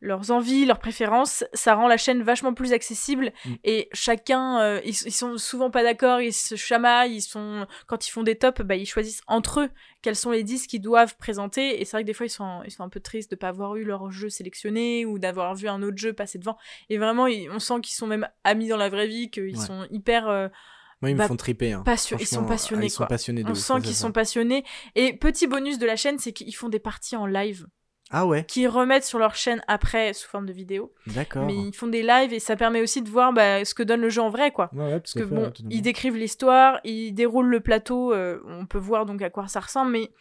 [0.00, 3.32] leurs envies, leurs préférences, ça rend la chaîne vachement plus accessible.
[3.44, 3.54] Mm.
[3.64, 7.66] Et chacun, euh, ils, ils sont souvent pas d'accord, ils se chamaillent, ils sont...
[7.86, 9.70] Quand ils font des tops, bah, ils choisissent entre eux
[10.02, 11.80] quels sont les disques qu'ils doivent présenter.
[11.80, 13.48] Et c'est vrai que des fois, ils sont, ils sont un peu tristes de pas
[13.48, 16.56] avoir eu leur jeu sélectionné ou d'avoir vu un autre jeu passer devant.
[16.90, 19.66] Et vraiment, ils- on sent qu'ils sont même amis dans la vraie vie, qu'ils Ouais.
[19.66, 20.28] sont hyper...
[20.28, 20.48] euh,
[21.02, 21.72] Moi, ils me Bah, font triper.
[21.72, 21.82] hein.
[21.84, 24.12] passion- ils sont Franchement, passionnés, ah, Ils sont passionnés de on ouf, sent qu'ils sont
[24.12, 24.64] passionnés.
[24.94, 27.66] Et petit bonus de la chaîne, c'est qu'ils font des parties en live,
[28.10, 30.92] Ah ouais, qu'ils remettent sur leur chaîne après sous forme de vidéo.
[31.08, 31.44] d'accord.
[31.44, 34.00] Mais ils font des lives et ça permet aussi de voir bah, ce que donne
[34.00, 34.70] le jeu en vrai, quoi.
[34.72, 38.64] Ouais, ouais, Parce que fait, bon, ils décrivent l'histoire, ils déroulent le plateau, euh, on
[38.66, 40.12] peut voir donc à quoi ça ressemble, mais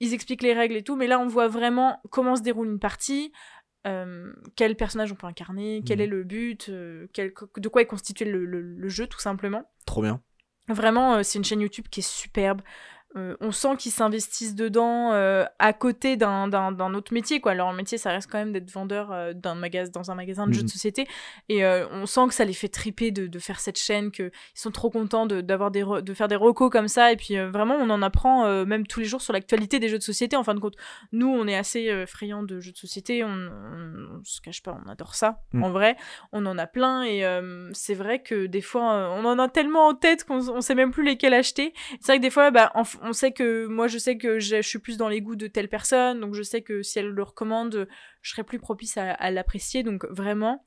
[0.00, 0.96] ils expliquent les règles et tout.
[0.96, 3.32] Mais là, on voit vraiment comment se déroule une partie,
[3.86, 6.04] euh, quel personnage on peut incarner, quel Mhm.
[6.04, 9.70] est le but, euh, quel- de quoi est constitué le- le- le jeu, tout simplement.
[9.84, 10.22] Trop bien.
[10.68, 12.62] Vraiment, euh, c'est une chaîne YouTube qui est superbe.
[13.16, 17.40] Euh, on sent qu'ils s'investissent dedans euh, à côté d'un, d'un, d'un autre métier.
[17.40, 17.54] Quoi.
[17.54, 20.60] Leur métier, ça reste quand même d'être vendeur euh, magasin, dans un magasin de jeux
[20.60, 20.66] Mhm.
[20.66, 21.06] de société.
[21.48, 24.70] Et on sent que ça les fait triper de, de faire cette chaîne, qu'ils sont
[24.70, 27.12] trop contents de, d'avoir des de faire des recos comme ça.
[27.12, 30.02] Et puis vraiment, on en apprend même tous les jours sur l'actualité des jeux de
[30.02, 30.36] société.
[30.36, 30.74] En fin de compte,
[31.12, 33.24] nous, on est assez friands de jeux de société.
[33.24, 35.40] On, on, on se cache pas, on adore ça.
[35.52, 35.64] Mhm.
[35.64, 35.96] En vrai,
[36.32, 37.04] on en a plein.
[37.04, 37.24] Et
[37.72, 40.90] c'est vrai que des fois, on en a tellement en tête qu'on on sait même
[40.90, 41.72] plus lesquels acheter.
[42.00, 44.60] C'est vrai que des fois, bah, on, on sait que moi, je sais que je
[44.62, 47.22] suis plus dans les goûts de telle personne, donc je sais que si elle le
[47.22, 47.88] recommande,
[48.22, 49.82] je serais plus propice à, à l'apprécier.
[49.82, 50.66] Donc vraiment,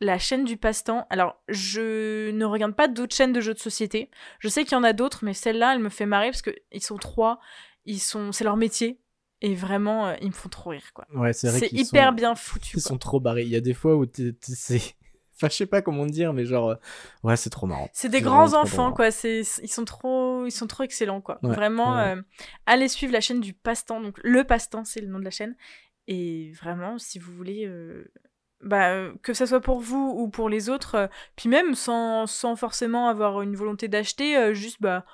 [0.00, 1.06] la chaîne du passe-temps.
[1.10, 4.10] Alors, je ne regarde pas d'autres chaînes de jeux de société.
[4.40, 6.50] Je sais qu'il y en a d'autres, mais celle-là, elle me fait marrer parce que
[6.72, 7.38] ils sont trois,
[7.84, 8.98] ils sont, c'est leur métier,
[9.40, 11.06] et vraiment, euh, ils me font trop rire, quoi.
[11.14, 12.76] Ouais, c'est vrai C'est qu'ils hyper sont- bien foutu.
[12.78, 12.90] Ils quoi.
[12.90, 13.42] sont trop barrés.
[13.42, 14.04] Il y a des fois où
[14.40, 14.94] c'est.
[15.42, 16.70] Enfin, je sais pas comment dire, mais genre.
[16.70, 16.74] euh,
[17.24, 17.88] Ouais, c'est trop marrant.
[17.92, 19.10] C'est des grands enfants, quoi.
[19.10, 21.40] C'est, ils sont trop, ils sont trop excellents, quoi.
[21.42, 22.16] Ouais, vraiment, ouais.
[22.16, 22.22] euh,
[22.66, 24.00] allez suivre la chaîne du passe-temps.
[24.00, 25.56] Donc, le passe-temps, c'est le nom de la chaîne.
[26.06, 28.08] Et vraiment, si vous voulez, euh,
[28.60, 32.54] bah, que ça soit pour vous ou pour les autres, euh, puis même sans, sans
[32.54, 35.04] forcément avoir une volonté d'acheter, juste, bah,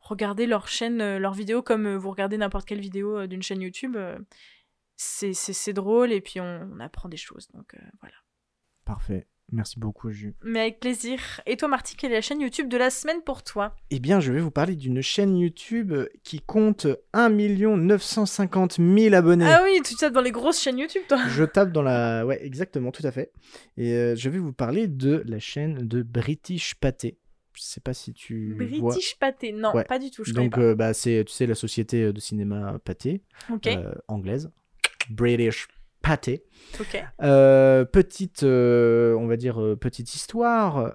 [0.00, 3.96] regardez leur chaîne, leurs vidéos comme vous regardez n'importe quelle vidéo d'une chaîne YouTube.
[4.96, 7.48] c'est, drôle et puis on, on apprend des choses.
[7.54, 8.16] Donc, voilà.
[8.84, 9.26] Parfait.
[9.50, 10.34] Merci beaucoup, Jus.
[10.42, 11.18] Mais avec plaisir.
[11.46, 13.74] Et toi, Marty, quelle est la chaîne YouTube de la semaine pour toi?
[13.90, 19.46] Eh bien, je vais vous parler d'une chaîne YouTube qui compte 1 950 000 abonnés.
[19.46, 21.18] Ah oui, tu tapes dans les grosses chaînes YouTube, toi.
[21.28, 22.26] Je tape dans la.
[22.26, 23.32] Ouais, exactement, tout à fait.
[23.76, 27.18] Et euh, je vais vous parler de la chaîne de British Pathé.
[27.54, 28.90] Je sais pas si tu vois.
[28.92, 29.52] British Pâté.
[29.52, 29.84] Non, Ouais.
[29.84, 30.22] pas du tout.
[30.24, 32.78] Je Donc, euh, bah, c'est, tu sais, la société de cinéma
[33.66, 34.50] euh, anglaise.
[35.10, 35.66] British
[36.80, 37.04] Ok.
[37.22, 40.92] Euh, petite, euh, on va dire, euh, petite histoire.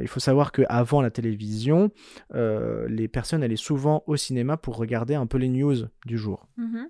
[0.00, 1.90] il faut savoir qu'avant la télévision,
[2.34, 6.46] les personnes allaient souvent au cinéma pour regarder un peu les news du jour.
[6.56, 6.88] Mhm.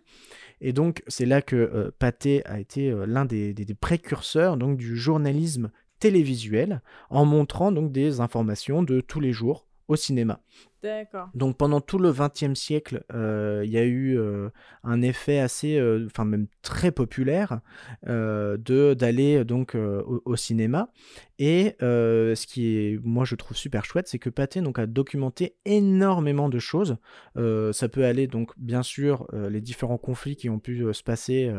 [0.61, 4.97] Et donc, c'est là que Pathé a été l'un des, des- des précurseurs donc, du
[4.97, 5.71] journalisme
[6.01, 6.81] télévisuel
[7.11, 10.41] en montrant donc des informations de tous les jours au cinéma.
[10.83, 11.29] D'accord.
[11.35, 14.49] Donc pendant tout le XXe siècle, euh, il y a eu euh,
[14.85, 17.61] un effet assez, euh, enfin même très populaire,
[18.07, 20.91] de d'aller donc au, au cinéma.
[21.41, 25.57] Et ce qui est, moi je trouve super chouette, c'est que Pathé donc a documenté
[25.65, 26.97] énormément de choses.
[27.37, 31.53] Ça peut aller donc bien sûr les différents conflits qui ont pu se passer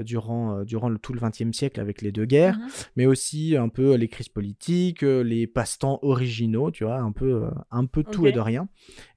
[0.00, 2.68] durant durant le, tout le XXe siècle avec les deux guerres Mhm.
[2.96, 7.86] mais aussi un peu les crises politiques, les passe-temps originaux, tu vois, un peu, un
[7.86, 8.26] peu tout.
[8.32, 8.68] De rien.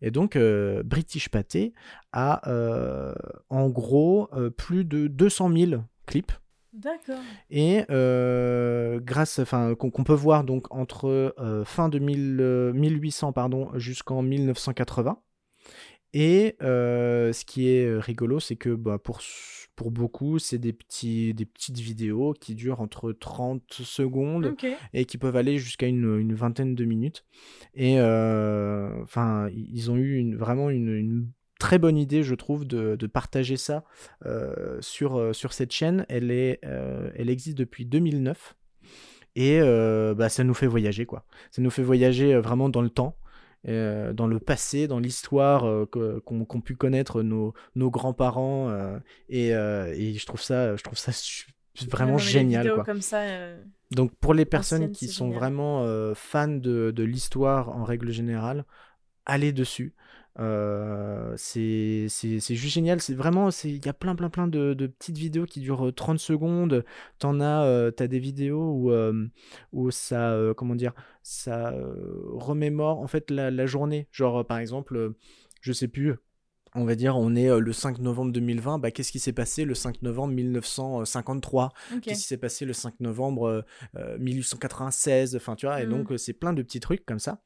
[0.01, 1.73] Et donc, euh, British Pathé
[2.11, 3.13] a euh,
[3.49, 6.31] en gros euh, plus de 200 000 clips.
[6.73, 7.19] D'accord.
[7.49, 11.33] Et grâce, enfin, qu'on peut voir donc entre
[11.65, 15.17] fin de 1000, euh, 1800 pardon jusqu'en 1980.
[16.13, 19.19] Et ce qui est rigolo, c'est que bah, pour,
[19.75, 24.55] pour beaucoup, c'est des, petits, des petites vidéos qui durent entre 30 secondes
[24.93, 27.25] et qui peuvent aller jusqu'à une, une vingtaine de minutes.
[27.73, 31.27] Et euh, enfin, ils ont eu une, vraiment une, une
[31.59, 33.83] très bonne idée, je trouve, de, de partager ça
[34.25, 36.05] euh, sur, euh, sur cette chaîne.
[36.09, 38.55] Elle, est, euh, elle existe depuis 2009
[39.37, 39.59] et
[40.15, 41.25] bah, ça nous fait voyager, quoi.
[41.51, 43.17] Ça nous fait voyager vraiment dans le temps.
[43.67, 49.55] Euh, dans le passé, dans l'histoire euh, qu'ont pu connaître nos, nos grands-parents euh, et,
[49.55, 51.11] euh, et je trouve ça, je trouve ça
[51.89, 52.73] vraiment non, génial.
[52.73, 52.83] Quoi.
[52.83, 53.23] comme ça.
[53.91, 55.39] Donc pour les personnes qui sont génial.
[55.39, 58.65] vraiment fans de, de l'histoire en règle générale,
[59.25, 59.93] allez dessus.
[60.39, 63.01] Euh, c'est juste génial.
[63.01, 66.19] C'est vraiment, il y a plein plein plein de, petites vidéos qui durent euh, 30
[66.19, 66.83] secondes.
[67.19, 68.91] T'en as, t'as des vidéos où,
[69.71, 70.93] où ça, comment dire,
[71.23, 71.73] ça
[72.33, 74.07] remémore en fait la, la journée.
[74.11, 75.13] Genre par exemple,
[75.61, 76.15] je sais plus.
[76.77, 78.79] On va dire, on est euh, le 5 novembre 2020.
[78.79, 82.01] Bah, qu'est-ce qui s'est passé le 5 novembre 1953 Ok.
[82.01, 83.61] Qu'est-ce qui s'est passé le 5 novembre euh,
[83.95, 85.91] euh, 1896 Enfin, tu vois, et Mhm.
[85.91, 87.41] donc euh, c'est plein de petits trucs comme ça.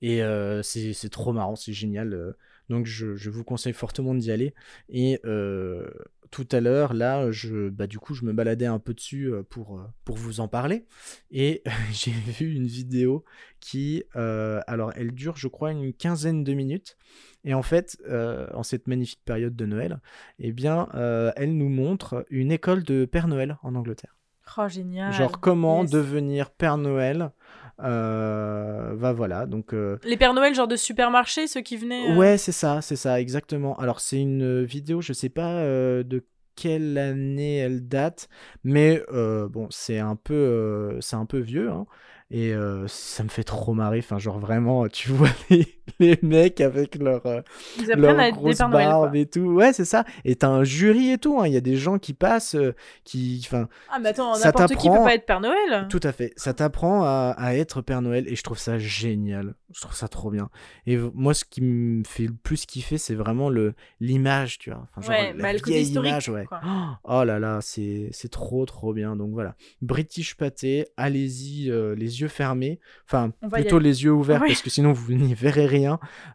[0.00, 2.14] Et euh, c'est trop marrant, c'est génial.
[2.14, 2.36] euh.
[2.68, 4.54] donc je, je vous conseille fortement d'y aller.
[4.88, 5.88] Et euh,
[6.30, 9.42] tout à l'heure, là, je, bah, du coup, je me baladais un peu dessus euh,
[9.42, 10.86] pour, euh, pour vous en parler.
[11.30, 13.24] Et j'ai vu une vidéo
[13.60, 16.96] qui, euh, alors, elle dure, je crois, une quinzaine de minutes.
[17.44, 20.00] Et en fait, euh, en cette magnifique période de Noël,
[20.38, 24.16] eh bien, euh, elle nous montre une école de Père Noël en Angleterre.
[24.56, 25.12] Oh, génial.
[25.12, 25.90] Genre comment Yes.
[25.90, 27.32] devenir Père Noël.
[27.80, 32.10] Euh, va voilà, donc euh, Les Pères Noël, genre de supermarché, ceux qui venaient.
[32.10, 33.76] euh, ouais, c'est ça, c'est ça, exactement.
[33.78, 36.24] Alors c'est une vidéo, je sais pas euh, de
[36.56, 38.28] quelle année elle date,
[38.64, 41.86] mais bon, c'est un peu, c'est un peu vieux, hein,
[42.32, 42.52] et
[42.88, 43.98] ça me fait trop marrer.
[44.00, 47.40] Enfin, genre vraiment, tu vois les, les mecs avec leur euh,
[47.78, 49.40] Ils apprennent leur à être des grosse barbe et tout.
[49.40, 50.04] Ouais, c'est ça.
[50.24, 51.40] Et t'as un jury et tout.
[51.40, 51.46] hein.
[51.46, 52.74] Il y a des gens qui passent, euh,
[53.04, 55.86] qui, enfin, Ah, mais attends, Ça n'importe qui peut pas être Père Noël.
[55.90, 56.32] tout à fait.
[56.36, 59.54] Ça t'apprend à, à être Père Noël et je trouve ça génial.
[59.74, 60.48] Je trouve ça trop bien.
[60.86, 64.86] Et moi, ce qui me fait le plus kiffer, c'est vraiment le l'image, tu vois.
[64.96, 66.46] Enfin, genre, Ouais, la bah, vieille image, ouais.
[66.46, 66.60] quoi.
[67.04, 69.14] Oh là là, c'est c'est trop trop bien.
[69.16, 72.80] Donc voilà, British Pâté, allez-y euh, les yeux fermés.
[73.06, 74.48] Enfin, On plutôt les yeux ouverts Ouais.
[74.48, 75.77] parce que sinon vous n'y verrez rien.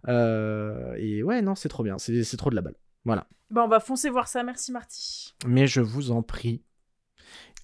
[0.07, 1.97] Euh, et ouais, non, c'est trop bien.
[1.97, 2.75] C'est c'est trop de la balle.
[3.05, 3.27] Voilà.
[3.49, 4.43] Bah, on va foncer voir ça.
[4.43, 5.33] Merci, Marty.
[5.45, 6.63] Mais je vous en prie.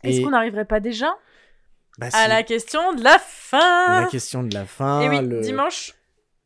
[0.03, 1.11] Est-ce Et- qu'on n'arriverait pas déjà
[1.97, 5.01] bah, à la question de la fin la question de la fin.
[5.01, 5.93] Et oui, le- dimanche,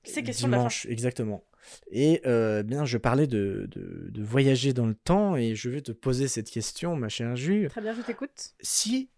[0.03, 0.61] c'est question de la fin.
[0.63, 1.43] Dimanche, exactement.
[1.91, 5.81] Et euh, bien, je parlais de, de, de voyager dans le temps et je vais
[5.81, 7.67] te poser cette question, ma chère Jus.
[7.69, 8.53] Très bien, je t'écoute.
[8.61, 9.09] Si,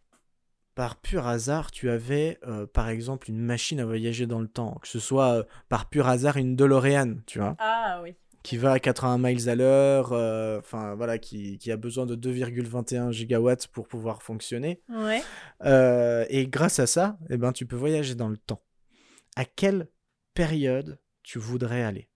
[0.76, 4.78] par pur hasard, tu avais, euh, par exemple, une machine à voyager dans le temps,
[4.82, 8.14] que ce soit euh, par pur hasard une DeLorean, tu vois, Ah oui.
[8.44, 12.16] qui va à 80 miles à l'heure, euh, enfin voilà, qui, qui a besoin de
[12.16, 15.22] 2,21 gigawatts pour pouvoir fonctionner, Ouais.
[16.30, 18.62] et grâce à ça, eh ben, tu peux voyager dans le temps.
[19.38, 19.88] À quelle
[20.34, 22.10] période tu voudrais aller?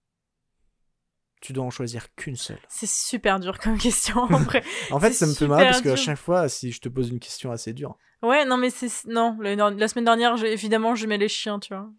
[1.41, 2.59] Tu dois en choisir qu'une seule.
[2.67, 4.61] C'est super dur comme question en vrai.
[4.91, 7.19] En fait, ça me fait marrer parce qu'à chaque fois, si je te pose une
[7.19, 7.97] question assez dure.
[8.21, 9.05] Ouais, non, mais c'est.
[9.07, 11.89] Non, le- la semaine dernière, évidemment, je mets les chiens, tu vois.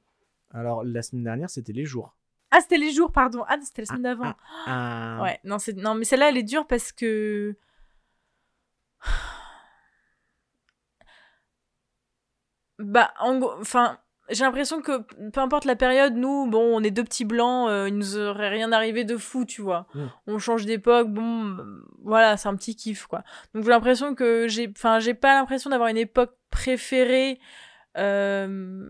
[0.52, 2.14] Alors, la semaine dernière, c'était les jours.
[2.51, 3.44] Ah, c'était les jours, pardon.
[3.48, 4.34] Ah, c'était la semaine d'avant.
[4.66, 7.56] Ah, Ouais, non, c'est non, mais celle-là, elle est dure parce que.
[12.78, 13.98] Bah, en gros, enfin,
[14.31, 17.89] j'ai l'impression que peu importe la période, nous, bon, on est deux petits blancs, euh,
[17.89, 19.86] il nous aurait rien arrivé de fou, tu vois.
[19.94, 20.05] Mm.
[20.28, 21.57] On change d'époque, bon,
[22.02, 23.23] voilà, c'est un petit kiff, quoi.
[23.55, 27.39] Donc j'ai l'impression que j'ai, enfin, j'ai pas l'impression d'avoir une époque préférée.
[27.97, 28.89] Euh,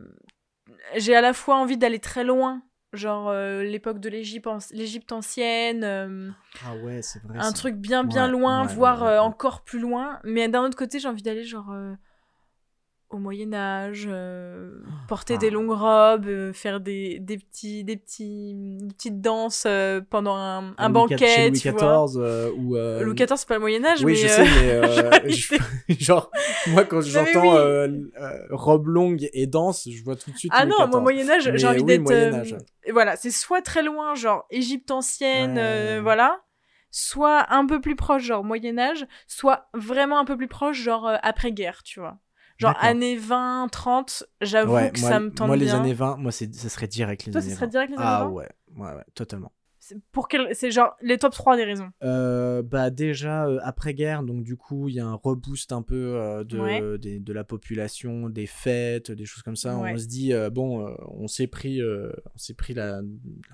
[0.96, 2.62] J'ai à la fois envie d'aller très loin,
[2.92, 5.84] genre euh, l'époque de l'Égypte, an- l'Égypte ancienne.
[5.84, 6.30] euh,
[6.64, 7.38] Ah ouais, c'est vrai.
[7.38, 7.52] un ça.
[7.52, 10.18] truc bien bien Ouais, loin, ouais, voire ouais, encore plus loin.
[10.24, 11.70] Mais d'un autre côté, j'ai envie d'aller genre
[13.10, 14.70] au Moyen Âge, euh,
[15.08, 15.38] porter Ah.
[15.38, 20.36] des longues robes, euh, faire des, des petits des petits des petites danses euh, pendant
[20.36, 21.72] un, un Louis quat- banquet, Louis tu.
[21.72, 22.76] XIV ou.
[22.76, 24.44] Louis XIV, c'est pas le Moyen Âge, Oui, mais je sais,
[25.24, 25.30] mais
[25.88, 26.30] je- genre,
[26.68, 27.56] moi, quand j'entends
[27.86, 28.10] oui.
[28.50, 30.52] robe longue et danse, je vois tout de suite.
[30.54, 30.90] Ah Louis non, XIV.
[30.92, 32.62] moi Moyen Âge, j'ai envie oui, d'être.
[32.92, 36.00] Voilà, c'est soit très loin, genre Égypte ancienne, Ouais.
[36.00, 36.40] voilà,
[36.92, 41.06] soit un peu plus proche, genre Moyen Âge, soit vraiment un peu plus proche, genre
[41.08, 42.18] euh, après-guerre, tu vois.
[42.60, 45.80] Genre années 20, 30, j'avoue Ouais, que moi, ça me tente moi, les bien.
[45.80, 47.70] années 20, moi, ça serait direct les Toi, années ce serait 20.
[47.70, 48.30] direct les années Ah 20?
[48.30, 49.52] ouais, ouais, ouais, totalement.
[50.12, 50.54] Pour quel...
[50.54, 51.90] C'est genre les top 3 des raisons?
[52.04, 56.14] Euh, bah déjà euh, après-guerre, donc du coup il y a un reboost un peu
[56.14, 56.98] euh, de, Ouais.
[56.98, 59.76] des- de la population, des fêtes, des choses comme ça.
[59.78, 59.92] Ouais.
[59.94, 63.02] On se dit bon, on s'est pris, on s'est pris la, la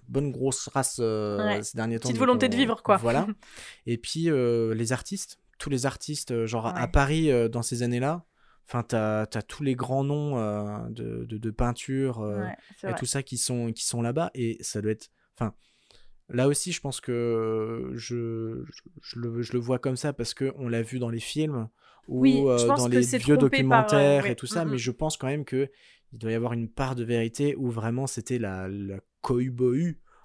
[0.08, 1.62] bonne grosse race Ouais.
[1.62, 2.08] ces derniers temps.
[2.08, 2.96] Petite volonté on- de vivre, quoi.
[2.98, 3.26] Voilà.
[3.86, 6.86] Et puis les artistes, tous les artistes, genre à.
[6.88, 8.24] Paris dans ces années-là.
[8.68, 12.44] Enfin, t'as as tous les grands noms euh, de, de, de peinture euh,
[12.82, 14.30] Ouais, et tout ça qui sont, qui sont là-bas.
[14.34, 15.08] Et ça doit être.
[15.38, 15.54] Enfin,
[16.28, 20.34] Là aussi, je pense que je, je, je le, je le vois comme ça parce
[20.34, 21.68] qu'on l'a vu dans les films
[22.08, 24.78] ou Oui, euh, dans les vieux par, documentaires ouais, et tout ça, mm, mais mm.
[24.78, 25.70] je pense quand même que
[26.12, 29.54] il doit y avoir une part de vérité où vraiment c'était la, la cohue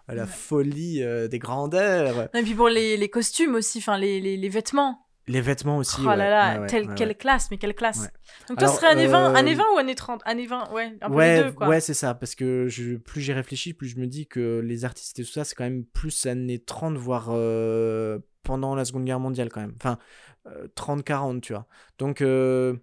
[0.08, 0.28] la Ouais.
[0.28, 2.30] folie des grandeurs.
[2.34, 5.06] Et puis pour les, les costumes aussi, enfin les, les, les vêtements.
[5.28, 5.98] Les vêtements aussi.
[6.04, 7.16] oh ouais, là là, ouais, ouais, telle- ouais, quelle ouais.
[7.16, 8.00] classe, mais quelle classe.
[8.00, 8.08] Ouais.
[8.50, 10.72] Donc toi, Alors, ce serait années 20, euh, années 20 ou années 30 Années 20,
[10.72, 11.68] ouais, un peu les deux, quoi.
[11.68, 14.84] ouais, c'est ça, parce que je, plus j'y réfléchis, plus je me dis que les
[14.84, 19.06] artistes et tout ça, c'est quand même plus années 30, voire euh, pendant la Seconde
[19.06, 19.74] Guerre mondiale quand même.
[19.78, 20.00] Enfin,
[20.48, 21.68] euh, 30-40, tu vois.
[22.00, 22.76] Donc, euh,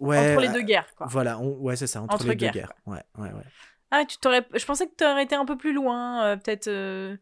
[0.00, 0.32] ouais.
[0.32, 1.06] Entre les deux guerres, quoi.
[1.08, 2.72] Voilà, on- ouais, c'est ça, entre, Entre les guerres, deux guerres.
[2.86, 3.44] Ouais, ouais, ouais.
[3.92, 4.44] Ah, tu t'aurais...
[4.52, 6.66] Je pensais que tu aurais été un peu plus loin, euh, peut-être...
[6.68, 7.16] euh,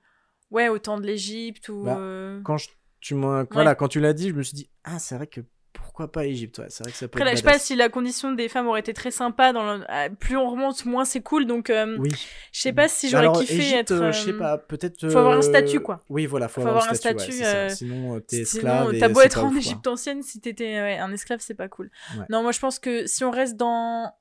[0.51, 1.85] Ouais, au temps de l'Égypte ou...
[1.85, 2.69] Bah, euh, Quand, je,
[3.03, 5.41] tu m'as- voilà, quand tu l'as dit, je me suis dit, ah, c'est vrai que
[5.75, 7.59] pourquoi pas Égypte, ouais, c'est vrai que ça peut Après, là, être je sais pas
[7.59, 9.53] si la condition des femmes aurait été très sympa.
[9.53, 9.85] Dans le...
[9.89, 11.47] ah, Plus on remonte, moins c'est cool.
[11.47, 12.11] Donc, euh, Oui.
[12.53, 13.93] je sais pas si j'aurais kiffé Égypte, être.
[13.93, 14.99] euh, je sais euh, pas, peut-être.
[15.11, 16.01] faut avoir un euh, statut, quoi.
[16.09, 17.17] Oui, voilà, faut, Faut avoir, un statut.
[17.19, 18.97] ouais, statut, euh, Sinon, euh, t'es esclave.
[18.99, 19.55] t'as beau être en.
[19.57, 21.91] Égypte ancienne, si t'étais ouais, un esclave, c'est pas cool.
[22.17, 22.25] Ouais.
[22.31, 24.13] Non, moi je pense que si on reste dans.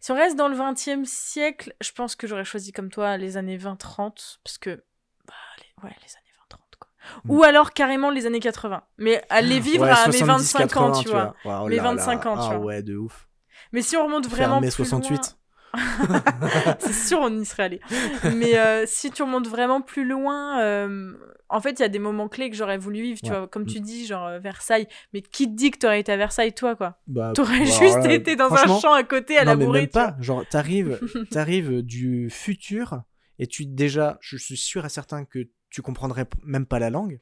[0.00, 3.36] Si on reste dans le 20e siècle, je pense que j'aurais choisi comme toi les
[3.36, 4.82] années 20-30, parce que.
[5.26, 5.84] Bah, les...
[5.88, 6.29] ouais, les années 20-30, quoi.
[7.24, 7.30] Mm.
[7.30, 8.82] Ou alors carrément les années 80.
[8.98, 11.34] Mais aller vivre Ouais, à mes 70, 25 ans, 80, tu vois.
[11.44, 11.90] Waouh, Mes là, là.
[11.94, 12.66] 25 ans, tu Ah vois.
[12.66, 13.28] ouais, de ouf.
[13.72, 14.60] Mais si on remonte vraiment.
[14.60, 15.16] plus 68.
[15.16, 15.20] loin-
[16.80, 17.80] c'est sûr, on y serait allé.
[18.36, 21.12] Mais euh, si tu remontes vraiment plus loin, euh,
[21.48, 23.38] en fait, il y a des moments clés que j'aurais voulu vivre, tu Ouais.
[23.38, 23.66] vois, comme Mm.
[23.66, 24.88] tu dis, genre euh, Versailles.
[25.12, 26.98] Mais qui te dit que t'aurais été à Versailles, toi, quoi?
[27.06, 29.78] Bah, T'aurais bah, juste été dans un champ à côté à non, mais labourer.
[29.82, 30.16] même tu pas.
[30.20, 30.98] Genre, t'arrives,
[31.30, 33.02] t'arrives du futur
[33.38, 35.38] et tu déjà, je suis sûr et certain que
[35.70, 37.20] tu comprendrais même pas la langue.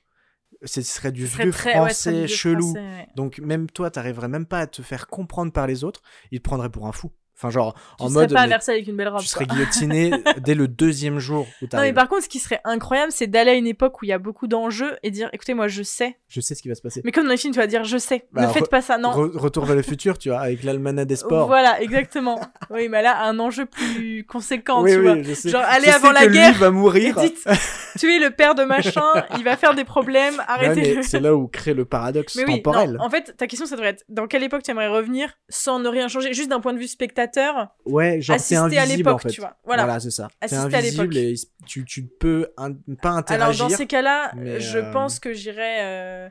[0.65, 2.73] Ce serait du vieux très- français chelou.
[2.73, 3.09] français, ouais.
[3.15, 6.01] Donc même toi, t'arriverais même pas à te faire comprendre par les autres.
[6.33, 7.13] Ils te prendraient pour un fou.
[7.37, 9.21] Enfin, genre, Tu en serais mode, pas à mais Versailles avec une belle robe.
[9.21, 10.11] tu serais guillotiné
[10.45, 13.53] dès le deuxième jour où Non, mais par contre, ce qui serait incroyable, c'est d'aller
[13.53, 16.17] à une époque où il y a beaucoup d'enjeux et dire écoutez, moi, je sais.
[16.27, 17.01] Je sais ce qui va se passer.
[17.05, 18.27] Mais comme dans les films, tu vas dire je sais.
[18.33, 19.11] Bah, ne faites pas ça, non.
[19.11, 21.47] Re- retour vers le futur, tu vois, avec l'almanach des sports.
[21.47, 22.41] Voilà, exactement.
[22.71, 25.23] oui, mais là, un enjeu plus conséquent, oui, tu oui, vois.
[25.23, 25.49] je sais.
[25.51, 26.55] Genre, aller Je avant sais la que lui guerre.
[26.55, 27.21] va Et mourir.
[27.21, 27.39] dites,
[27.99, 29.05] tu es le père de machin,
[29.39, 30.97] il va faire des problèmes, arrêtez-le.
[30.97, 32.93] mais c'est là où crée le paradoxe Mais oui, temporel.
[32.93, 35.79] non, en fait, ta question, ça devrait être dans quelle époque tu aimerais revenir sans
[35.79, 38.99] ne rien changer, juste d'un point de vue spectateur, Ouais, genre c'est assister à invisible
[38.99, 39.29] l'époque, en fait.
[39.31, 39.57] tu vois.
[39.65, 40.01] Voilà.
[40.01, 40.29] c'est ça.
[40.43, 41.17] C'est Assister à invisible l'époque.
[41.17, 43.69] et tu, tu peux in- pas Alors, interagir.
[43.69, 45.79] dans ces cas-là, je euh, pense que j'irais.
[45.83, 46.29] euh,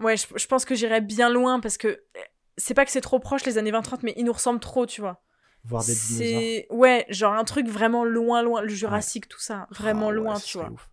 [0.00, 2.02] Ouais, je, je pense que j'irais bien loin parce que
[2.56, 5.00] c'est pas que c'est trop proche les années 20-30, mais ils nous ressemblent trop, tu
[5.00, 5.22] vois.
[5.64, 6.78] Voir des dinosaures.
[6.78, 10.34] Ouais, genre un truc vraiment loin, loin, le Jurassique, tout ça, vraiment Ah ouais, loin,
[10.40, 10.70] tu vois.
[10.70, 10.90] ouf.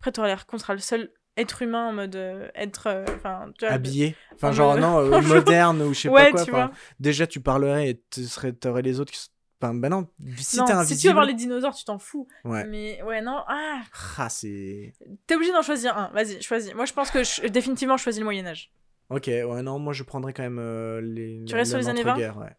[0.00, 2.88] Après, t'auras l'air qu'on sera le seul être humain en mode euh, être.
[2.88, 4.16] euh, Enfin, vois, Habillé.
[4.34, 6.68] Enfin, en genre, mode- non, euh, moderne ou je sais Ouais, pas quoi.
[6.68, 9.28] tu déjà, tu parlerais et tu serais, t'aurais les autres qui.
[9.62, 10.08] Enfin, bah non,
[10.38, 11.00] si non, t'es si invisible.
[11.02, 12.26] tu veux voir les dinosaures, tu t'en fous.
[12.44, 12.64] Ouais.
[12.64, 13.82] Mais ouais, non, ah,
[14.18, 14.94] Ah, c'est.
[15.26, 16.10] t'es obligé d'en choisir un.
[16.14, 16.74] Vas-y, choisis.
[16.74, 18.72] Moi, je pense que je- définitivement, je choisis le Moyen-Âge.
[19.10, 21.44] Ok, ouais, non, moi je prendrais quand même euh, les.
[21.46, 22.16] Tu restes sur les années 20?
[22.16, 22.56] guerres ouais.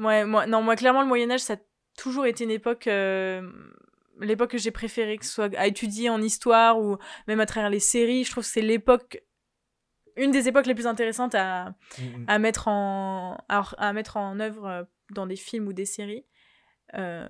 [0.00, 1.56] Ouais, moi, non, moi, clairement, le Moyen-Âge, ça a
[1.96, 2.86] toujours été une époque.
[2.88, 3.48] euh,
[4.20, 7.70] L'époque que j'ai préférée, que ce soit à étudier en histoire ou même à travers
[7.70, 8.24] les séries.
[8.24, 9.22] Je trouve que c'est l'époque.
[10.16, 12.24] Une des époques les plus intéressantes à, Mm, mm.
[12.28, 14.82] à mettre en à, à mettre en œuvre euh,
[15.14, 16.26] dans des films ou des séries.
[16.94, 17.26] Euh,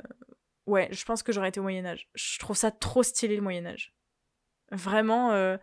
[0.66, 2.08] ouais, je pense que j'aurais été au Moyen Âge.
[2.14, 3.94] Je trouve ça trop stylé le Moyen Âge.
[4.72, 5.58] Vraiment, euh,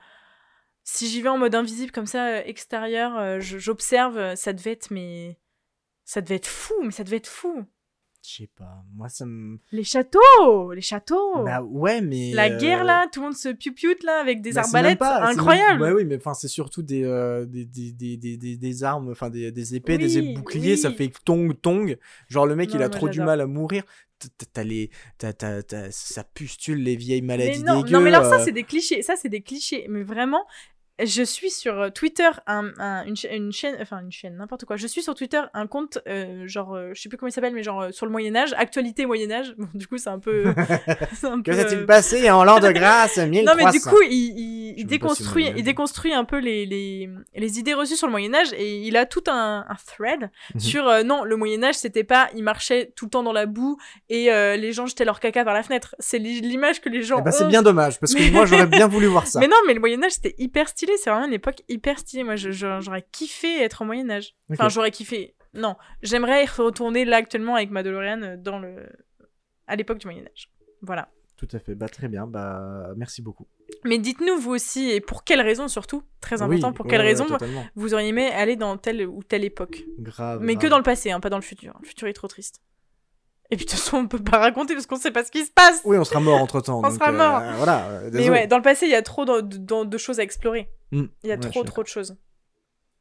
[0.84, 5.38] si j'y vais en mode invisible comme ça, extérieur, j'observe, ça devait être mais
[6.08, 7.66] ça devait être fou, mais ça devait être fou.
[8.26, 9.60] Je sais pas, moi ça me.
[9.72, 11.44] Les châteaux, les châteaux.
[11.44, 12.32] Bah ouais, mais.
[12.34, 13.74] La euh, guerre là, tout le monde se piu
[14.04, 15.82] là avec des bah, arbalètes, pas- c'est même- incroyable.
[15.82, 19.52] Ouais, oui, mais enfin, c'est surtout des, euh, des, des, des, des, armes, enfin des,
[19.52, 21.98] des épées, des Oui, boucliers, ça fait tong tong.
[22.28, 23.84] Genre le mec, Non, il a trop du mal à mourir.
[24.54, 24.90] T'as- les,
[25.20, 27.94] t'as, t'as, t'as- ça pustule les vieilles maladies Mais non, dégueu.
[27.98, 29.04] non, mais alors ça, euh, c'est des clichés.
[29.04, 29.86] Ça, c'est des clichés.
[29.90, 30.44] Mais vraiment,
[31.04, 34.66] je suis sur euh, Twitter un, un- une, cha- une chaîne, enfin une chaîne, n'importe
[34.66, 34.78] quoi.
[34.78, 37.54] Je suis sur Twitter un compte, euh, genre, euh, je sais plus comment il s'appelle,
[37.54, 39.54] mais genre euh, sur le Moyen-Âge, actualité Moyen-Âge.
[39.58, 40.54] Bon, du coup, c'est un peu.
[41.14, 43.18] c'est un Que s'est-il passé en l'an de grâce?
[43.18, 47.60] 1300 Non, mais du coup, il, si déconstruit, il déconstruit un peu les, les, les
[47.60, 50.60] idées reçues sur le Moyen-Âge et il a tout un, un thread Mhm.
[50.60, 53.78] sur non, le Moyen-Âge, c'était pas, il marchait tout le temps dans la boue
[54.10, 54.26] et
[54.58, 55.96] les gens jetaient leur caca par la fenêtre.
[56.00, 57.48] C'est l'i- l'image que les gens Eh ben, c'est ont.
[57.50, 59.40] bien dommage, parce que moi j'aurais bien voulu voir ça.
[59.42, 60.87] Mais non, mais le Moyen-Âge, c'était hyper stylé.
[60.98, 62.24] C'est vraiment une époque hyper stylée.
[62.24, 64.36] Moi, j'aurais kiffé être au Moyen-Âge.
[64.52, 64.72] Enfin, Ok.
[64.72, 65.36] j'aurais kiffé.
[65.54, 68.88] Non, j'aimerais retourner là actuellement avec ma DeLorean dans le...
[69.66, 70.52] à l'époque du Moyen-Âge.
[70.82, 71.10] Voilà.
[71.38, 73.48] Tout à fait, bah très bien, bah merci beaucoup.
[73.84, 77.02] Mais dites-nous, vous aussi, et pour quelle raison surtout, très important, Oui, pour ouais, quelle
[77.02, 77.64] ouais, raison totalement.
[77.76, 79.84] vous auriez aimé aller dans telle ou telle époque?
[80.00, 80.40] Grave.
[80.42, 81.78] Mais que dans le passé, hein, pas dans le futur.
[81.82, 82.62] Le futur est trop triste.
[83.50, 85.46] Et puis de toute façon, on peut pas raconter parce qu'on sait pas ce qui
[85.46, 85.82] se passe.
[85.86, 86.82] Oui, on sera mort entre temps.
[86.84, 87.42] On sera mort.
[87.58, 87.86] Voilà.
[87.88, 90.24] euh, Mais ouais, dans le passé, il y a trop de, de- de choses à
[90.24, 90.70] explorer.
[90.92, 91.04] Mm.
[91.24, 92.16] Il y a Ouais, trop, trop de choses.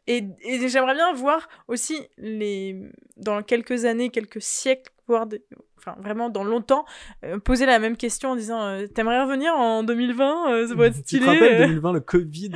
[0.06, 2.80] Et, et j'aimerais bien voir aussi les
[3.16, 5.42] dans quelques années, quelques siècles, voire des-
[5.78, 6.84] enfin vraiment dans longtemps,
[7.24, 10.86] euh, poser la même question en disant euh, T'aimerais revenir en 2020 euh, Ça va
[10.86, 11.26] être Tu te stylé.
[11.26, 11.66] rappelles euh.
[11.66, 12.50] 2020, le Covid?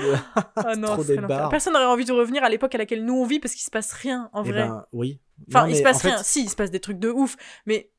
[0.56, 1.48] Ah non, trop.
[1.50, 3.70] Personne n'aurait envie de revenir à l'époque à laquelle nous on vit parce qu'il se
[3.70, 4.62] passe rien en Eh vrai.
[4.68, 5.20] ben, oui.
[5.48, 6.22] enfin, Non, il se passe en fait- rien.
[6.22, 7.36] Si, il se passe des trucs de ouf,
[7.66, 7.90] mais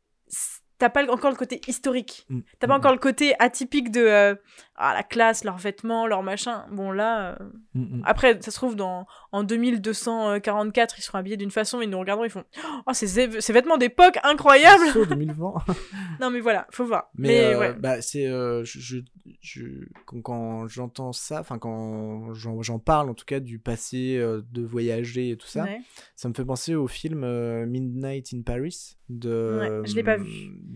[0.82, 2.26] t'as pas encore le côté historique.
[2.30, 4.36] Mm, T'as pas mm, encore le côté atypique de euh,
[4.76, 6.64] ah, la classe, leurs vêtements, leurs machins.
[6.72, 7.46] Bon, là, euh,
[7.76, 8.02] mm, mm.
[8.06, 12.26] après, ça se trouve, dans, en 2244, ils seront habillés d'une façon, ils nous regarderont,
[12.26, 12.44] ils font
[12.88, 13.08] Oh, ces,
[13.40, 15.54] ces vêtements d'époque, incroyables Saut 2020.
[16.20, 17.10] Non, mais voilà, faut voir.
[17.16, 17.74] Mais, Mais, euh, ouais.
[17.74, 18.98] bah, c'est je, je-
[19.40, 19.86] je-
[20.24, 25.38] quand, j'entends ça, enfin quand j'en parle en tout cas du passé, de voyager et
[25.38, 25.80] tout ça, Ouais.
[26.16, 27.20] ça me fait penser au film
[27.66, 30.30] Midnight in Paris de Ouais, je l'ai pas vu.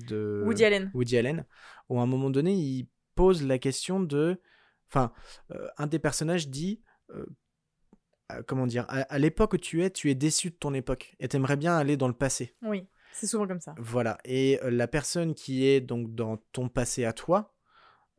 [0.07, 0.91] De Woody Allen.
[0.93, 1.45] Woody Allen,
[1.89, 4.39] où à un moment donné il pose la question de,
[4.89, 5.11] enfin
[5.51, 6.81] euh, un des personnages dit
[7.11, 7.25] euh,
[8.47, 11.27] comment dire, à, à l'époque où tu es, tu es déçu de ton époque et
[11.27, 12.55] t'aimerais bien aller dans le passé.
[12.63, 13.75] Oui, c'est souvent comme ça.
[13.77, 14.17] Voilà.
[14.25, 17.51] Et euh, la personne qui est donc dans ton passé à toi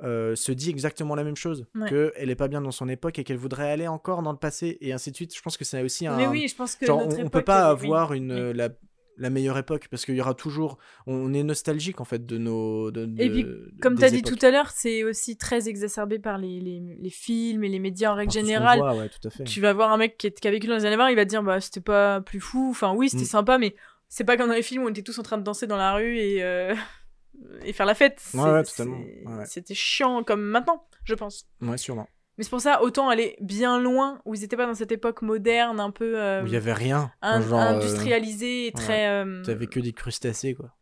[0.00, 1.66] se dit exactement la même chose.
[1.74, 1.88] Ouais.
[1.88, 4.76] Qu'elle est pas bien dans son époque et qu'elle voudrait aller encore dans le passé
[4.82, 5.34] et ainsi de suite.
[5.34, 6.18] Je pense que c'est aussi un.
[6.18, 7.86] Mais oui, je pense que genre, notre on, on époque, peut pas elle- oui.
[7.86, 8.52] avoir une, oui.
[8.54, 8.68] la,
[9.18, 10.78] la meilleure époque parce qu'il y aura toujours.
[11.06, 12.90] On est nostalgique en fait de nos.
[12.90, 13.46] de- Et puis,
[13.80, 14.38] Comme tu as dit époques.
[14.38, 18.12] tout à l'heure, c'est aussi très exacerbé par les, les, les films et les médias
[18.12, 18.78] en règle Par générale.
[18.78, 19.44] voit, ouais, tout à fait.
[19.44, 21.16] tu vas voir un mec qui, est- qui a vécu dans les années 20, il
[21.16, 22.68] va te dire bah c'était pas plus fou.
[22.70, 23.26] Enfin oui, c'était Mm.
[23.26, 23.74] sympa, mais
[24.08, 25.76] c'est pas comme dans les films où on était tous en train de danser dans
[25.76, 26.74] la rue et, euh,
[27.64, 28.22] et faire la fête.
[28.34, 29.00] Ouais, ouais, totalement.
[29.46, 31.48] C'était chiant comme maintenant, je pense.
[31.60, 32.08] Ouais, sûrement.
[32.38, 35.22] Mais c'est pour ça, autant aller bien loin, où ils étaient pas dans cette époque
[35.22, 37.10] moderne, un peu euh, Où il y avait rien.
[37.22, 39.08] in- genre, euh, industrialisée et très.
[39.08, 40.72] euh, T'avais que des crustacés quoi.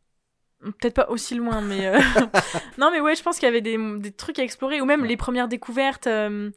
[0.81, 1.87] Peut-être pas aussi loin, mais.
[1.87, 1.99] euh,
[2.79, 5.05] non, mais ouais, je pense qu'il y avait des, des trucs à explorer, ou même
[5.05, 6.09] les premières découvertes.
[6.09, 6.53] de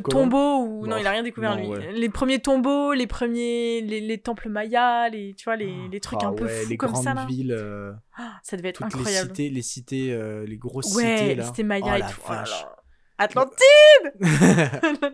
[0.30, 1.92] tombeaux ou non il a rien découvert non, lui ouais.
[1.92, 6.20] les premiers tombeaux les premiers les, les temples mayas les tu vois les, les trucs
[6.22, 7.56] Ah un peu ouais, fous les comme grandes ça là villes.
[8.16, 11.34] Ah, ça devait être toutes les incroyable cités, les cités, les grosses ouais cités les
[11.34, 11.44] là.
[11.44, 12.66] cités mayas Oh et tout Oh vache.
[13.18, 13.60] Atlantide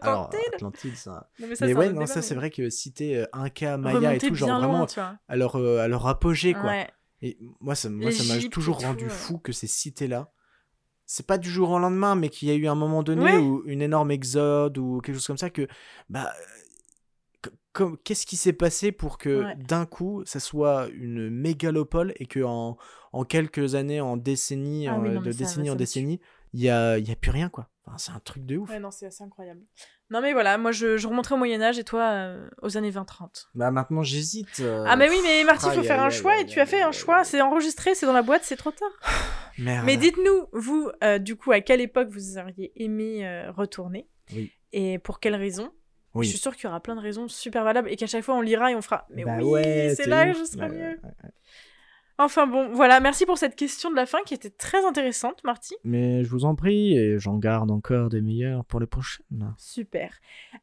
[0.01, 1.29] Alors Atlantide Atlantide, ça.
[1.39, 4.15] Non, mais ça, ouais, non, débat, ça mais- c'est vrai que cité euh, Inca, Maya
[4.15, 6.65] et tout, genre vraiment loin, tu vois à leur, euh, à leur apogée quoi.
[6.65, 6.89] ouais
[7.23, 9.17] Et moi, ça, moi, ça m'a toujours rendu tout, ouais.
[9.17, 10.33] fou que ces cités-là,
[11.05, 13.37] c'est pas du jour au lendemain, mais qu'il y a eu un moment donné Ouais.
[13.37, 15.67] où une énorme exode ou quelque chose comme ça que,
[16.09, 16.33] bah,
[17.79, 19.57] euh, qu'est-ce qui s'est passé pour que Ouais.
[19.57, 22.77] d'un coup, ça soit une mégalopole et que en,
[23.13, 25.75] en quelques années, en décennies, Ah en- oui, non, de mais ça- décennie ça en
[25.75, 25.83] me tue.
[25.85, 26.21] décennie,
[26.53, 27.69] il y a, il y a plus rien quoi.
[27.91, 28.71] Enfin, c'est un truc de ouf.
[28.71, 29.61] ouais non c'est assez incroyable
[30.11, 33.47] non mais voilà moi je, je remonterai au Moyen-Âge et toi euh, aux années 20-30
[33.55, 34.61] Bah maintenant j'hésite.
[34.61, 36.43] euh, ah mais oui mais Marty il faut aïe, faire aïe, un aïe, choix aïe,
[36.43, 38.57] et tu as aïe, fait un aïe, choix c'est enregistré c'est dans la boîte c'est
[38.57, 38.91] trop tard
[39.59, 39.85] Merde.
[39.85, 44.51] Mais dites-nous, vous, euh, du coup, à quelle époque vous auriez aimé euh, retourner Oui.
[44.73, 45.71] Et pour quelles raisons
[46.15, 46.25] Oui.
[46.25, 48.37] Je suis sûre qu'il y aura plein de raisons super valables et qu'à chaque fois
[48.37, 49.07] on lira et on fera.
[49.11, 50.33] Mais Bah oui, ouais, c'est là ouf.
[50.33, 50.99] que je serai Ouais, mieux.
[51.03, 51.31] ouais, ouais.
[52.21, 55.75] Enfin bon, voilà, merci pour cette question de la fin qui était très intéressante, Marty.
[55.85, 59.55] Mais je vous en prie, et j'en garde encore des meilleurs pour les prochaines.
[59.57, 60.13] Super.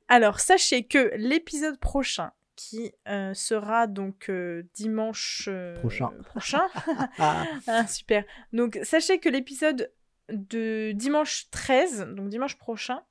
[0.07, 6.11] Alors, sachez que l'épisode prochain, qui euh, sera donc euh, dimanche euh, Prochain.
[6.25, 6.67] prochain
[7.17, 8.23] Ah, super.
[8.53, 9.91] Donc, sachez que l'épisode
[10.29, 13.01] de dimanche 13, donc dimanche prochain,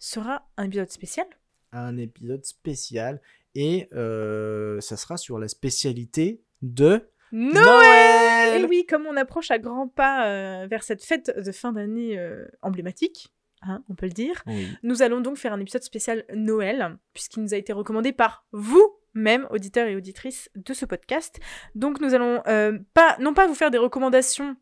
[0.00, 1.26] sera un épisode spécial.
[1.70, 3.20] un épisode spécial
[3.54, 9.88] et ça sera sur la spécialité de Noël Et oui, comme on approche à grands
[9.88, 13.32] pas euh, vers cette fête de fin d'année euh, emblématique,
[13.62, 14.68] hein, on peut le dire, Oui.
[14.82, 18.94] nous allons donc faire un épisode spécial Noël, puisqu'il nous a été recommandé par vous
[19.14, 21.40] même auditeurs et auditrices de ce podcast.
[21.74, 24.56] Donc nous allons euh, pas, non pas vous faire des recommandations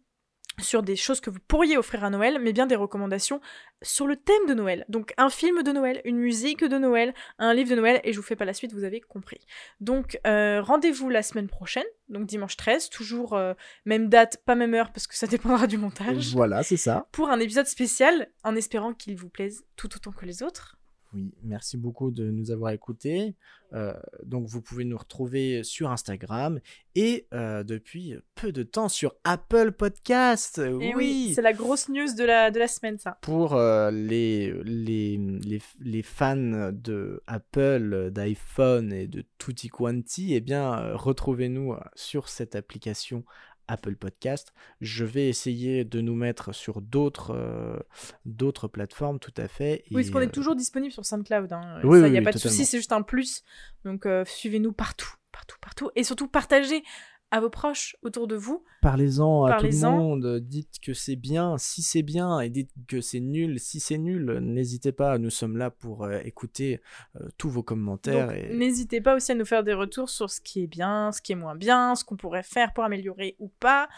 [0.60, 3.40] sur des choses que vous pourriez offrir à Noël, mais bien des recommandations
[3.82, 4.84] sur le thème de Noël.
[4.88, 8.16] Donc un film de Noël, une musique de Noël, un livre de Noël, et je
[8.18, 9.40] vous fais pas la suite, vous avez compris.
[9.80, 13.54] Donc euh, rendez-vous la semaine prochaine, donc dimanche 13, toujours euh,
[13.84, 17.06] même date, pas même heure, parce que ça dépendra du montage, Voilà, c'est ça.
[17.12, 20.75] pour un épisode spécial, en espérant qu'il vous plaise tout autant que les autres.
[21.14, 23.34] Oui, merci beaucoup de nous avoir écoutés.
[23.72, 26.60] Euh, donc vous pouvez nous retrouver sur Instagram
[26.94, 30.58] et euh, depuis peu de temps sur Apple Podcast.
[30.58, 31.32] Et oui.
[31.34, 33.18] c'est la grosse news de la, de la semaine, ça.
[33.22, 40.40] pour euh, les, les, les, les fans de Apple, d'iPhone et de tutti quanti, eh
[40.40, 43.24] bien, retrouvez-nous sur cette application
[43.68, 44.52] Apple Podcast.
[44.80, 47.78] Je vais essayer de nous mettre sur d'autres euh,
[48.24, 49.84] d'autres plateformes, tout à fait.
[49.90, 51.52] Oui, parce qu'on euh, est toujours disponible sur SoundCloud.
[51.52, 51.80] Hein.
[51.84, 53.42] Oui, ça, oui, y a oui, pas de souci, c'est juste un plus.
[53.84, 55.90] Donc, euh, suivez-nous partout, partout, partout.
[55.96, 56.82] Et surtout, partagez
[57.30, 58.64] à vos proches autour de vous.
[58.82, 63.00] Parlez-en à tout le monde, dites que c'est bien si c'est bien et dites que
[63.00, 64.38] c'est nul si c'est nul.
[64.40, 66.80] N'hésitez pas, nous sommes là pour euh, écouter
[67.20, 68.32] euh, tous vos commentaires.
[68.32, 68.54] Et...
[68.54, 71.32] N'hésitez pas aussi à nous faire des retours sur ce qui est bien, ce qui
[71.32, 73.88] est moins bien, ce qu'on pourrait faire pour améliorer ou pas.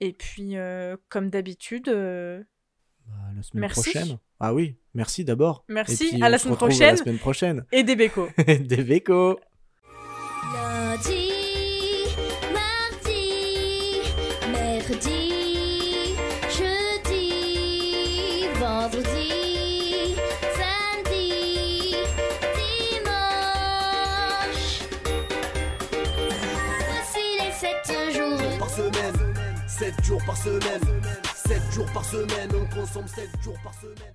[0.00, 3.92] Et puis, euh, comme d'habitude, Bah, la semaine Merci.
[3.92, 4.18] prochaine.
[4.40, 5.64] Ah oui, merci d'abord.
[5.68, 6.90] Merci, Et puis, à la se semaine prochaine.
[6.90, 7.64] La semaine prochaine.
[7.70, 8.28] et des bécos.
[8.46, 9.38] Des vécos.
[29.82, 31.02] 7 jours par semaine,
[31.34, 34.14] 7 jours par semaine, on consomme 7 jours par semaine.